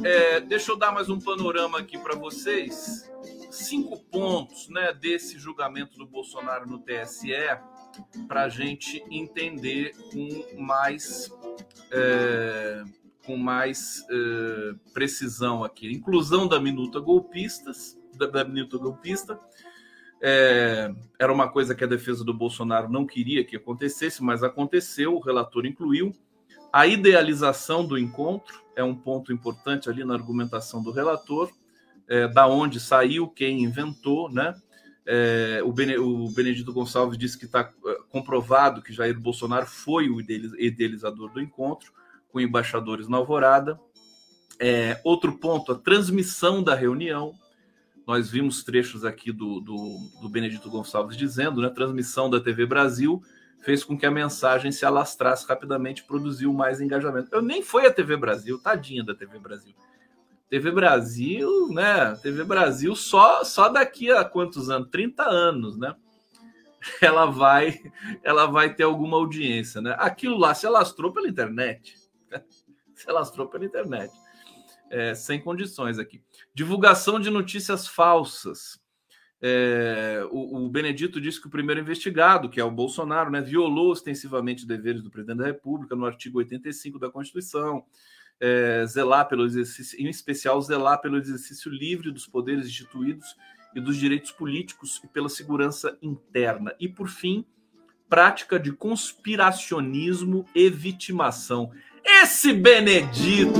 É, 0.03 0.41
deixa 0.41 0.71
eu 0.71 0.77
dar 0.77 0.91
mais 0.91 1.09
um 1.09 1.19
panorama 1.19 1.79
aqui 1.79 1.97
para 1.97 2.15
vocês. 2.15 3.09
Cinco 3.49 3.97
pontos 4.05 4.67
né, 4.67 4.91
desse 4.91 5.39
julgamento 5.39 5.97
do 5.97 6.05
Bolsonaro 6.05 6.67
no 6.67 6.79
TSE 6.79 7.31
para 8.27 8.43
a 8.43 8.49
gente 8.49 9.01
entender 9.09 9.95
com 10.11 10.61
mais, 10.61 11.31
é, 11.91 12.83
com 13.25 13.37
mais 13.37 14.05
é, 14.09 14.75
precisão 14.93 15.63
aqui. 15.63 15.89
Inclusão 15.91 16.47
da 16.47 16.59
minuta 16.59 16.99
golpistas, 16.99 17.97
da, 18.17 18.25
da 18.25 18.43
minuta 18.43 18.77
golpista. 18.77 19.39
É, 20.25 20.89
era 21.19 21.33
uma 21.33 21.49
coisa 21.49 21.75
que 21.75 21.83
a 21.83 21.87
defesa 21.87 22.23
do 22.23 22.33
Bolsonaro 22.33 22.89
não 22.89 23.05
queria 23.05 23.43
que 23.43 23.57
acontecesse, 23.57 24.23
mas 24.23 24.41
aconteceu, 24.41 25.13
o 25.15 25.19
relator 25.19 25.65
incluiu. 25.65 26.13
A 26.71 26.87
idealização 26.87 27.85
do 27.85 27.97
encontro 27.97 28.63
é 28.73 28.81
um 28.81 28.95
ponto 28.95 29.33
importante 29.33 29.89
ali 29.89 30.05
na 30.05 30.13
argumentação 30.13 30.81
do 30.81 30.91
relator, 30.91 31.51
é, 32.07 32.25
da 32.29 32.47
onde 32.47 32.79
saiu, 32.79 33.27
quem 33.27 33.63
inventou, 33.63 34.31
né? 34.31 34.55
É, 35.05 35.61
o, 35.65 35.73
Bene, 35.73 35.97
o, 35.97 36.29
Benedito 36.29 36.71
Gonçalves 36.71 37.17
disse 37.17 37.37
que 37.37 37.43
está 37.43 37.69
é, 37.85 37.97
comprovado 38.09 38.81
que 38.81 38.93
Jair 38.93 39.19
Bolsonaro 39.19 39.65
foi 39.65 40.09
o 40.09 40.21
idealizador 40.21 41.33
do 41.33 41.41
encontro 41.41 41.91
com 42.31 42.39
embaixadores 42.39 43.09
na 43.09 43.17
Alvorada. 43.17 43.77
É, 44.57 45.01
outro 45.03 45.37
ponto, 45.37 45.73
a 45.73 45.75
transmissão 45.75 46.63
da 46.63 46.73
reunião. 46.73 47.33
Nós 48.05 48.29
vimos 48.29 48.63
trechos 48.63 49.05
aqui 49.05 49.31
do, 49.31 49.59
do, 49.61 49.97
do 50.21 50.29
Benedito 50.29 50.69
Gonçalves 50.69 51.15
dizendo, 51.15 51.61
né? 51.61 51.69
Transmissão 51.69 52.29
da 52.29 52.39
TV 52.39 52.65
Brasil 52.65 53.21
fez 53.61 53.83
com 53.83 53.97
que 53.97 54.05
a 54.05 54.11
mensagem 54.11 54.71
se 54.71 54.85
alastrasse 54.85 55.47
rapidamente, 55.47 56.03
produziu 56.03 56.53
mais 56.53 56.81
engajamento. 56.81 57.29
Eu 57.31 57.41
nem 57.41 57.63
foi 57.63 57.85
a 57.85 57.93
TV 57.93 58.17
Brasil, 58.17 58.59
tadinha 58.59 59.03
da 59.03 59.15
TV 59.15 59.39
Brasil. 59.39 59.73
TV 60.49 60.69
Brasil, 60.69 61.69
né? 61.69 62.15
TV 62.21 62.43
Brasil 62.43 62.95
só 62.95 63.43
só 63.43 63.69
daqui 63.69 64.11
a 64.11 64.23
quantos 64.25 64.69
anos? 64.69 64.89
30 64.91 65.23
anos, 65.23 65.77
né? 65.77 65.95
Ela 67.01 67.25
vai 67.25 67.79
ela 68.21 68.45
vai 68.45 68.73
ter 68.75 68.83
alguma 68.83 69.15
audiência, 69.15 69.81
né? 69.81 69.95
Aquilo 69.97 70.37
lá 70.37 70.53
se 70.53 70.67
alastrou 70.67 71.13
pela 71.13 71.27
internet. 71.27 71.95
Se 72.93 73.09
alastrou 73.09 73.47
pela 73.47 73.65
internet. 73.65 74.13
É, 74.93 75.15
sem 75.15 75.41
condições 75.41 75.97
aqui. 75.97 76.21
Divulgação 76.53 77.19
de 77.19 77.31
notícias 77.31 77.87
falsas. 77.87 78.79
É, 79.41 80.23
o, 80.29 80.65
o, 80.65 80.69
Benedito 80.69 81.19
disse 81.19 81.41
que 81.41 81.47
o 81.47 81.49
primeiro 81.49 81.81
investigado, 81.81 82.47
que 82.47 82.59
é 82.59 82.63
o 82.63 82.69
Bolsonaro, 82.69 83.31
né, 83.31 83.41
violou 83.41 83.91
ostensivamente 83.91 84.67
deveres 84.67 85.01
do 85.01 85.09
presidente 85.09 85.39
da 85.39 85.47
República 85.47 85.95
no 85.95 86.05
artigo 86.05 86.37
85 86.37 86.99
da 86.99 87.09
Constituição, 87.09 87.83
é, 88.39 88.85
zelar 88.85 89.27
pelo 89.27 89.45
exercício, 89.45 89.99
em 89.99 90.07
especial 90.09 90.61
zelar 90.61 91.01
pelo 91.01 91.17
exercício 91.17 91.71
livre 91.71 92.11
dos 92.11 92.27
poderes 92.27 92.67
instituídos 92.67 93.35
e 93.73 93.81
dos 93.81 93.97
direitos 93.97 94.31
políticos 94.31 95.01
e 95.03 95.07
pela 95.07 95.27
segurança 95.27 95.97
interna. 96.03 96.75
E, 96.79 96.87
por 96.87 97.09
fim, 97.09 97.43
prática 98.07 98.59
de 98.59 98.71
conspiracionismo 98.71 100.45
e 100.53 100.69
vitimação. 100.69 101.71
Esse 102.05 102.53
Benedito! 102.53 103.59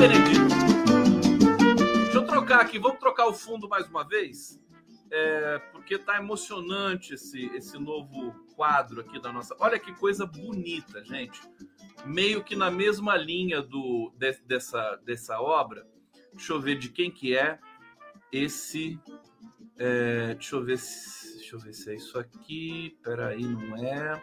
Benedito! 0.00 0.40
trocar 2.26 2.62
aqui, 2.62 2.78
vamos 2.78 2.98
trocar 2.98 3.26
o 3.26 3.34
fundo 3.34 3.68
mais 3.68 3.86
uma 3.86 4.02
vez? 4.02 4.58
É, 5.10 5.58
porque 5.72 5.98
tá 5.98 6.16
emocionante 6.16 7.12
esse, 7.12 7.44
esse 7.54 7.78
novo 7.78 8.32
quadro 8.56 9.02
aqui 9.02 9.20
da 9.20 9.30
nossa. 9.30 9.54
Olha 9.60 9.78
que 9.78 9.92
coisa 9.92 10.24
bonita, 10.24 11.04
gente. 11.04 11.38
Meio 12.06 12.42
que 12.42 12.56
na 12.56 12.70
mesma 12.70 13.14
linha 13.14 13.60
do 13.60 14.10
de, 14.16 14.40
dessa, 14.46 14.96
dessa 15.04 15.38
obra. 15.38 15.86
Deixa 16.32 16.54
eu 16.54 16.60
ver 16.60 16.78
de 16.78 16.88
quem 16.88 17.10
que 17.10 17.36
é 17.36 17.58
esse. 18.32 18.98
É, 19.76 20.32
deixa 20.32 20.56
eu 20.56 20.64
ver 20.64 20.78
se, 20.78 21.36
deixa 21.36 21.56
eu 21.56 21.60
ver 21.60 21.74
se 21.74 21.90
é 21.90 21.96
isso 21.96 22.18
aqui. 22.18 22.96
Peraí, 23.02 23.44
não 23.44 23.76
é. 23.76 24.22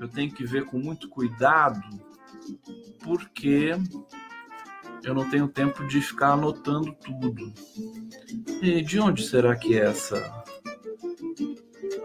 Eu 0.00 0.08
tenho 0.08 0.32
que 0.32 0.46
ver 0.46 0.64
com 0.64 0.78
muito 0.78 1.10
cuidado, 1.10 1.78
porque 3.04 3.72
eu 5.04 5.14
não 5.14 5.28
tenho 5.28 5.48
tempo 5.48 5.86
de 5.86 6.00
ficar 6.00 6.32
anotando 6.32 6.92
tudo. 6.94 7.52
E 8.62 8.82
de 8.82 8.98
onde 9.00 9.26
será 9.26 9.56
que 9.56 9.78
é 9.78 9.86
essa? 9.86 10.44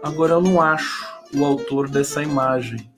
Agora 0.02 0.34
eu 0.34 0.40
não 0.40 0.60
acho 0.60 1.04
o 1.34 1.44
autor 1.44 1.88
dessa 1.88 2.22
imagem. 2.22 2.90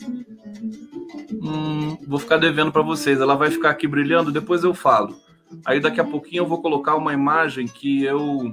Hum, 1.32 1.96
vou 2.06 2.18
ficar 2.18 2.36
devendo 2.36 2.72
para 2.72 2.82
vocês. 2.82 3.20
Ela 3.20 3.36
vai 3.36 3.50
ficar 3.50 3.70
aqui 3.70 3.86
brilhando, 3.86 4.32
depois 4.32 4.64
eu 4.64 4.74
falo. 4.74 5.16
Aí 5.64 5.80
daqui 5.80 6.00
a 6.00 6.04
pouquinho 6.04 6.42
eu 6.42 6.46
vou 6.46 6.60
colocar 6.60 6.96
uma 6.96 7.12
imagem 7.12 7.66
que 7.66 8.04
eu 8.04 8.52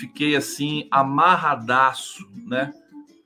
fiquei 0.00 0.34
assim 0.34 0.88
amarradaço, 0.90 2.26
né? 2.46 2.72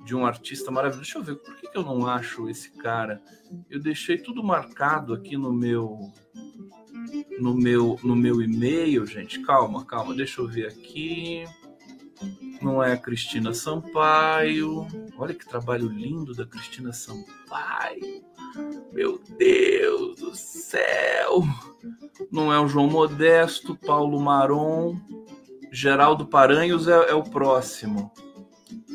De 0.04 0.14
um 0.14 0.26
artista 0.26 0.70
maravilhoso. 0.70 1.02
Deixa 1.02 1.18
eu 1.18 1.22
ver, 1.22 1.36
por 1.36 1.56
que, 1.56 1.68
que 1.68 1.78
eu 1.78 1.82
não 1.82 2.06
acho 2.06 2.48
esse 2.48 2.70
cara? 2.72 3.22
Eu 3.68 3.80
deixei 3.80 4.18
tudo 4.18 4.42
marcado 4.42 5.14
aqui 5.14 5.36
no 5.36 5.52
meu 5.52 5.98
no 7.38 7.54
meu 7.54 7.98
no 8.02 8.14
meu 8.14 8.42
e-mail, 8.42 9.06
gente. 9.06 9.40
Calma, 9.40 9.84
calma, 9.84 10.14
deixa 10.14 10.40
eu 10.40 10.48
ver 10.48 10.66
aqui. 10.66 11.44
Não 12.60 12.82
é 12.82 12.92
a 12.92 12.96
Cristina 12.96 13.54
Sampaio. 13.54 14.86
Olha 15.16 15.34
que 15.34 15.48
trabalho 15.48 15.88
lindo 15.88 16.34
da 16.34 16.44
Cristina 16.44 16.92
Sampaio. 16.92 18.22
Meu 18.92 19.18
Deus 19.38 20.20
do 20.20 20.34
céu. 20.34 21.42
Não 22.30 22.52
é 22.52 22.60
o 22.60 22.68
João 22.68 22.86
Modesto, 22.86 23.74
Paulo 23.74 24.20
Maron, 24.20 25.00
Geraldo 25.72 26.26
Paranhos 26.26 26.86
é, 26.88 27.10
é 27.10 27.14
o 27.14 27.22
próximo. 27.22 28.12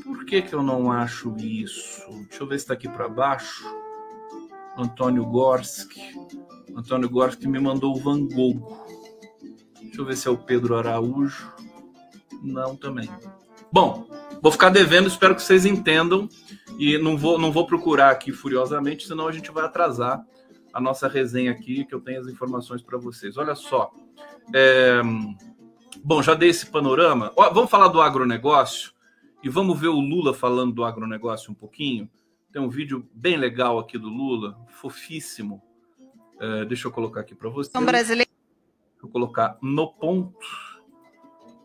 Por 0.03 0.25
que, 0.25 0.41
que 0.41 0.53
eu 0.53 0.61
não 0.61 0.91
acho 0.91 1.35
isso? 1.37 2.01
Deixa 2.29 2.43
eu 2.43 2.47
ver 2.47 2.59
se 2.59 2.65
está 2.65 2.73
aqui 2.73 2.87
para 2.87 3.07
baixo. 3.07 3.65
Antônio 4.77 5.25
Gorski. 5.25 6.24
Antônio 6.75 7.09
Gorski 7.09 7.47
me 7.47 7.59
mandou 7.59 7.95
o 7.95 7.99
Van 7.99 8.25
Gogh. 8.27 8.85
Deixa 9.81 10.01
eu 10.01 10.05
ver 10.05 10.17
se 10.17 10.27
é 10.27 10.31
o 10.31 10.37
Pedro 10.37 10.75
Araújo. 10.75 11.51
Não, 12.43 12.75
também. 12.75 13.09
Bom, 13.71 14.07
vou 14.41 14.51
ficar 14.51 14.69
devendo, 14.69 15.07
espero 15.07 15.35
que 15.35 15.41
vocês 15.41 15.65
entendam. 15.65 16.27
E 16.77 16.97
não 16.97 17.17
vou, 17.17 17.39
não 17.39 17.51
vou 17.51 17.65
procurar 17.65 18.11
aqui 18.11 18.31
furiosamente, 18.31 19.07
senão 19.07 19.27
a 19.27 19.31
gente 19.31 19.49
vai 19.51 19.63
atrasar 19.63 20.25
a 20.73 20.81
nossa 20.81 21.07
resenha 21.07 21.51
aqui, 21.51 21.85
que 21.85 21.95
eu 21.95 22.01
tenho 22.01 22.19
as 22.19 22.27
informações 22.27 22.81
para 22.81 22.97
vocês. 22.97 23.37
Olha 23.37 23.55
só. 23.55 23.91
É... 24.53 25.01
Bom, 26.03 26.21
já 26.21 26.33
dei 26.33 26.49
esse 26.49 26.65
panorama. 26.65 27.31
Ó, 27.37 27.49
vamos 27.53 27.71
falar 27.71 27.87
do 27.87 28.01
agronegócio 28.01 28.91
e 29.41 29.47
vamos 29.49 29.79
ver 29.79 29.87
o 29.87 29.99
Lula 29.99 30.33
falando 30.33 30.73
do 30.73 30.83
agronegócio 30.83 31.51
um 31.51 31.55
pouquinho. 31.55 32.09
Tem 32.51 32.61
um 32.61 32.69
vídeo 32.69 33.07
bem 33.13 33.37
legal 33.37 33.79
aqui 33.79 33.97
do 33.97 34.09
Lula, 34.09 34.57
fofíssimo. 34.81 35.61
É, 36.39 36.65
deixa 36.65 36.87
eu 36.87 36.91
colocar 36.91 37.21
aqui 37.21 37.33
para 37.33 37.49
você. 37.49 37.71
Brasileiro. 37.79 38.29
Vou 39.01 39.11
colocar 39.11 39.57
no 39.61 39.87
ponto. 39.87 40.35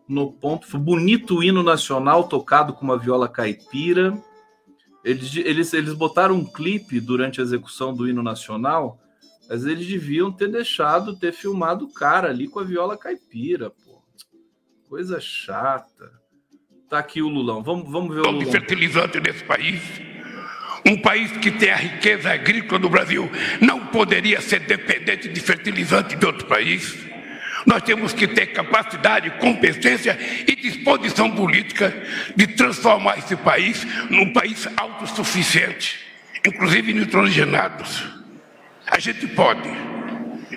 No 0.09 0.33
ponto. 0.33 0.67
Foi 0.67 0.81
bonito 0.81 1.39
o 1.39 1.43
hino 1.43 1.63
nacional 1.63 2.29
tocado 2.29 2.73
com 2.73 2.85
uma 2.85 2.99
viola 2.99 3.29
caipira. 3.29 4.17
Eles, 5.05 5.35
eles, 5.37 5.73
eles 5.73 5.95
botaram 5.95 6.35
um 6.35 6.45
clipe 6.45 7.01
durante 7.01 7.41
a 7.41 7.45
execução 7.45 7.95
do 7.95 8.07
hino 8.07 8.23
nacional, 8.23 9.01
mas 9.49 9.65
eles 9.65 9.87
deviam 9.87 10.31
ter 10.31 10.49
deixado, 10.49 11.17
ter 11.17 11.33
filmado 11.33 11.87
o 11.87 11.93
cara 11.93 12.29
ali 12.29 12.47
com 12.47 12.61
a 12.61 12.65
viola 12.65 12.99
caipira, 12.99 13.71
pô. 13.71 14.03
Coisa 14.89 15.19
chata. 15.21 16.13
Tá 16.89 16.99
aqui 16.99 17.23
o 17.23 17.29
Lulão. 17.29 17.63
Vamos, 17.63 17.91
vamos 17.91 18.15
ver 18.15 18.21
o 18.21 18.31
Lulão. 18.31 18.51
fertilizante 18.51 19.21
nesse 19.21 19.45
país 19.45 19.81
Um 20.91 20.97
país 20.97 21.31
que 21.37 21.53
tem 21.53 21.71
a 21.71 21.77
riqueza 21.77 22.33
agrícola 22.33 22.81
do 22.81 22.91
Brasil 22.91 23.31
não 23.61 23.87
poderia 23.87 24.41
ser 24.41 24.59
dependente 24.59 25.29
de 25.29 25.41
fertilizante 25.41 26.17
de 26.17 26.27
outro 26.27 26.49
país. 26.49 26.97
Nós 27.65 27.85
temos 27.85 28.13
que 28.13 28.27
ter 28.27 28.47
capacidade, 28.47 29.31
competência 29.39 30.19
e 30.49 30.57
disposição 30.57 31.31
política 31.31 31.95
de 32.35 32.49
transformar 32.49 33.19
esse 33.19 33.37
país 33.37 33.87
num 34.11 34.33
país 34.33 34.67
autossuficiente, 34.77 36.01
inclusive 36.45 36.93
nitrogenados. 36.93 38.03
A 38.85 38.99
gente 38.99 39.29
pode. 39.29 39.71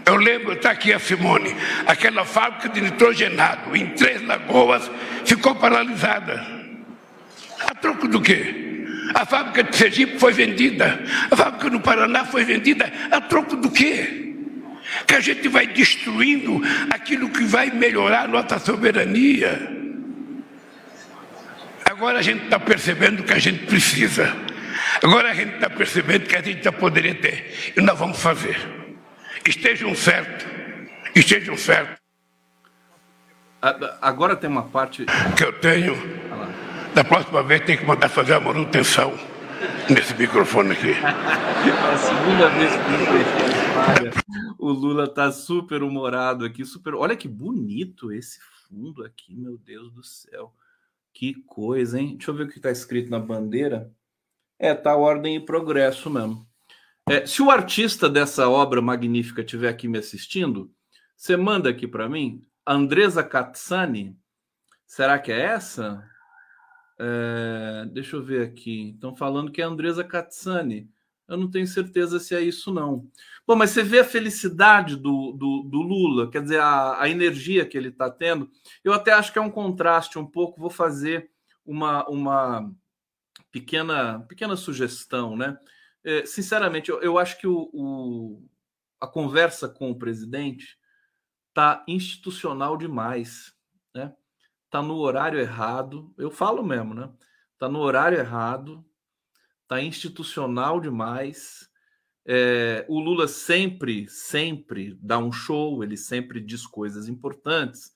Eu 0.03 0.15
lembro, 0.15 0.53
está 0.53 0.71
aqui 0.71 0.91
a 0.91 0.97
Simone, 0.97 1.55
aquela 1.85 2.25
fábrica 2.25 2.69
de 2.69 2.81
nitrogenado 2.81 3.77
em 3.77 3.89
Três 3.89 4.19
Lagoas 4.23 4.89
ficou 5.25 5.53
paralisada. 5.53 6.43
A 7.59 7.75
troco 7.75 8.07
do 8.07 8.19
quê? 8.19 8.72
A 9.13 9.25
fábrica 9.25 9.63
de 9.63 9.75
Sergipe 9.75 10.17
foi 10.19 10.33
vendida, 10.33 10.99
a 11.29 11.35
fábrica 11.35 11.69
no 11.69 11.79
Paraná 11.79 12.25
foi 12.25 12.43
vendida. 12.43 12.91
A 13.11 13.21
troco 13.21 13.55
do 13.55 13.69
quê? 13.69 14.35
Que 15.07 15.15
a 15.15 15.19
gente 15.19 15.47
vai 15.47 15.67
destruindo 15.67 16.61
aquilo 16.89 17.29
que 17.29 17.43
vai 17.43 17.69
melhorar 17.69 18.23
a 18.23 18.27
nossa 18.27 18.59
soberania. 18.59 19.71
Agora 21.85 22.19
a 22.19 22.21
gente 22.21 22.45
está 22.45 22.59
percebendo 22.59 23.23
que 23.23 23.33
a 23.33 23.39
gente 23.39 23.65
precisa. 23.65 24.35
Agora 25.03 25.31
a 25.31 25.33
gente 25.33 25.55
está 25.55 25.69
percebendo 25.69 26.27
que 26.27 26.35
a 26.35 26.41
gente 26.41 26.63
já 26.63 26.71
poderia 26.71 27.15
ter. 27.15 27.73
E 27.75 27.81
nós 27.81 27.97
vamos 27.97 28.19
fazer. 28.21 28.57
Estejam 29.45 29.93
certos. 29.95 30.45
Estejam 31.15 31.57
certos. 31.57 31.97
Agora 34.01 34.35
tem 34.35 34.49
uma 34.49 34.63
parte. 34.63 35.05
Que 35.37 35.43
eu 35.43 35.53
tenho. 35.53 35.95
Da 36.93 37.03
próxima 37.03 37.41
vez 37.41 37.65
tem 37.65 37.75
que 37.75 37.85
mandar 37.85 38.07
fazer 38.07 38.33
a 38.33 38.39
manutenção 38.39 39.13
nesse 39.89 40.13
microfone 40.15 40.73
aqui. 40.73 40.91
A 40.93 41.97
segunda 41.97 42.49
vez 42.49 42.71
que 42.71 44.63
o 44.63 44.69
Lula 44.69 45.05
está 45.05 45.31
super 45.31 45.81
humorado 45.81 46.45
aqui, 46.45 46.63
super. 46.65 46.93
Olha 46.93 47.15
que 47.15 47.27
bonito 47.27 48.11
esse 48.11 48.39
fundo 48.67 49.03
aqui, 49.03 49.35
meu 49.35 49.57
Deus 49.57 49.91
do 49.91 50.03
céu. 50.03 50.53
Que 51.13 51.33
coisa, 51.45 51.99
hein? 51.99 52.15
Deixa 52.17 52.31
eu 52.31 52.35
ver 52.35 52.43
o 52.43 52.47
que 52.47 52.57
está 52.57 52.69
escrito 52.69 53.09
na 53.09 53.19
bandeira. 53.19 53.91
É, 54.59 54.73
tá 54.73 54.95
ordem 54.95 55.35
e 55.35 55.39
progresso 55.39 56.09
mesmo. 56.09 56.47
É, 57.09 57.25
se 57.25 57.41
o 57.41 57.49
artista 57.49 58.09
dessa 58.09 58.47
obra 58.49 58.81
magnífica 58.81 59.41
estiver 59.41 59.69
aqui 59.69 59.87
me 59.87 59.97
assistindo, 59.97 60.71
você 61.15 61.35
manda 61.35 61.69
aqui 61.69 61.87
para 61.87 62.07
mim, 62.07 62.41
Andresa 62.65 63.23
Katsani. 63.23 64.17
Será 64.85 65.17
que 65.17 65.31
é 65.31 65.39
essa? 65.39 66.07
É, 66.99 67.85
deixa 67.91 68.15
eu 68.15 68.23
ver 68.23 68.47
aqui. 68.47 68.91
Estão 68.91 69.15
falando 69.15 69.51
que 69.51 69.61
é 69.61 69.65
Andresa 69.65 70.03
Katsani. 70.03 70.89
Eu 71.27 71.37
não 71.37 71.49
tenho 71.49 71.65
certeza 71.65 72.19
se 72.19 72.35
é 72.35 72.41
isso, 72.41 72.71
não. 72.73 73.09
Bom, 73.47 73.55
mas 73.55 73.71
você 73.71 73.81
vê 73.81 73.99
a 73.99 74.05
felicidade 74.05 74.95
do, 74.95 75.31
do, 75.31 75.63
do 75.63 75.81
Lula, 75.81 76.29
quer 76.29 76.41
dizer, 76.41 76.59
a, 76.59 77.01
a 77.01 77.09
energia 77.09 77.65
que 77.65 77.77
ele 77.77 77.89
está 77.89 78.09
tendo. 78.09 78.49
Eu 78.83 78.93
até 78.93 79.13
acho 79.13 79.31
que 79.31 79.39
é 79.39 79.41
um 79.41 79.49
contraste 79.49 80.19
um 80.19 80.25
pouco. 80.25 80.59
Vou 80.59 80.69
fazer 80.69 81.29
uma, 81.65 82.07
uma 82.09 82.71
pequena, 83.51 84.19
pequena 84.27 84.55
sugestão, 84.55 85.37
né? 85.37 85.57
É, 86.03 86.25
sinceramente, 86.25 86.89
eu, 86.89 87.01
eu, 87.01 87.17
acho 87.17 87.39
que 87.39 87.47
o, 87.47 87.69
o, 87.73 88.45
a 88.99 89.07
conversa 89.07 89.69
com 89.69 89.89
o 89.89 89.97
presidente 89.97 90.77
está 91.49 91.83
institucional 91.87 92.75
demais? 92.75 93.53
Está 94.73 94.81
no 94.81 94.95
horário 94.95 95.39
errado. 95.39 96.11
Eu 96.17 96.31
falo 96.31 96.63
mesmo, 96.63 96.95
né? 96.95 97.07
Está 97.53 97.69
no 97.69 97.77
horário 97.77 98.17
errado, 98.17 98.83
está 99.61 99.79
institucional 99.79 100.81
demais. 100.81 101.69
É, 102.25 102.83
o 102.89 102.99
Lula 102.99 103.27
sempre, 103.27 104.09
sempre 104.09 104.97
dá 104.99 105.19
um 105.19 105.31
show, 105.31 105.83
ele 105.83 105.95
sempre 105.95 106.41
diz 106.41 106.65
coisas 106.65 107.07
importantes, 107.07 107.91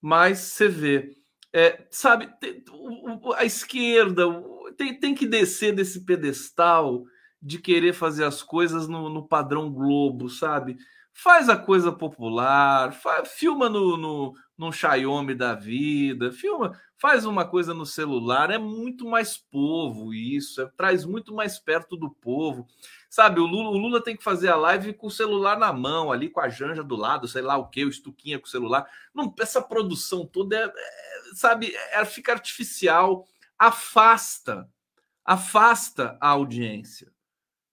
mas 0.00 0.38
você 0.38 0.68
vê, 0.68 1.10
é, 1.52 1.86
sabe, 1.90 2.30
a 3.36 3.44
esquerda 3.44 4.24
tem, 4.78 4.98
tem 4.98 5.14
que 5.14 5.26
descer 5.26 5.74
desse 5.74 6.06
pedestal 6.06 7.04
de 7.42 7.58
querer 7.58 7.92
fazer 7.92 8.24
as 8.24 8.42
coisas 8.42 8.88
no, 8.88 9.10
no 9.10 9.28
padrão 9.28 9.70
Globo, 9.70 10.30
sabe? 10.30 10.78
Faz 11.18 11.48
a 11.48 11.56
coisa 11.56 11.90
popular, 11.90 12.92
faz, 12.92 13.32
filma 13.32 13.70
no, 13.70 13.96
no, 13.96 14.34
num 14.56 14.70
Xiaomi 14.70 15.34
da 15.34 15.54
vida, 15.54 16.30
filma, 16.30 16.78
faz 16.98 17.24
uma 17.24 17.42
coisa 17.48 17.72
no 17.72 17.86
celular, 17.86 18.50
é 18.50 18.58
muito 18.58 19.06
mais 19.06 19.38
povo 19.38 20.12
isso, 20.12 20.60
é, 20.60 20.70
traz 20.76 21.06
muito 21.06 21.34
mais 21.34 21.58
perto 21.58 21.96
do 21.96 22.10
povo. 22.10 22.66
Sabe, 23.08 23.40
o 23.40 23.46
Lula, 23.46 23.70
o 23.70 23.78
Lula 23.78 24.04
tem 24.04 24.14
que 24.14 24.22
fazer 24.22 24.48
a 24.48 24.56
live 24.56 24.92
com 24.92 25.06
o 25.06 25.10
celular 25.10 25.58
na 25.58 25.72
mão, 25.72 26.12
ali 26.12 26.28
com 26.28 26.40
a 26.40 26.50
Janja 26.50 26.84
do 26.84 26.96
lado, 26.96 27.26
sei 27.26 27.40
lá 27.40 27.56
o 27.56 27.68
que, 27.68 27.86
o 27.86 27.88
Estuquinha 27.88 28.38
com 28.38 28.46
o 28.46 28.50
celular. 28.50 28.86
Não, 29.14 29.34
essa 29.40 29.62
produção 29.62 30.26
toda 30.26 30.54
é, 30.54 30.64
é 30.64 31.34
sabe, 31.34 31.74
é, 31.74 32.04
fica 32.04 32.32
artificial, 32.32 33.26
afasta, 33.58 34.68
afasta 35.24 36.18
a 36.20 36.28
audiência. 36.28 37.10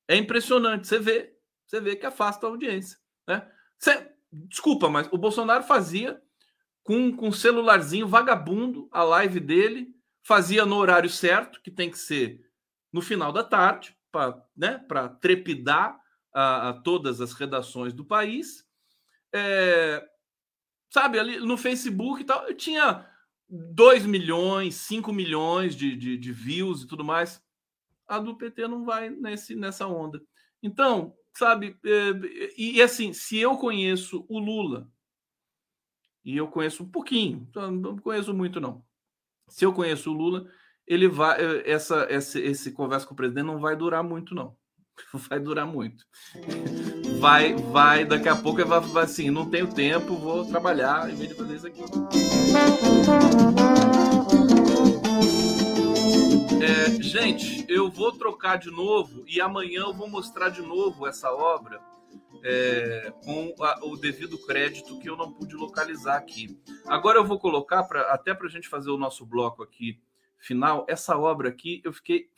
É 0.08 0.16
impressionante, 0.16 0.88
você 0.88 0.98
vê, 0.98 1.36
você 1.66 1.82
vê 1.82 1.98
que 1.98 2.06
afasta 2.06 2.48
a 2.48 2.50
audiência, 2.50 2.98
né? 3.28 3.50
Você, 3.78 4.12
desculpa, 4.32 4.90
mas 4.90 5.08
o 5.12 5.18
Bolsonaro 5.18 5.64
fazia 5.64 6.22
com, 6.84 7.16
com 7.16 7.30
um 7.30 7.32
celularzinho 7.32 8.08
vagabundo 8.08 8.88
a 8.92 9.04
live 9.04 9.40
dele, 9.40 9.96
fazia 10.24 10.66
no 10.66 10.76
horário 10.76 11.10
certo, 11.10 11.62
que 11.62 11.72
tem 11.72 11.90
que 11.90 11.98
ser 11.98 12.46
no 12.92 13.02
final 13.02 13.32
da 13.32 13.44
tarde, 13.44 13.98
para 14.12 14.46
né, 14.56 14.86
trepidar 15.20 16.00
a, 16.32 16.70
a, 16.70 16.74
todas 16.74 17.20
as 17.20 17.34
redações 17.34 17.94
do 17.94 18.06
país. 18.06 18.66
É, 19.34 20.08
sabe, 20.92 21.18
ali 21.18 21.40
no 21.40 21.58
Facebook 21.58 22.22
e 22.22 22.26
tal, 22.26 22.48
eu 22.48 22.56
tinha 22.56 23.06
2 23.50 24.06
milhões, 24.06 24.76
5 24.76 25.12
milhões 25.12 25.76
de, 25.76 25.96
de, 25.96 26.18
de, 26.18 26.32
views 26.32 26.84
e 26.84 26.88
tudo 26.88 27.04
mais. 27.04 27.42
A 28.08 28.20
do 28.20 28.36
PT 28.36 28.68
não 28.68 28.86
vai 28.86 29.10
nesse, 29.10 29.56
nessa 29.56 29.88
onda. 29.88 30.22
Então, 30.62 31.16
sabe, 31.34 31.78
é, 31.84 32.12
e, 32.58 32.78
e 32.78 32.82
assim, 32.82 33.14
se 33.14 33.38
eu 33.38 33.58
conheço 33.58 34.26
o 34.30 34.40
Lula, 34.40 34.90
e 36.24 36.38
eu 36.38 36.48
conheço 36.48 36.84
um 36.84 36.90
pouquinho, 36.90 37.46
então, 37.50 37.70
não 37.70 37.98
conheço 37.98 38.34
muito 38.34 38.60
não. 38.62 38.84
Se 39.50 39.66
eu 39.66 39.74
conheço 39.74 40.10
o 40.10 40.14
Lula, 40.14 40.48
ele 40.88 41.08
vai 41.08 41.40
eh, 41.40 41.70
essa 41.70 42.08
esse, 42.10 42.40
esse 42.40 42.72
conversa 42.72 43.06
com 43.06 43.14
o 43.14 43.18
presidente 43.18 43.46
não 43.46 43.60
vai 43.60 43.76
durar 43.76 44.04
muito 44.04 44.34
não. 44.34 44.56
Vai 45.28 45.40
durar 45.40 45.66
muito. 45.66 46.06
Vai 47.20 47.56
vai 47.56 48.06
daqui 48.06 48.30
a 48.30 48.36
pouco 48.36 48.64
vai, 48.64 48.80
vai 48.80 49.04
assim, 49.04 49.32
não 49.32 49.50
tenho 49.50 49.74
tempo, 49.74 50.16
vou 50.16 50.46
trabalhar 50.46 51.10
em 51.10 51.16
vez 51.16 51.30
de 51.30 51.36
fazer 51.36 51.56
isso 51.56 51.66
aqui. 51.68 51.82
É, 56.64 56.90
gente, 57.04 57.66
eu 57.68 57.92
vou 57.92 58.14
trocar 58.14 58.56
de 58.56 58.72
novo 58.72 59.26
e 59.28 59.42
amanhã 59.42 59.82
eu 59.82 59.94
vou 59.94 60.08
mostrar 60.10 60.48
de 60.48 60.62
novo 60.62 61.06
essa 61.06 61.30
obra 61.30 61.82
é, 62.42 63.12
com 63.22 63.54
a, 63.62 63.86
o 63.86 63.98
devido 63.98 64.38
crédito 64.38 64.98
que 64.98 65.10
eu 65.10 65.18
não 65.18 65.34
pude 65.34 65.56
localizar 65.56 66.16
aqui. 66.16 66.58
Agora 66.88 67.20
eu 67.20 67.26
vou 67.26 67.38
colocar, 67.38 67.84
pra, 67.84 68.14
até 68.14 68.34
para 68.34 68.48
a 68.48 68.50
gente 68.50 68.70
fazer 68.70 68.92
o 68.92 68.98
nosso 68.98 69.26
bloco 69.26 69.62
aqui 69.62 70.02
final, 70.40 70.86
essa 70.88 71.18
obra 71.18 71.50
aqui, 71.50 71.82
eu 71.84 71.92
fiquei 71.92 72.30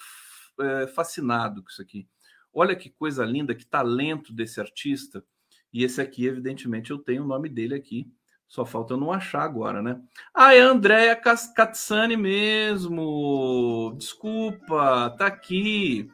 é, 0.59 0.87
fascinado 0.87 1.61
com 1.61 1.69
isso 1.69 1.83
aqui. 1.83 2.07
Olha 2.51 2.75
que 2.75 2.89
coisa 2.89 3.23
linda, 3.23 3.53
que 3.53 3.63
talento 3.63 4.33
desse 4.33 4.59
artista. 4.59 5.23
E 5.71 5.83
esse 5.83 6.01
aqui, 6.01 6.25
evidentemente, 6.25 6.89
eu 6.89 6.97
tenho 6.97 7.23
o 7.23 7.27
nome 7.27 7.47
dele 7.47 7.75
aqui. 7.75 8.11
Só 8.47 8.65
falta 8.65 8.93
eu 8.93 8.97
não 8.97 9.11
achar 9.11 9.41
agora, 9.41 9.81
né? 9.81 9.99
Ah, 10.33 10.53
é 10.53 10.59
Andréa 10.59 11.15
Katsani 11.15 12.15
mesmo. 12.15 13.93
Desculpa, 13.97 15.13
tá 15.17 15.27
aqui. 15.27 16.09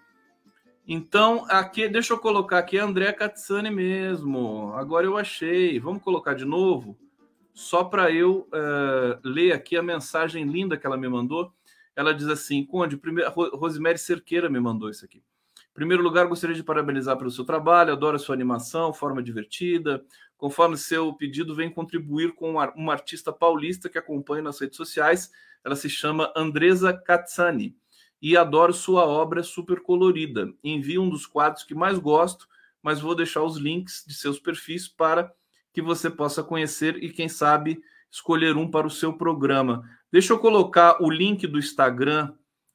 Então, 0.87 1.45
aqui, 1.49 1.87
deixa 1.87 2.13
eu 2.13 2.17
colocar 2.17 2.57
aqui 2.57 2.77
André 2.77 3.13
Katsani 3.13 3.69
mesmo. 3.69 4.73
Agora 4.75 5.05
eu 5.05 5.17
achei. 5.17 5.79
Vamos 5.79 6.01
colocar 6.03 6.33
de 6.33 6.43
novo, 6.43 6.97
só 7.53 7.83
para 7.83 8.11
eu 8.11 8.47
uh, 8.49 9.19
ler 9.23 9.53
aqui 9.53 9.77
a 9.77 9.83
mensagem 9.83 10.45
linda 10.45 10.77
que 10.77 10.85
ela 10.85 10.97
me 10.97 11.07
mandou. 11.07 11.53
Ela 11.95 12.13
diz 12.13 12.27
assim: 12.27 12.65
Conde, 12.65 12.97
primeiro, 12.97 13.31
Rosemary 13.31 13.97
Cerqueira 13.97 14.49
me 14.49 14.59
mandou 14.59 14.89
isso 14.89 15.05
aqui. 15.05 15.23
Em 15.71 15.73
primeiro 15.73 16.03
lugar, 16.03 16.27
gostaria 16.27 16.55
de 16.55 16.63
parabenizar 16.63 17.17
pelo 17.17 17.31
seu 17.31 17.45
trabalho, 17.45 17.93
adoro 17.93 18.17
a 18.17 18.19
sua 18.19 18.35
animação, 18.35 18.93
forma 18.93 19.23
divertida. 19.23 20.03
Conforme 20.37 20.75
seu 20.75 21.13
pedido, 21.13 21.55
vem 21.55 21.69
contribuir 21.69 22.33
com 22.33 22.55
uma 22.75 22.91
artista 22.91 23.31
paulista 23.31 23.87
que 23.87 23.97
acompanho 23.97 24.43
nas 24.43 24.59
redes 24.59 24.75
sociais. 24.75 25.31
Ela 25.63 25.75
se 25.75 25.89
chama 25.89 26.31
Andresa 26.35 26.91
Katsani 26.91 27.75
e 28.21 28.35
adoro 28.35 28.73
sua 28.73 29.05
obra 29.05 29.43
super 29.43 29.81
colorida. 29.81 30.51
Envio 30.63 31.03
um 31.03 31.09
dos 31.09 31.25
quadros 31.25 31.63
que 31.63 31.73
mais 31.73 31.97
gosto, 31.97 32.47
mas 32.83 32.99
vou 32.99 33.15
deixar 33.15 33.41
os 33.43 33.55
links 33.55 34.03
de 34.05 34.13
seus 34.13 34.39
perfis 34.39 34.87
para 34.87 35.31
que 35.71 35.81
você 35.81 36.09
possa 36.09 36.43
conhecer 36.43 37.01
e, 37.01 37.09
quem 37.09 37.29
sabe, 37.29 37.81
escolher 38.09 38.57
um 38.57 38.69
para 38.69 38.85
o 38.85 38.91
seu 38.91 39.13
programa. 39.13 39.89
Deixa 40.11 40.33
eu 40.33 40.39
colocar 40.39 41.01
o 41.01 41.09
link 41.09 41.47
do 41.47 41.57
Instagram 41.57 42.33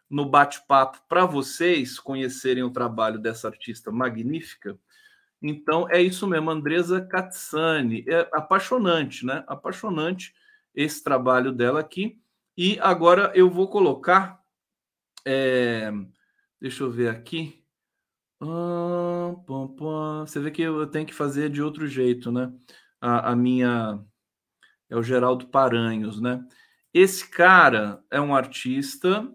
no 0.08 0.28
bate-papo 0.28 0.98
para 1.08 1.24
vocês 1.24 1.98
conhecerem 1.98 2.62
o 2.62 2.70
trabalho 2.70 3.18
dessa 3.18 3.48
artista 3.48 3.90
magnífica. 3.90 4.78
Então 5.42 5.88
é 5.90 6.00
isso 6.00 6.26
mesmo, 6.26 6.50
Andresa 6.50 7.00
Katsani. 7.00 8.04
É 8.08 8.28
apaixonante, 8.32 9.24
né? 9.26 9.44
Apaixonante 9.46 10.34
esse 10.74 11.02
trabalho 11.02 11.52
dela 11.52 11.80
aqui. 11.80 12.20
E 12.56 12.78
agora 12.80 13.32
eu 13.34 13.50
vou 13.50 13.68
colocar. 13.68 14.42
É, 15.24 15.92
deixa 16.60 16.84
eu 16.84 16.90
ver 16.90 17.08
aqui. 17.08 17.62
Você 20.20 20.40
vê 20.40 20.50
que 20.50 20.62
eu 20.62 20.86
tenho 20.86 21.06
que 21.06 21.14
fazer 21.14 21.50
de 21.50 21.62
outro 21.62 21.86
jeito, 21.86 22.30
né? 22.30 22.52
A, 23.00 23.32
a 23.32 23.36
minha. 23.36 24.02
É 24.88 24.96
o 24.96 25.02
Geraldo 25.02 25.48
Paranhos, 25.48 26.20
né? 26.20 26.46
Esse 26.94 27.28
cara 27.28 28.02
é 28.10 28.20
um 28.20 28.34
artista. 28.34 29.28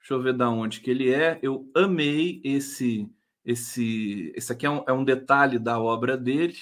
Deixa 0.00 0.14
eu 0.14 0.22
ver 0.22 0.32
da 0.32 0.48
onde 0.50 0.80
que 0.80 0.90
ele 0.90 1.12
é. 1.12 1.38
Eu 1.42 1.70
amei 1.74 2.40
esse. 2.44 3.08
Esse, 3.44 4.32
esse 4.36 4.52
aqui 4.52 4.66
é 4.66 4.70
um, 4.70 4.84
é 4.86 4.92
um 4.92 5.02
detalhe 5.02 5.58
da 5.58 5.80
obra 5.80 6.16
dele, 6.16 6.58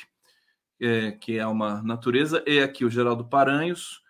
é, 0.81 1.11
que 1.13 1.37
é 1.37 1.47
uma 1.47 1.83
natureza. 1.83 2.43
E 2.47 2.61
aqui 2.61 2.85
o 2.85 2.91
Geraldo 2.91 3.25
Paranhos. 3.25 4.03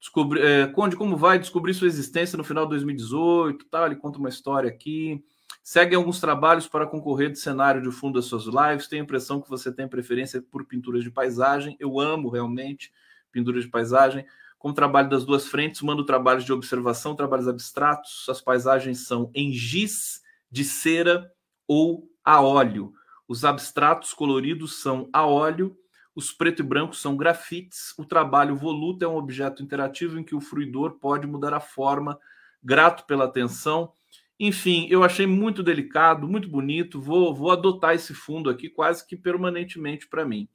Descobri, 0.00 0.40
é, 0.40 0.66
Conde, 0.66 0.96
como 0.96 1.16
vai? 1.16 1.38
Descobrir 1.38 1.74
sua 1.74 1.86
existência 1.86 2.36
no 2.36 2.44
final 2.44 2.64
de 2.64 2.70
2018, 2.70 3.66
tal. 3.70 3.86
Ele 3.86 3.96
conta 3.96 4.18
uma 4.18 4.28
história 4.28 4.68
aqui. 4.68 5.22
Segue 5.62 5.94
alguns 5.94 6.20
trabalhos 6.20 6.68
para 6.68 6.86
concorrer 6.86 7.30
de 7.30 7.38
cenário 7.38 7.80
de 7.80 7.90
fundo 7.90 8.14
das 8.14 8.26
suas 8.26 8.44
lives. 8.44 8.86
Tenho 8.86 9.02
a 9.02 9.04
impressão 9.04 9.40
que 9.40 9.48
você 9.48 9.72
tem 9.72 9.88
preferência 9.88 10.42
por 10.42 10.66
pinturas 10.66 11.02
de 11.02 11.10
paisagem. 11.10 11.76
Eu 11.80 11.98
amo 11.98 12.28
realmente 12.28 12.92
pinturas 13.32 13.64
de 13.64 13.70
paisagem. 13.70 14.26
Com 14.64 14.70
o 14.70 14.74
trabalho 14.74 15.10
das 15.10 15.26
duas 15.26 15.46
frentes, 15.46 15.82
mando 15.82 16.06
trabalhos 16.06 16.42
de 16.42 16.50
observação, 16.50 17.14
trabalhos 17.14 17.46
abstratos. 17.46 18.24
As 18.30 18.40
paisagens 18.40 19.06
são 19.06 19.30
em 19.34 19.52
giz, 19.52 20.22
de 20.50 20.64
cera 20.64 21.30
ou 21.68 22.08
a 22.24 22.40
óleo. 22.40 22.94
Os 23.28 23.44
abstratos 23.44 24.14
coloridos 24.14 24.80
são 24.80 25.06
a 25.12 25.26
óleo 25.26 25.76
os 26.14 26.30
preto 26.30 26.60
e 26.60 26.62
branco 26.62 26.94
são 26.94 27.16
grafites. 27.16 27.92
O 27.98 28.04
trabalho 28.04 28.54
voluto 28.54 29.04
é 29.04 29.08
um 29.08 29.16
objeto 29.16 29.62
interativo 29.62 30.18
em 30.18 30.22
que 30.22 30.34
o 30.34 30.40
fruidor 30.40 30.92
pode 31.00 31.26
mudar 31.26 31.52
a 31.52 31.60
forma. 31.60 32.18
Grato 32.62 33.04
pela 33.04 33.24
atenção. 33.24 33.92
Enfim, 34.38 34.86
eu 34.88 35.02
achei 35.02 35.26
muito 35.26 35.62
delicado, 35.62 36.28
muito 36.28 36.48
bonito. 36.48 37.00
Vou, 37.00 37.34
vou 37.34 37.50
adotar 37.50 37.94
esse 37.94 38.14
fundo 38.14 38.48
aqui 38.48 38.68
quase 38.68 39.04
que 39.06 39.16
permanentemente 39.16 40.06
para 40.06 40.24
mim, 40.24 40.48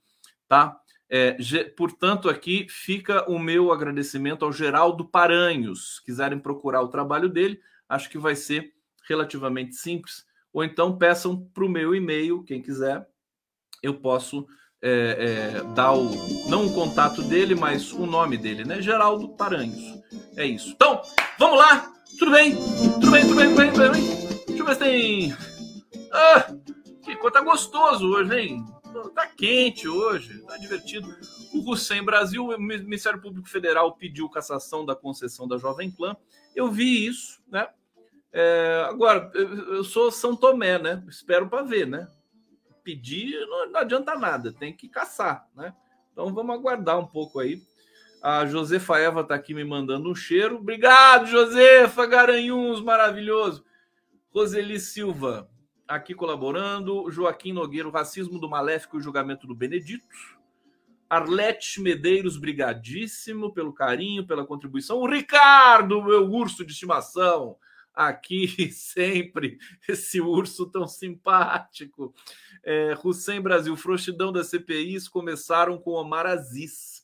tá? 0.47 0.79
É, 1.09 1.35
portanto, 1.75 2.29
aqui 2.29 2.67
fica 2.69 3.29
o 3.29 3.39
meu 3.39 3.71
agradecimento 3.71 4.45
ao 4.45 4.53
Geraldo 4.53 5.03
Paranhos. 5.03 5.95
Se 5.95 6.05
quiserem 6.05 6.37
procurar 6.37 6.81
o 6.81 6.89
trabalho 6.89 7.27
dele, 7.27 7.59
acho 7.87 8.09
que 8.09 8.17
vai 8.17 8.35
ser 8.35 8.71
relativamente 9.07 9.75
simples. 9.75 10.23
Ou 10.53 10.63
então 10.63 10.97
peçam 10.97 11.49
para 11.53 11.65
o 11.65 11.69
meu 11.69 11.95
e-mail, 11.95 12.43
quem 12.43 12.61
quiser, 12.61 13.07
eu 13.81 13.95
posso 13.95 14.47
é, 14.81 15.53
é, 15.61 15.73
dar 15.73 15.93
o 15.93 16.09
não 16.47 16.67
o 16.67 16.73
contato 16.73 17.21
dele, 17.23 17.55
mas 17.55 17.91
o 17.91 18.05
nome 18.05 18.37
dele, 18.37 18.63
né? 18.63 18.81
Geraldo 18.81 19.29
Paranhos. 19.29 19.99
É 20.37 20.45
isso. 20.45 20.69
Então, 20.69 21.01
vamos 21.37 21.57
lá. 21.57 21.91
Tudo 22.17 22.31
bem? 22.31 22.55
Tudo 22.55 23.11
bem, 23.11 23.27
tudo 23.27 23.35
bem, 23.35 23.49
tudo 23.49 23.57
bem, 23.57 23.71
tudo 23.71 23.91
bem. 23.91 24.03
Deixa 24.47 24.61
eu 24.61 24.65
ver 24.65 24.73
se 24.73 24.79
tem. 24.79 25.35
Ah, 26.11 26.53
que 27.03 27.15
coisa 27.15 27.41
gostoso 27.41 28.07
hoje, 28.07 28.39
hein? 28.39 28.65
Tá 29.13 29.27
quente 29.27 29.87
hoje, 29.87 30.41
tá 30.45 30.57
divertido. 30.57 31.15
O 31.53 31.71
Hussein 31.71 32.03
Brasil, 32.03 32.45
o 32.45 32.59
Ministério 32.59 33.21
Público 33.21 33.47
Federal 33.47 33.95
pediu 33.95 34.29
cassação 34.29 34.85
da 34.85 34.95
concessão 34.95 35.47
da 35.47 35.57
Jovem 35.57 35.91
Clã. 35.91 36.15
Eu 36.55 36.71
vi 36.71 37.05
isso, 37.05 37.41
né? 37.47 37.67
É, 38.31 38.85
agora, 38.87 39.31
eu 39.33 39.83
sou 39.83 40.11
São 40.11 40.35
Tomé, 40.35 40.77
né? 40.77 41.03
Espero 41.07 41.49
para 41.49 41.63
ver, 41.63 41.87
né? 41.87 42.07
pedir 42.89 43.39
não, 43.45 43.71
não 43.71 43.79
adianta 43.79 44.15
nada, 44.15 44.51
tem 44.51 44.75
que 44.75 44.89
caçar, 44.89 45.47
né? 45.55 45.73
Então 46.11 46.33
vamos 46.33 46.55
aguardar 46.55 46.97
um 46.97 47.05
pouco 47.05 47.39
aí. 47.39 47.61
A 48.21 48.45
Josefa 48.47 48.97
Eva 48.97 49.21
está 49.21 49.35
aqui 49.35 49.53
me 49.53 49.63
mandando 49.63 50.09
um 50.09 50.15
cheiro. 50.15 50.57
Obrigado, 50.57 51.27
Josefa 51.27 52.05
Garanhuns, 52.07 52.81
maravilhoso. 52.81 53.63
Roseli 54.33 54.79
Silva, 54.79 55.47
aqui 55.89 56.13
colaborando. 56.13 57.11
Joaquim 57.11 57.51
Nogueira, 57.51 57.89
racismo 57.89 58.39
do 58.39 58.47
maléfico 58.47 58.95
e 58.95 58.99
o 58.99 59.03
julgamento 59.03 59.47
do 59.47 59.55
Benedito. 59.55 60.05
Arlete 61.09 61.81
Medeiros, 61.81 62.37
brigadíssimo 62.37 63.51
pelo 63.51 63.73
carinho, 63.73 64.27
pela 64.27 64.45
contribuição. 64.45 64.99
O 64.99 65.09
Ricardo, 65.09 66.03
meu 66.03 66.29
urso 66.29 66.63
de 66.63 66.71
estimação 66.71 67.57
aqui 67.95 68.47
sempre 68.71 69.57
esse 69.87 70.21
urso 70.21 70.67
tão 70.67 70.87
simpático. 70.87 72.13
É, 72.63 72.95
Hussein 73.03 73.41
Brasil, 73.41 73.75
frouxidão 73.75 74.31
das 74.31 74.47
CPIs 74.47 75.07
começaram 75.07 75.79
com 75.79 75.91
Omar 75.91 76.27
Aziz. 76.27 77.03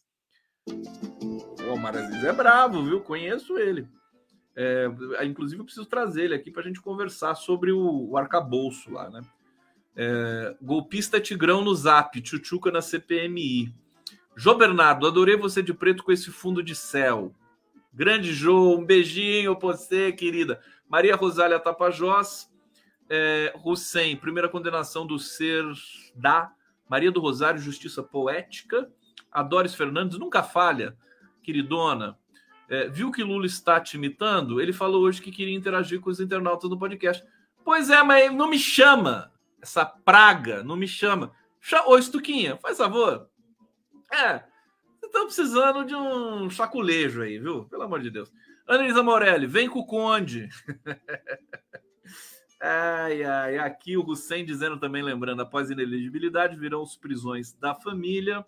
O 0.68 1.74
Omar 1.74 1.98
Aziz 1.98 2.24
é 2.24 2.32
bravo, 2.32 2.84
viu? 2.84 3.02
Conheço 3.02 3.58
ele. 3.58 3.88
É, 4.56 4.88
inclusive, 5.26 5.60
eu 5.60 5.66
preciso 5.66 5.86
trazer 5.86 6.26
ele 6.26 6.36
aqui 6.36 6.50
para 6.50 6.62
a 6.62 6.66
gente 6.66 6.82
conversar 6.82 7.36
sobre 7.36 7.72
o, 7.72 8.10
o 8.10 8.18
arcabouço 8.18 8.92
lá, 8.92 9.10
né? 9.10 9.22
É, 9.98 10.56
golpista 10.62 11.20
Tigrão 11.20 11.64
no 11.64 11.74
Zap, 11.74 12.22
Tchutchuca 12.22 12.72
na 12.72 12.82
CPMI. 12.82 13.74
Jô 14.36 14.56
Bernardo, 14.56 15.08
adorei 15.08 15.38
você 15.38 15.64
de 15.64 15.74
preto 15.74 16.04
com 16.04 16.12
esse 16.12 16.32
fundo 16.32 16.62
de 16.62 16.76
céu. 16.76 17.34
Grande 17.94 18.34
Jô, 18.34 18.78
um 18.78 18.86
beijinho 18.86 19.56
pra 19.56 19.70
você, 19.70 20.12
querida. 20.12 20.60
Maria 20.90 21.16
Rosália 21.16 21.60
Tapajós, 21.60 22.52
é, 23.10 23.54
Hussein, 23.64 24.18
primeira 24.18 24.50
condenação 24.50 25.06
do 25.06 25.18
ser 25.18 25.64
da 26.14 26.52
Maria 26.90 27.12
do 27.12 27.22
Rosário, 27.22 27.60
Justiça 27.60 28.04
Poética. 28.04 28.92
Adores 29.32 29.74
Fernandes, 29.74 30.18
nunca 30.18 30.44
falha, 30.44 30.98
queridona. 31.42 32.18
É, 32.70 32.88
viu 32.88 33.12
que 33.12 33.24
Lula 33.24 33.46
está 33.46 33.80
te 33.80 33.96
imitando? 33.96 34.60
Ele 34.60 34.74
falou 34.74 35.04
hoje 35.04 35.22
que 35.22 35.32
queria 35.32 35.56
interagir 35.56 36.00
com 36.00 36.10
os 36.10 36.20
internautas 36.20 36.70
do 36.70 36.78
podcast. 36.78 37.24
Pois 37.64 37.90
é, 37.90 38.02
mas 38.04 38.34
não 38.34 38.50
me 38.50 38.60
chama. 38.60 39.32
Essa 39.62 39.86
praga 39.86 40.64
não 40.64 40.76
me 40.76 40.88
chama. 40.88 41.32
Ô, 41.88 41.98
Estuquinha, 41.98 42.58
faz 42.58 42.78
favor. 42.78 43.30
É, 44.12 44.44
estão 45.04 45.26
precisando 45.26 45.86
de 45.86 45.96
um 45.96 46.50
saculejo 46.50 47.22
aí, 47.22 47.40
viu? 47.40 47.66
Pelo 47.66 47.84
amor 47.84 48.02
de 48.02 48.10
Deus. 48.10 48.32
Anelisa 48.68 49.04
Morelli, 49.04 49.48
vem 49.48 49.70
com 49.70 49.80
o 49.80 49.86
Conde. 49.86 50.50
ai, 52.62 53.24
ai, 53.24 53.58
aqui 53.60 53.96
o 53.96 54.04
Hussein 54.04 54.44
dizendo 54.44 54.80
também, 54.80 55.04
lembrando, 55.04 55.42
após 55.42 55.70
inelegibilidade, 55.70 56.58
virão 56.58 56.82
os 56.82 56.98
prisões 56.98 57.54
da 57.54 57.76
família. 57.76 58.46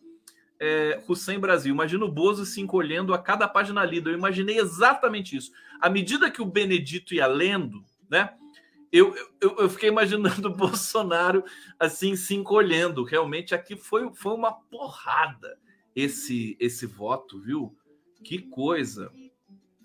É, 0.59 1.01
Hussein 1.07 1.39
Brasil, 1.39 1.73
imagina 1.73 2.03
o 2.03 2.11
Bozo 2.11 2.45
se 2.45 2.59
encolhendo 2.59 3.13
a 3.13 3.19
cada 3.19 3.47
página 3.47 3.83
lida. 3.85 4.09
Eu 4.09 4.17
imaginei 4.17 4.57
exatamente 4.59 5.35
isso. 5.35 5.51
À 5.79 5.89
medida 5.89 6.31
que 6.31 6.41
o 6.41 6.45
Benedito 6.45 7.13
ia 7.13 7.27
lendo, 7.27 7.83
né? 8.09 8.33
Eu, 8.91 9.13
eu, 9.41 9.55
eu 9.59 9.69
fiquei 9.69 9.89
imaginando 9.89 10.47
o 10.49 10.55
Bolsonaro 10.55 11.43
assim 11.79 12.15
se 12.15 12.33
encolhendo. 12.33 13.03
Realmente 13.03 13.53
aqui 13.53 13.75
foi, 13.75 14.11
foi 14.13 14.33
uma 14.33 14.51
porrada 14.51 15.59
esse 15.95 16.55
esse 16.59 16.85
voto, 16.85 17.39
viu? 17.39 17.75
Que 18.23 18.39
coisa. 18.39 19.11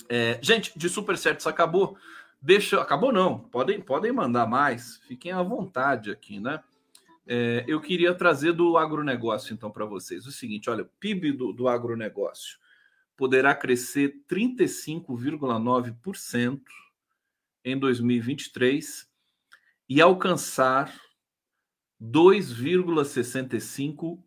É, 0.09 0.39
gente, 0.43 0.73
de 0.77 0.89
Superchat 0.89 1.47
acabou. 1.49 1.97
Deixa. 2.41 2.81
Acabou 2.81 3.12
não. 3.12 3.39
Podem, 3.39 3.81
podem 3.81 4.12
mandar 4.12 4.47
mais. 4.47 4.99
Fiquem 5.07 5.33
à 5.33 5.43
vontade 5.43 6.11
aqui, 6.11 6.41
né? 6.41 6.61
É, 7.27 7.64
eu 7.68 7.81
queria 7.81 8.14
trazer 8.14 8.53
do 8.53 8.77
agronegócio, 8.77 9.55
então, 9.55 9.70
para 9.70 9.85
vocês. 9.85 10.27
O 10.27 10.33
seguinte: 10.33 10.68
olha, 10.68 10.83
o 10.83 10.91
PIB 10.99 11.31
do, 11.33 11.53
do 11.53 11.68
agronegócio 11.68 12.59
poderá 13.16 13.55
crescer 13.55 14.25
35,9% 14.29 16.61
em 17.64 17.79
2023 17.79 19.09
e 19.89 20.01
alcançar 20.01 20.93
2,65 22.01 24.20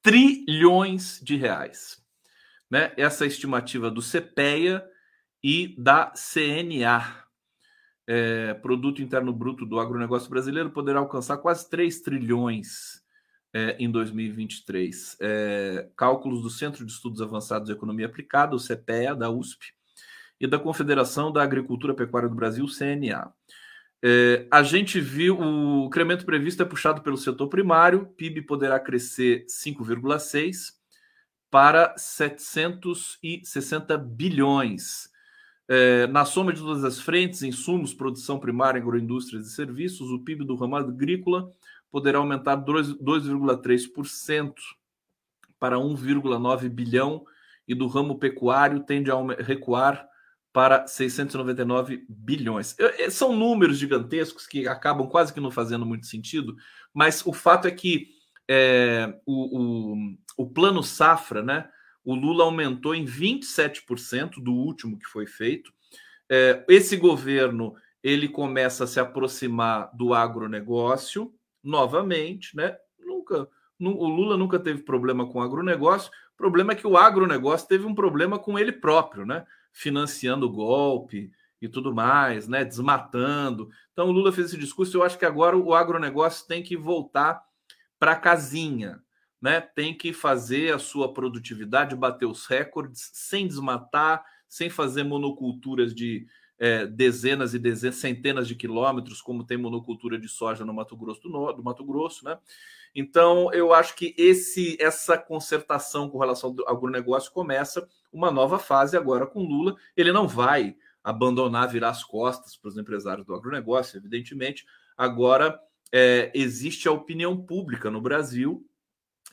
trilhões 0.00 1.20
de 1.22 1.34
reais. 1.36 2.00
Né? 2.70 2.92
Essa 2.96 3.26
estimativa 3.26 3.90
do 3.90 4.00
CPEA 4.00 4.88
e 5.42 5.74
da 5.76 6.12
CNA. 6.14 7.21
É, 8.06 8.54
Produto 8.54 9.00
Interno 9.00 9.32
Bruto 9.32 9.64
do 9.64 9.78
agronegócio 9.78 10.28
brasileiro 10.28 10.70
poderá 10.70 10.98
alcançar 10.98 11.38
quase 11.38 11.68
3 11.70 12.00
trilhões 12.00 13.02
é, 13.52 13.76
em 13.78 13.90
2023. 13.90 15.16
É, 15.20 15.88
cálculos 15.96 16.42
do 16.42 16.50
Centro 16.50 16.84
de 16.84 16.92
Estudos 16.92 17.22
Avançados 17.22 17.68
de 17.68 17.74
Economia 17.74 18.06
Aplicada, 18.06 18.56
o 18.56 18.60
CPEA, 18.60 19.14
da 19.14 19.30
USP, 19.30 19.72
e 20.40 20.46
da 20.46 20.58
Confederação 20.58 21.30
da 21.30 21.42
Agricultura 21.42 21.94
Pecuária 21.94 22.28
do 22.28 22.34
Brasil, 22.34 22.66
CNA. 22.66 23.32
É, 24.04 24.48
a 24.50 24.64
gente 24.64 25.00
viu 25.00 25.38
o 25.38 25.86
incremento 25.86 26.26
previsto 26.26 26.60
é 26.60 26.66
puxado 26.66 27.02
pelo 27.02 27.16
setor 27.16 27.46
primário, 27.46 28.06
PIB 28.16 28.42
poderá 28.42 28.80
crescer 28.80 29.46
5,6 29.46 30.72
para 31.48 31.94
760 31.96 33.96
bilhões. 33.98 35.11
É, 35.74 36.06
na 36.08 36.26
soma 36.26 36.52
de 36.52 36.60
todas 36.60 36.84
as 36.84 37.00
frentes, 37.00 37.42
insumos, 37.42 37.94
produção 37.94 38.38
primária, 38.38 38.78
agroindústrias 38.78 39.46
e 39.46 39.52
serviços, 39.52 40.10
o 40.10 40.18
PIB 40.18 40.44
do 40.44 40.54
ramo 40.54 40.76
agrícola 40.76 41.50
poderá 41.90 42.18
aumentar 42.18 42.58
2,3% 42.58 44.52
para 45.58 45.78
1,9 45.78 46.68
bilhão 46.68 47.24
e 47.66 47.74
do 47.74 47.86
ramo 47.86 48.18
pecuário 48.18 48.80
tende 48.80 49.10
a 49.10 49.16
recuar 49.38 50.06
para 50.52 50.86
699 50.86 52.04
bilhões. 52.06 52.76
São 53.10 53.34
números 53.34 53.78
gigantescos 53.78 54.46
que 54.46 54.68
acabam 54.68 55.08
quase 55.08 55.32
que 55.32 55.40
não 55.40 55.50
fazendo 55.50 55.86
muito 55.86 56.04
sentido, 56.04 56.54
mas 56.92 57.24
o 57.24 57.32
fato 57.32 57.66
é 57.66 57.70
que 57.70 58.08
é, 58.46 59.18
o, 59.24 59.94
o, 59.94 59.96
o 60.36 60.50
plano 60.50 60.82
safra, 60.82 61.42
né? 61.42 61.66
O 62.04 62.14
Lula 62.14 62.44
aumentou 62.44 62.94
em 62.94 63.04
27% 63.04 64.42
do 64.42 64.52
último 64.52 64.98
que 64.98 65.06
foi 65.06 65.26
feito. 65.26 65.72
É, 66.28 66.64
esse 66.68 66.96
governo 66.96 67.74
ele 68.02 68.28
começa 68.28 68.84
a 68.84 68.86
se 68.86 68.98
aproximar 68.98 69.90
do 69.94 70.12
agronegócio 70.12 71.32
novamente, 71.62 72.56
né? 72.56 72.76
Nunca, 72.98 73.48
o 73.78 74.08
Lula 74.08 74.36
nunca 74.36 74.58
teve 74.58 74.82
problema 74.82 75.26
com 75.26 75.38
o 75.38 75.42
agronegócio. 75.42 76.10
O 76.34 76.36
problema 76.36 76.72
é 76.72 76.76
que 76.76 76.86
o 76.86 76.96
agronegócio 76.96 77.68
teve 77.68 77.86
um 77.86 77.94
problema 77.94 78.38
com 78.38 78.58
ele 78.58 78.72
próprio, 78.72 79.24
né? 79.24 79.46
Financiando 79.72 80.46
o 80.46 80.52
golpe 80.52 81.30
e 81.60 81.68
tudo 81.68 81.94
mais, 81.94 82.48
né? 82.48 82.64
Desmatando. 82.64 83.70
Então 83.92 84.08
o 84.08 84.12
Lula 84.12 84.32
fez 84.32 84.48
esse 84.48 84.58
discurso. 84.58 84.96
Eu 84.96 85.04
acho 85.04 85.18
que 85.18 85.24
agora 85.24 85.56
o 85.56 85.72
agronegócio 85.72 86.46
tem 86.48 86.62
que 86.62 86.76
voltar 86.76 87.40
para 88.00 88.12
a 88.12 88.16
casinha, 88.16 89.00
né? 89.42 89.60
Tem 89.60 89.92
que 89.92 90.12
fazer 90.12 90.72
a 90.72 90.78
sua 90.78 91.12
produtividade, 91.12 91.96
bater 91.96 92.26
os 92.26 92.46
recordes, 92.46 93.10
sem 93.12 93.48
desmatar, 93.48 94.24
sem 94.48 94.70
fazer 94.70 95.02
monoculturas 95.02 95.92
de 95.92 96.26
é, 96.58 96.86
dezenas 96.86 97.52
e 97.52 97.58
dezenas, 97.58 97.96
centenas 97.96 98.46
de 98.46 98.54
quilômetros, 98.54 99.20
como 99.20 99.44
tem 99.44 99.56
monocultura 99.56 100.16
de 100.16 100.28
soja 100.28 100.64
no 100.64 100.72
Mato 100.72 100.96
Grosso 100.96 101.22
do 101.22 101.28
Norte, 101.28 101.56
do 101.56 101.64
Mato 101.64 101.84
Grosso, 101.84 102.24
né? 102.24 102.38
Então, 102.94 103.52
eu 103.52 103.72
acho 103.72 103.96
que 103.96 104.14
esse 104.16 104.76
essa 104.80 105.18
concertação 105.18 106.08
com 106.08 106.18
relação 106.18 106.54
ao 106.60 106.76
agronegócio 106.76 107.32
começa 107.32 107.88
uma 108.12 108.30
nova 108.30 108.58
fase 108.58 108.96
agora 108.96 109.26
com 109.26 109.42
Lula. 109.42 109.74
Ele 109.96 110.12
não 110.12 110.28
vai 110.28 110.76
abandonar, 111.02 111.68
virar 111.68 111.88
as 111.88 112.04
costas 112.04 112.54
para 112.54 112.68
os 112.68 112.76
empresários 112.76 113.26
do 113.26 113.34
agronegócio, 113.34 113.96
evidentemente. 113.96 114.64
Agora, 114.96 115.58
é, 115.90 116.30
existe 116.34 116.86
a 116.86 116.92
opinião 116.92 117.36
pública 117.36 117.90
no 117.90 118.00
Brasil 118.00 118.64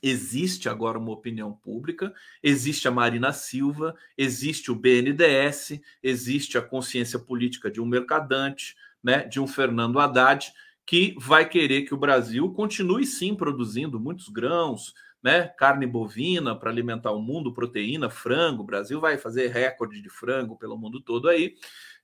Existe 0.02 0.70
agora 0.70 0.98
uma 0.98 1.12
opinião 1.12 1.52
pública, 1.54 2.14
existe 2.42 2.88
a 2.88 2.92
Marina 2.92 3.34
Silva, 3.34 3.96
existe 4.18 4.72
o 4.72 4.76
BNDES, 4.76 5.80
existe 6.02 6.58
a 6.58 6.62
consciência 6.62 7.20
política 7.20 7.70
de 7.70 7.82
um 7.82 7.86
mercadante, 7.86 8.76
né, 9.04 9.24
de 9.24 9.40
um 9.40 9.48
Fernando 9.48 10.00
Haddad, 10.00 10.52
que 10.86 11.16
vai 11.20 11.48
querer 11.48 11.84
que 11.84 11.94
o 11.94 11.98
Brasil 11.98 12.52
continue 12.52 13.06
sim 13.06 13.36
produzindo 13.36 14.00
muitos 14.00 14.28
grãos, 14.28 14.94
né, 15.22 15.48
carne 15.58 15.86
bovina 15.86 16.56
para 16.56 16.70
alimentar 16.70 17.12
o 17.12 17.22
mundo, 17.22 17.54
proteína, 17.54 18.10
frango. 18.10 18.64
O 18.64 18.66
Brasil 18.66 19.00
vai 19.00 19.18
fazer 19.18 19.48
recorde 19.48 20.02
de 20.02 20.10
frango 20.10 20.58
pelo 20.58 20.78
mundo 20.78 21.02
todo 21.02 21.28
aí. 21.28 21.56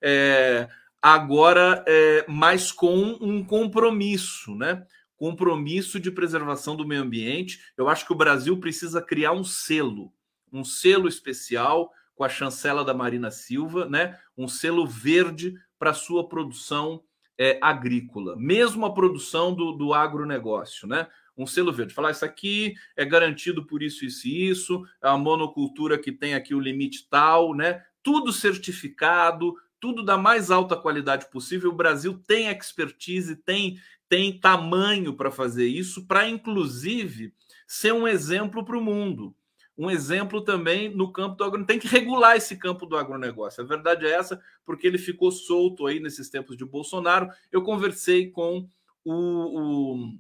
É, 0.02 0.68
agora, 1.02 1.84
é, 1.88 2.26
mas 2.28 2.72
com 2.72 3.18
um 3.22 3.44
compromisso, 3.44 4.56
né? 4.56 4.86
Compromisso 5.18 6.00
de 6.00 6.12
preservação 6.12 6.76
do 6.76 6.88
meio 6.88 7.02
ambiente. 7.02 7.60
Eu 7.78 7.88
acho 7.88 8.06
que 8.06 8.14
o 8.14 8.18
Brasil 8.18 8.60
precisa 8.60 9.02
criar 9.02 9.32
um 9.32 9.44
selo, 9.44 10.14
um 10.52 10.64
selo 10.64 11.08
especial 11.08 11.92
com 12.16 12.24
a 12.24 12.30
chancela 12.30 12.84
da 12.84 12.94
Marina 12.94 13.30
Silva, 13.30 13.86
né? 13.86 14.18
Um 14.38 14.48
selo 14.48 14.88
verde 14.88 15.54
para 15.78 15.94
sua 15.94 16.28
produção 16.28 17.04
é, 17.38 17.60
agrícola, 17.62 18.36
mesmo 18.38 18.86
a 18.86 18.94
produção 18.94 19.54
do, 19.54 19.74
do 19.74 19.94
agronegócio, 19.94 20.88
né? 20.88 21.08
Um 21.38 21.46
selo 21.46 21.74
verde. 21.74 21.94
Falar 21.94 22.12
isso 22.12 22.24
aqui 22.24 22.76
é 22.96 23.04
garantido 23.04 23.66
por 23.66 23.84
isso, 23.84 24.06
isso 24.06 24.28
e 24.28 24.48
isso, 24.48 24.86
é 25.04 25.10
a 25.10 25.18
monocultura 25.18 25.98
que 25.98 26.12
tem 26.12 26.34
aqui 26.34 26.56
o 26.56 26.60
limite 26.60 27.08
tal, 27.10 27.54
né? 27.54 27.84
Tudo 28.02 28.32
certificado, 28.32 29.54
tudo 29.80 30.04
da 30.04 30.18
mais 30.18 30.50
alta 30.50 30.78
qualidade 30.78 31.30
possível. 31.30 31.72
O 31.72 31.76
Brasil 31.76 32.18
tem 32.26 32.48
expertise, 32.48 33.36
tem 33.36 33.78
tem 34.08 34.40
tamanho 34.40 35.14
para 35.16 35.32
fazer 35.32 35.68
isso, 35.68 36.06
para 36.06 36.28
inclusive 36.28 37.34
ser 37.68 37.94
um 37.94 38.08
exemplo 38.08 38.64
para 38.64 38.78
o 38.78 38.82
mundo. 38.82 39.36
Um 39.78 39.92
exemplo 39.92 40.42
também 40.42 40.90
no 40.96 41.12
campo 41.12 41.36
do 41.36 41.44
agronegócio. 41.44 41.68
Tem 41.68 41.80
que 41.80 41.88
regular 41.88 42.38
esse 42.38 42.56
campo 42.56 42.86
do 42.86 42.96
agronegócio. 42.96 43.62
A 43.62 43.68
verdade 43.68 44.06
é 44.06 44.12
essa, 44.12 44.42
porque 44.66 44.88
ele 44.88 44.98
ficou 44.98 45.32
solto 45.32 45.86
aí 45.86 46.00
nesses 46.00 46.30
tempos 46.30 46.56
de 46.56 46.64
Bolsonaro. 46.64 47.30
Eu 47.52 47.62
conversei 47.62 48.30
com 48.30 48.70
o, 49.04 49.14
o 49.14 50.20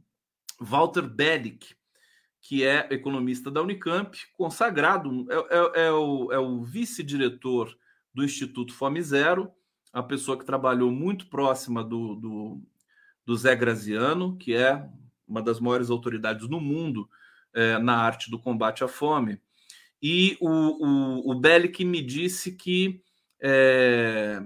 Walter 0.59 1.03
Bellick, 1.03 1.73
que 2.41 2.63
é 2.63 2.87
economista 2.91 3.49
da 3.49 3.61
Unicamp, 3.61 4.17
consagrado, 4.33 5.25
é, 5.31 5.35
é, 5.35 5.85
é 5.87 5.91
o, 5.91 6.31
é 6.31 6.37
o 6.37 6.61
vice-diretor 6.61 7.75
do 8.13 8.23
Instituto 8.23 8.73
Fome 8.73 9.01
Zero, 9.01 9.51
a 9.91 10.03
pessoa 10.03 10.37
que 10.37 10.45
trabalhou 10.45 10.91
muito 10.91 11.27
próxima 11.27 11.83
do, 11.83 12.15
do 12.15 12.61
do 13.25 13.35
Zé 13.35 13.55
Graziano, 13.55 14.37
que 14.37 14.53
é 14.53 14.87
uma 15.27 15.41
das 15.41 15.59
maiores 15.59 15.89
autoridades 15.89 16.47
no 16.47 16.61
mundo 16.61 17.09
é, 17.53 17.79
na 17.79 17.97
arte 17.97 18.29
do 18.29 18.37
combate 18.37 18.83
à 18.83 18.87
fome. 18.87 19.39
E 20.01 20.37
o, 20.39 20.49
o, 20.49 21.31
o 21.31 21.35
Bellic 21.35 21.83
me 21.83 22.01
disse 22.01 22.51
que 22.51 23.01
é, 23.41 24.41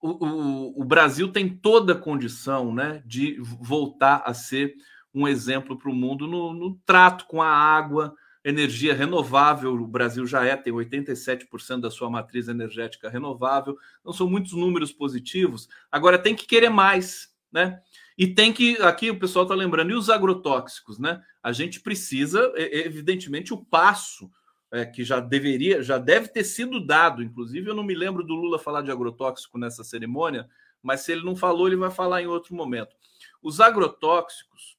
o, 0.00 0.24
o, 0.24 0.82
o, 0.82 0.84
Brasil 0.84 1.32
tem 1.32 1.48
toda 1.48 1.94
a 1.94 1.98
condição 1.98 2.72
né, 2.72 3.02
de 3.04 3.36
voltar 3.40 4.22
a 4.24 4.32
ser 4.32 4.74
um 5.12 5.26
exemplo 5.26 5.76
para 5.76 5.90
o 5.90 5.94
mundo 5.94 6.26
no, 6.28 6.52
no, 6.52 6.78
trato 6.84 7.26
com 7.26 7.42
a 7.42 7.48
água, 7.48 8.14
energia 8.44 8.94
renovável. 8.94 9.74
O 9.74 9.86
Brasil 9.86 10.26
já 10.26 10.44
é, 10.44 10.56
tem 10.56 10.72
87% 10.72 11.80
da 11.80 11.90
sua 11.90 12.08
matriz 12.08 12.46
energética 12.46 13.08
renovável. 13.08 13.76
Então, 14.00 14.12
são 14.12 14.28
muitos 14.28 14.52
números 14.52 14.92
positivos. 14.92 15.68
Agora, 15.90 16.18
tem 16.18 16.34
que 16.34 16.46
querer 16.46 16.68
mais 16.68 17.34
né? 17.56 17.80
E 18.18 18.26
tem 18.26 18.52
que, 18.52 18.76
aqui 18.82 19.10
o 19.10 19.18
pessoal 19.18 19.44
está 19.44 19.54
lembrando, 19.54 19.90
e 19.90 19.94
os 19.94 20.08
agrotóxicos, 20.08 20.98
né? 20.98 21.22
A 21.42 21.52
gente 21.52 21.80
precisa, 21.80 22.52
evidentemente, 22.56 23.52
o 23.52 23.62
passo 23.64 24.30
é, 24.72 24.86
que 24.86 25.04
já 25.04 25.20
deveria, 25.20 25.82
já 25.82 25.98
deve 25.98 26.28
ter 26.28 26.44
sido 26.44 26.84
dado. 26.84 27.22
Inclusive, 27.22 27.68
eu 27.68 27.74
não 27.74 27.84
me 27.84 27.94
lembro 27.94 28.24
do 28.24 28.34
Lula 28.34 28.58
falar 28.58 28.82
de 28.82 28.90
agrotóxico 28.90 29.58
nessa 29.58 29.84
cerimônia, 29.84 30.48
mas 30.82 31.00
se 31.00 31.12
ele 31.12 31.24
não 31.24 31.36
falou, 31.36 31.66
ele 31.66 31.76
vai 31.76 31.90
falar 31.90 32.22
em 32.22 32.26
outro 32.26 32.54
momento. 32.54 32.94
Os 33.42 33.60
agrotóxicos 33.60 34.76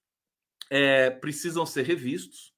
é, 0.70 1.10
precisam 1.10 1.66
ser 1.66 1.84
revistos, 1.84 2.54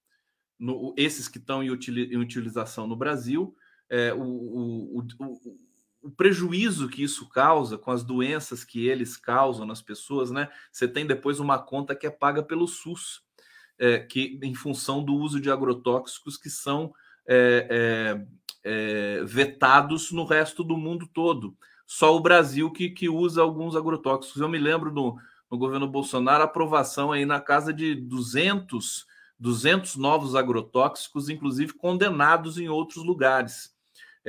no, 0.58 0.94
esses 0.98 1.28
que 1.28 1.38
estão 1.38 1.64
em, 1.64 1.70
utilização 1.70 2.88
no 2.88 2.96
Brasil. 2.96 3.56
É, 3.90 4.14
o, 4.14 4.22
o, 4.22 5.00
o, 5.00 5.60
o 6.02 6.10
prejuízo 6.10 6.88
que 6.88 7.04
isso 7.04 7.28
causa 7.30 7.78
com 7.78 7.92
as 7.92 8.04
doenças 8.04 8.64
que 8.64 8.88
eles 8.88 9.18
causam 9.18 9.66
nas 9.66 9.82
pessoas, 9.82 10.32
né? 10.32 10.50
Você 10.72 10.88
tem 10.88 11.06
depois 11.06 11.40
uma 11.40 11.60
conta 11.60 11.96
que 11.96 12.08
é 12.08 12.10
paga 12.10 12.42
pelo 12.42 12.68
SUS, 12.68 13.22
é, 13.78 14.00
que 14.00 14.40
em 14.42 14.54
função 14.54 15.04
do 15.04 15.14
uso 15.16 15.40
de 15.40 15.52
agrotóxicos 15.52 16.38
que 16.38 16.50
são 16.50 16.94
é, 17.28 17.68
é, 17.70 19.20
é, 19.20 19.24
vetados 19.24 20.12
no 20.12 20.26
resto 20.26 20.64
do 20.64 20.78
mundo 20.78 21.08
todo. 21.08 21.56
Só 21.86 22.16
o 22.16 22.22
Brasil 22.22 22.72
que, 22.72 22.90
que 22.90 23.10
usa 23.10 23.42
alguns 23.42 23.76
agrotóxicos. 23.76 24.42
Eu 24.42 24.50
me 24.50 24.58
lembro 24.58 24.94
no, 24.94 25.18
no 25.50 25.58
governo 25.58 25.88
Bolsonaro 25.88 26.44
aprovação 26.44 27.12
aí 27.12 27.26
na 27.26 27.42
casa 27.42 27.74
de 27.74 27.96
200, 27.96 29.06
200 29.38 29.96
novos 29.98 30.36
agrotóxicos, 30.36 31.30
inclusive 31.30 31.74
condenados 31.74 32.58
em 32.58 32.70
outros 32.70 33.04
lugares 33.04 33.78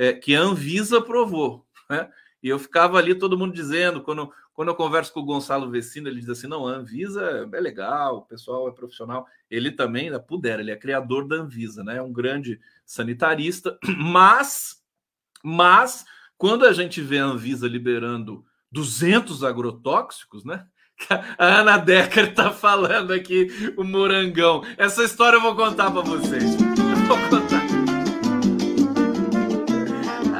é, 0.01 0.13
que 0.13 0.35
a 0.35 0.41
Anvisa 0.41 0.97
aprovou. 0.97 1.63
Né? 1.87 2.09
E 2.41 2.49
eu 2.49 2.57
ficava 2.57 2.97
ali, 2.97 3.13
todo 3.13 3.37
mundo 3.37 3.53
dizendo, 3.53 4.01
quando, 4.01 4.31
quando 4.51 4.69
eu 4.69 4.75
converso 4.75 5.13
com 5.13 5.19
o 5.19 5.25
Gonçalo 5.25 5.69
Vecino, 5.69 6.07
ele 6.07 6.19
diz 6.19 6.29
assim: 6.29 6.47
não, 6.47 6.67
a 6.67 6.71
Anvisa 6.71 7.47
é 7.53 7.59
legal, 7.59 8.17
o 8.17 8.21
pessoal 8.23 8.67
é 8.67 8.71
profissional. 8.71 9.27
Ele 9.47 9.69
também, 9.69 10.09
né, 10.09 10.17
pudera, 10.17 10.59
ele 10.59 10.71
é 10.71 10.75
criador 10.75 11.27
da 11.27 11.35
Anvisa, 11.35 11.83
né? 11.83 11.97
É 11.97 12.01
um 12.01 12.11
grande 12.11 12.59
sanitarista, 12.83 13.77
mas, 13.95 14.81
mas, 15.43 16.03
quando 16.35 16.65
a 16.65 16.73
gente 16.73 16.99
vê 16.99 17.19
a 17.19 17.25
Anvisa 17.25 17.67
liberando 17.67 18.43
200 18.71 19.43
agrotóxicos, 19.43 20.43
né? 20.43 20.65
A 21.37 21.59
Ana 21.59 21.77
Decker 21.77 22.29
está 22.29 22.51
falando 22.51 23.11
aqui, 23.11 23.73
o 23.77 23.83
morangão. 23.83 24.63
Essa 24.77 25.03
história 25.03 25.37
eu 25.37 25.41
vou 25.41 25.55
contar 25.55 25.91
para 25.91 26.01
vocês. 26.01 26.43
Eu 26.81 27.07
vou 27.07 27.17
contar. 27.29 28.00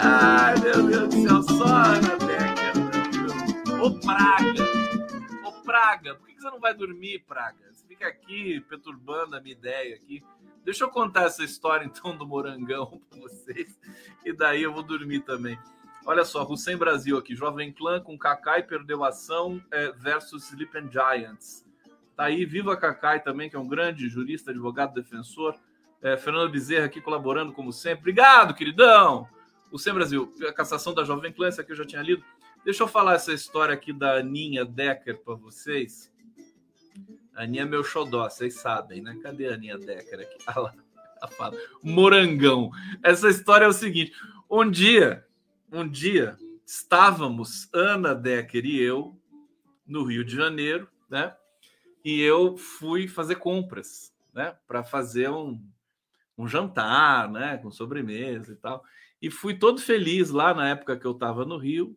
Ai, 0.03 0.55
meu 0.59 0.87
Deus 0.87 1.09
do 1.09 1.21
céu, 1.21 1.43
só 1.43 1.63
Ana 1.63 2.17
Becker. 2.17 3.79
Ô, 3.79 3.99
Praga! 3.99 4.63
Ô, 5.45 5.51
Praga, 5.63 6.15
por 6.15 6.27
que 6.27 6.41
você 6.41 6.49
não 6.49 6.59
vai 6.59 6.73
dormir, 6.73 7.23
Praga? 7.27 7.59
Você 7.71 7.85
fica 7.87 8.07
aqui 8.07 8.59
perturbando 8.61 9.35
a 9.35 9.39
minha 9.39 9.53
ideia 9.53 9.95
aqui. 9.95 10.23
Deixa 10.65 10.85
eu 10.85 10.89
contar 10.89 11.25
essa 11.25 11.43
história, 11.43 11.85
então, 11.85 12.17
do 12.17 12.25
morangão 12.25 12.99
para 13.11 13.19
vocês. 13.19 13.79
E 14.25 14.33
daí 14.33 14.63
eu 14.63 14.73
vou 14.73 14.81
dormir 14.81 15.19
também. 15.19 15.59
Olha 16.03 16.25
só, 16.25 16.43
Hussein 16.43 16.77
Brasil 16.77 17.15
aqui, 17.15 17.35
Jovem 17.35 17.71
Clã 17.71 18.01
com 18.01 18.17
Kakai 18.17 18.63
perdeu 18.63 19.03
ação 19.03 19.61
é, 19.69 19.91
versus 19.91 20.49
Sleeping 20.49 20.89
Giants. 20.91 21.63
Tá 22.15 22.23
aí, 22.23 22.43
viva 22.43 22.75
Kakai 22.75 23.21
também, 23.21 23.51
que 23.51 23.55
é 23.55 23.59
um 23.59 23.67
grande 23.67 24.09
jurista, 24.09 24.49
advogado, 24.49 24.95
defensor. 24.95 25.55
É, 26.01 26.17
Fernando 26.17 26.49
Bezerra 26.49 26.87
aqui 26.87 26.99
colaborando 26.99 27.53
como 27.53 27.71
sempre. 27.71 27.99
Obrigado, 27.99 28.55
queridão! 28.55 29.29
Hussein 29.71 29.93
Brasil, 29.93 30.33
a 30.47 30.51
cassação 30.51 30.93
da 30.93 31.03
Jovem 31.03 31.31
Clã, 31.31 31.47
essa 31.47 31.61
aqui 31.61 31.71
eu 31.71 31.75
já 31.75 31.85
tinha 31.85 32.01
lido. 32.01 32.23
Deixa 32.63 32.83
eu 32.83 32.87
falar 32.87 33.15
essa 33.15 33.33
história 33.33 33.73
aqui 33.73 33.93
da 33.93 34.17
Aninha 34.17 34.65
Decker 34.65 35.19
para 35.19 35.35
vocês. 35.35 36.11
A 37.33 37.43
Aninha 37.43 37.63
é 37.63 37.65
meu 37.65 37.83
xodó, 37.83 38.29
vocês 38.29 38.55
sabem, 38.55 39.01
né? 39.01 39.17
Cadê 39.23 39.47
a 39.47 39.53
Aninha 39.53 39.77
Decker 39.77 40.19
aqui? 40.19 40.37
Ah 40.45 40.59
lá, 40.59 40.73
fala. 41.37 41.57
Morangão. 41.83 42.71
Essa 43.03 43.29
história 43.29 43.65
é 43.65 43.67
o 43.67 43.73
seguinte: 43.73 44.11
um 44.49 44.69
dia, 44.69 45.25
um 45.71 45.87
dia, 45.87 46.37
estávamos, 46.65 47.69
Ana 47.73 48.13
Decker 48.13 48.65
e 48.65 48.81
eu, 48.81 49.17
no 49.87 50.03
Rio 50.03 50.25
de 50.25 50.35
Janeiro, 50.35 50.87
né? 51.09 51.35
E 52.03 52.19
eu 52.21 52.57
fui 52.57 53.07
fazer 53.07 53.35
compras, 53.35 54.13
né? 54.33 54.55
Para 54.67 54.83
fazer 54.83 55.29
um, 55.29 55.63
um 56.37 56.47
jantar, 56.47 57.29
né? 57.29 57.57
Com 57.57 57.71
sobremesa 57.71 58.51
e 58.53 58.55
tal. 58.55 58.83
E 59.21 59.29
fui 59.29 59.53
todo 59.53 59.79
feliz 59.79 60.31
lá 60.31 60.53
na 60.53 60.69
época 60.69 60.97
que 60.97 61.05
eu 61.05 61.11
estava 61.11 61.45
no 61.45 61.57
Rio. 61.57 61.95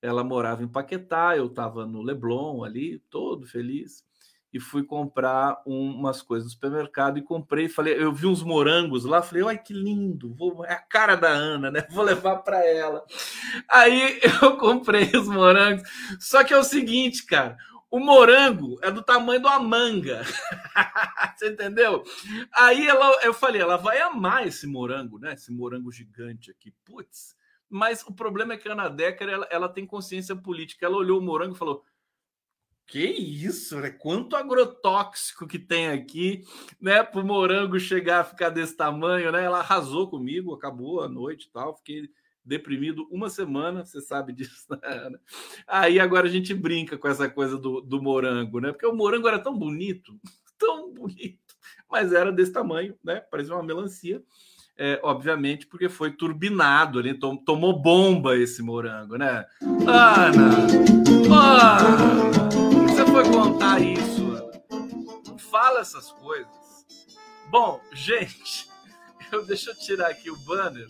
Ela 0.00 0.22
morava 0.22 0.62
em 0.62 0.68
Paquetá, 0.68 1.36
eu 1.36 1.46
estava 1.46 1.86
no 1.86 2.02
Leblon 2.02 2.64
ali, 2.64 2.98
todo 3.10 3.46
feliz. 3.46 4.04
E 4.52 4.60
fui 4.60 4.84
comprar 4.84 5.62
umas 5.64 6.20
coisas 6.20 6.46
no 6.46 6.52
supermercado 6.52 7.18
e 7.18 7.22
comprei. 7.22 7.68
Falei, 7.68 7.94
eu 7.94 8.12
vi 8.12 8.26
uns 8.26 8.42
morangos 8.42 9.04
lá, 9.04 9.22
falei, 9.22 9.44
ai 9.46 9.58
que 9.58 9.72
lindo, 9.72 10.34
vou, 10.34 10.64
é 10.64 10.74
a 10.74 10.78
cara 10.78 11.16
da 11.16 11.28
Ana, 11.28 11.70
né? 11.70 11.86
Vou 11.90 12.04
levar 12.04 12.36
para 12.38 12.64
ela. 12.66 13.02
Aí 13.68 14.20
eu 14.42 14.56
comprei 14.58 15.10
os 15.16 15.26
morangos. 15.26 15.82
Só 16.20 16.44
que 16.44 16.52
é 16.52 16.58
o 16.58 16.64
seguinte, 16.64 17.24
cara, 17.24 17.56
o 17.92 18.00
morango 18.00 18.78
é 18.80 18.90
do 18.90 19.02
tamanho 19.02 19.38
de 19.38 19.46
uma 19.46 19.58
manga. 19.58 20.22
Você 21.36 21.50
entendeu? 21.50 22.02
Aí 22.50 22.88
ela, 22.88 23.20
eu 23.22 23.34
falei, 23.34 23.60
ela 23.60 23.76
vai 23.76 24.00
amar 24.00 24.46
esse 24.46 24.66
morango, 24.66 25.18
né? 25.18 25.34
Esse 25.34 25.52
morango 25.52 25.92
gigante 25.92 26.50
aqui. 26.50 26.72
Putz. 26.86 27.36
Mas 27.68 28.02
o 28.06 28.14
problema 28.14 28.54
é 28.54 28.56
que 28.56 28.66
a 28.66 28.72
Ana 28.72 28.88
Decker 28.88 29.28
ela, 29.28 29.46
ela 29.50 29.68
tem 29.68 29.84
consciência 29.84 30.34
política. 30.34 30.86
Ela 30.86 30.96
olhou 30.96 31.20
o 31.20 31.22
morango 31.22 31.54
e 31.54 31.58
falou: 31.58 31.84
Que 32.86 33.04
isso, 33.04 33.78
né? 33.78 33.90
Quanto 33.90 34.36
agrotóxico 34.36 35.46
que 35.46 35.58
tem 35.58 35.88
aqui, 35.88 36.46
né? 36.80 37.02
Para 37.02 37.20
o 37.20 37.26
morango 37.26 37.78
chegar 37.78 38.20
a 38.20 38.24
ficar 38.24 38.48
desse 38.48 38.74
tamanho, 38.74 39.30
né? 39.30 39.44
Ela 39.44 39.58
arrasou 39.58 40.08
comigo, 40.08 40.54
acabou 40.54 41.02
a 41.02 41.08
noite 41.10 41.46
e 41.46 41.50
tal. 41.50 41.76
Fiquei 41.76 42.08
deprimido 42.44 43.06
uma 43.10 43.30
semana, 43.30 43.84
você 43.84 44.00
sabe 44.00 44.32
disso, 44.34 44.66
né? 44.70 44.78
Aí 45.66 46.00
agora 46.00 46.26
a 46.26 46.30
gente 46.30 46.54
brinca 46.54 46.98
com 46.98 47.08
essa 47.08 47.28
coisa 47.28 47.56
do, 47.56 47.80
do 47.80 48.02
morango, 48.02 48.60
né? 48.60 48.72
Porque 48.72 48.86
o 48.86 48.94
morango 48.94 49.28
era 49.28 49.38
tão 49.38 49.56
bonito, 49.56 50.18
tão 50.58 50.92
bonito, 50.92 51.56
mas 51.90 52.12
era 52.12 52.32
desse 52.32 52.52
tamanho, 52.52 52.96
né? 53.04 53.20
Parecia 53.20 53.54
uma 53.54 53.62
melancia 53.62 54.22
é, 54.76 54.98
obviamente, 55.02 55.66
porque 55.66 55.88
foi 55.88 56.10
turbinado 56.12 56.98
ali, 56.98 57.14
tom, 57.14 57.36
tomou 57.36 57.78
bomba 57.78 58.36
esse 58.36 58.62
morango, 58.62 59.16
né? 59.16 59.44
Ana! 59.86 60.56
Ana! 61.30 61.78
Você 62.88 63.06
foi 63.06 63.24
contar 63.30 63.80
isso, 63.80 64.22
Ana? 64.32 64.62
Não 65.28 65.38
fala 65.38 65.80
essas 65.80 66.10
coisas. 66.12 66.50
Bom, 67.50 67.80
gente, 67.92 68.68
eu, 69.30 69.44
deixa 69.44 69.70
eu 69.70 69.78
tirar 69.78 70.08
aqui 70.08 70.30
o 70.30 70.36
banner 70.36 70.88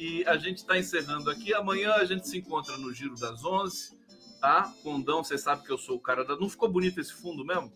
e 0.00 0.24
a 0.26 0.38
gente 0.38 0.56
está 0.56 0.78
encerrando 0.78 1.28
aqui. 1.28 1.52
Amanhã 1.52 1.92
a 1.92 2.06
gente 2.06 2.26
se 2.26 2.38
encontra 2.38 2.74
no 2.78 2.90
Giro 2.90 3.14
das 3.16 3.44
11, 3.44 3.98
tá? 4.40 4.72
Condão, 4.82 5.22
você 5.22 5.36
sabe 5.36 5.62
que 5.62 5.70
eu 5.70 5.76
sou 5.76 5.96
o 5.96 6.00
cara 6.00 6.24
da. 6.24 6.34
Não 6.36 6.48
ficou 6.48 6.70
bonito 6.70 6.98
esse 6.98 7.12
fundo 7.12 7.44
mesmo? 7.44 7.70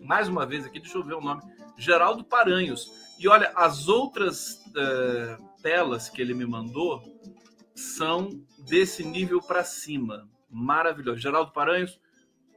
Mais 0.00 0.28
uma 0.28 0.46
vez 0.46 0.64
aqui, 0.64 0.78
deixa 0.78 0.96
eu 0.96 1.04
ver 1.04 1.14
o 1.14 1.20
nome. 1.20 1.42
Geraldo 1.76 2.22
Paranhos. 2.22 2.88
E 3.18 3.26
olha, 3.26 3.52
as 3.56 3.88
outras 3.88 4.64
uh, 4.68 5.44
telas 5.60 6.08
que 6.08 6.22
ele 6.22 6.34
me 6.34 6.46
mandou 6.46 7.02
são 7.74 8.30
desse 8.60 9.02
nível 9.02 9.42
para 9.42 9.64
cima. 9.64 10.30
Maravilhoso. 10.48 11.18
Geraldo 11.18 11.50
Paranhos, 11.50 12.00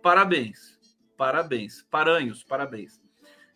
parabéns. 0.03 0.77
Parabéns. 1.17 1.81
Paranhos, 1.89 2.43
parabéns. 2.43 3.01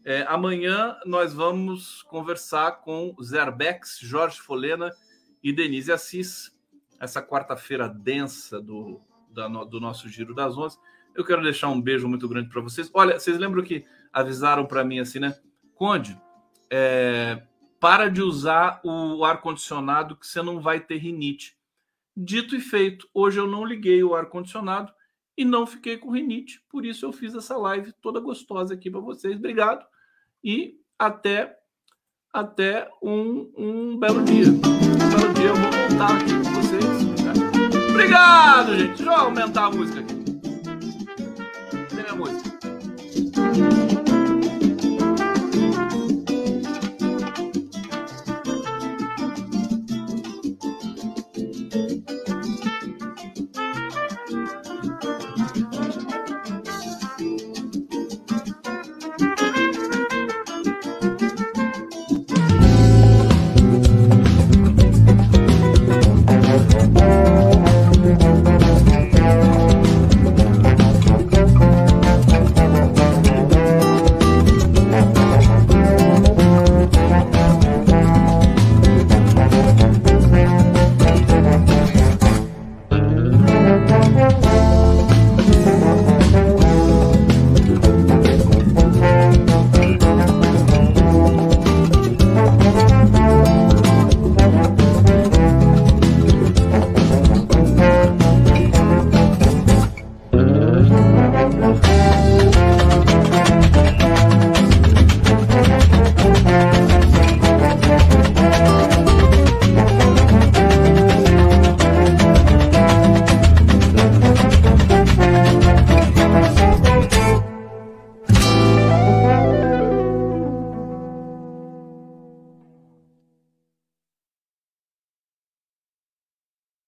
É, 0.04 0.26
amanhã 0.28 0.98
nós 1.06 1.32
vamos 1.32 2.02
conversar 2.02 2.80
com 2.82 3.16
Zerbex, 3.22 4.00
Jorge 4.02 4.40
Folena 4.40 4.92
e 5.44 5.52
Denise 5.52 5.92
Assis. 5.92 6.56
Essa 7.00 7.22
quarta-feira 7.22 7.88
densa 7.88 8.60
do, 8.60 9.00
da, 9.30 9.48
do 9.48 9.80
nosso 9.80 10.10
Giro 10.10 10.34
das 10.34 10.58
Onze. 10.58 10.78
Eu 11.16 11.24
quero 11.24 11.42
deixar 11.42 11.70
um 11.70 11.82
beijo 11.82 12.08
muito 12.08 12.28
grande 12.28 12.50
para 12.50 12.62
vocês. 12.62 12.90
Olha, 12.94 13.20
vocês 13.20 13.38
lembram 13.38 13.64
que 13.64 13.86
avisaram 14.12 14.66
para 14.66 14.84
mim 14.84 15.00
assim, 15.00 15.20
né? 15.20 15.38
Conde, 15.76 16.20
é, 16.70 17.44
para 17.80 18.10
de 18.10 18.22
usar 18.22 18.82
o 18.84 19.24
ar-condicionado 19.24 20.16
que 20.16 20.26
você 20.26 20.42
não 20.42 20.60
vai 20.60 20.80
ter 20.80 20.98
rinite. 20.98 21.56
Dito 22.16 22.56
e 22.56 22.60
feito, 22.60 23.08
hoje 23.14 23.40
eu 23.40 23.48
não 23.48 23.64
liguei 23.64 24.04
o 24.04 24.16
ar-condicionado 24.16 24.92
e 25.38 25.46
não 25.46 25.68
fiquei 25.68 25.98
com 25.98 26.12
rinite. 26.12 26.64
Por 26.68 26.84
isso 26.84 27.06
eu 27.06 27.14
fiz 27.14 27.36
essa 27.36 27.56
live 27.56 27.94
toda 28.02 28.20
gostosa 28.20 28.74
aqui 28.74 28.90
para 28.90 29.00
vocês. 29.00 29.38
Obrigado 29.38 29.86
e 30.44 30.80
até 30.98 31.58
até 32.34 32.90
um, 33.02 33.52
um 33.56 33.98
belo 33.98 34.24
dia. 34.24 34.87
Voltar 35.98 36.16
aqui 36.16 36.32
com 36.32 36.54
vocês. 36.54 36.86
Tá? 37.24 37.34
Obrigado, 37.89 38.78
gente. 38.78 38.98
Deixa 38.98 39.04
eu 39.04 39.14
aumentar 39.14 39.66
a 39.66 39.72
música 39.72 40.00
aqui. 40.00 40.14
Tem 41.95 42.06
a 42.08 42.16
música. 42.16 42.48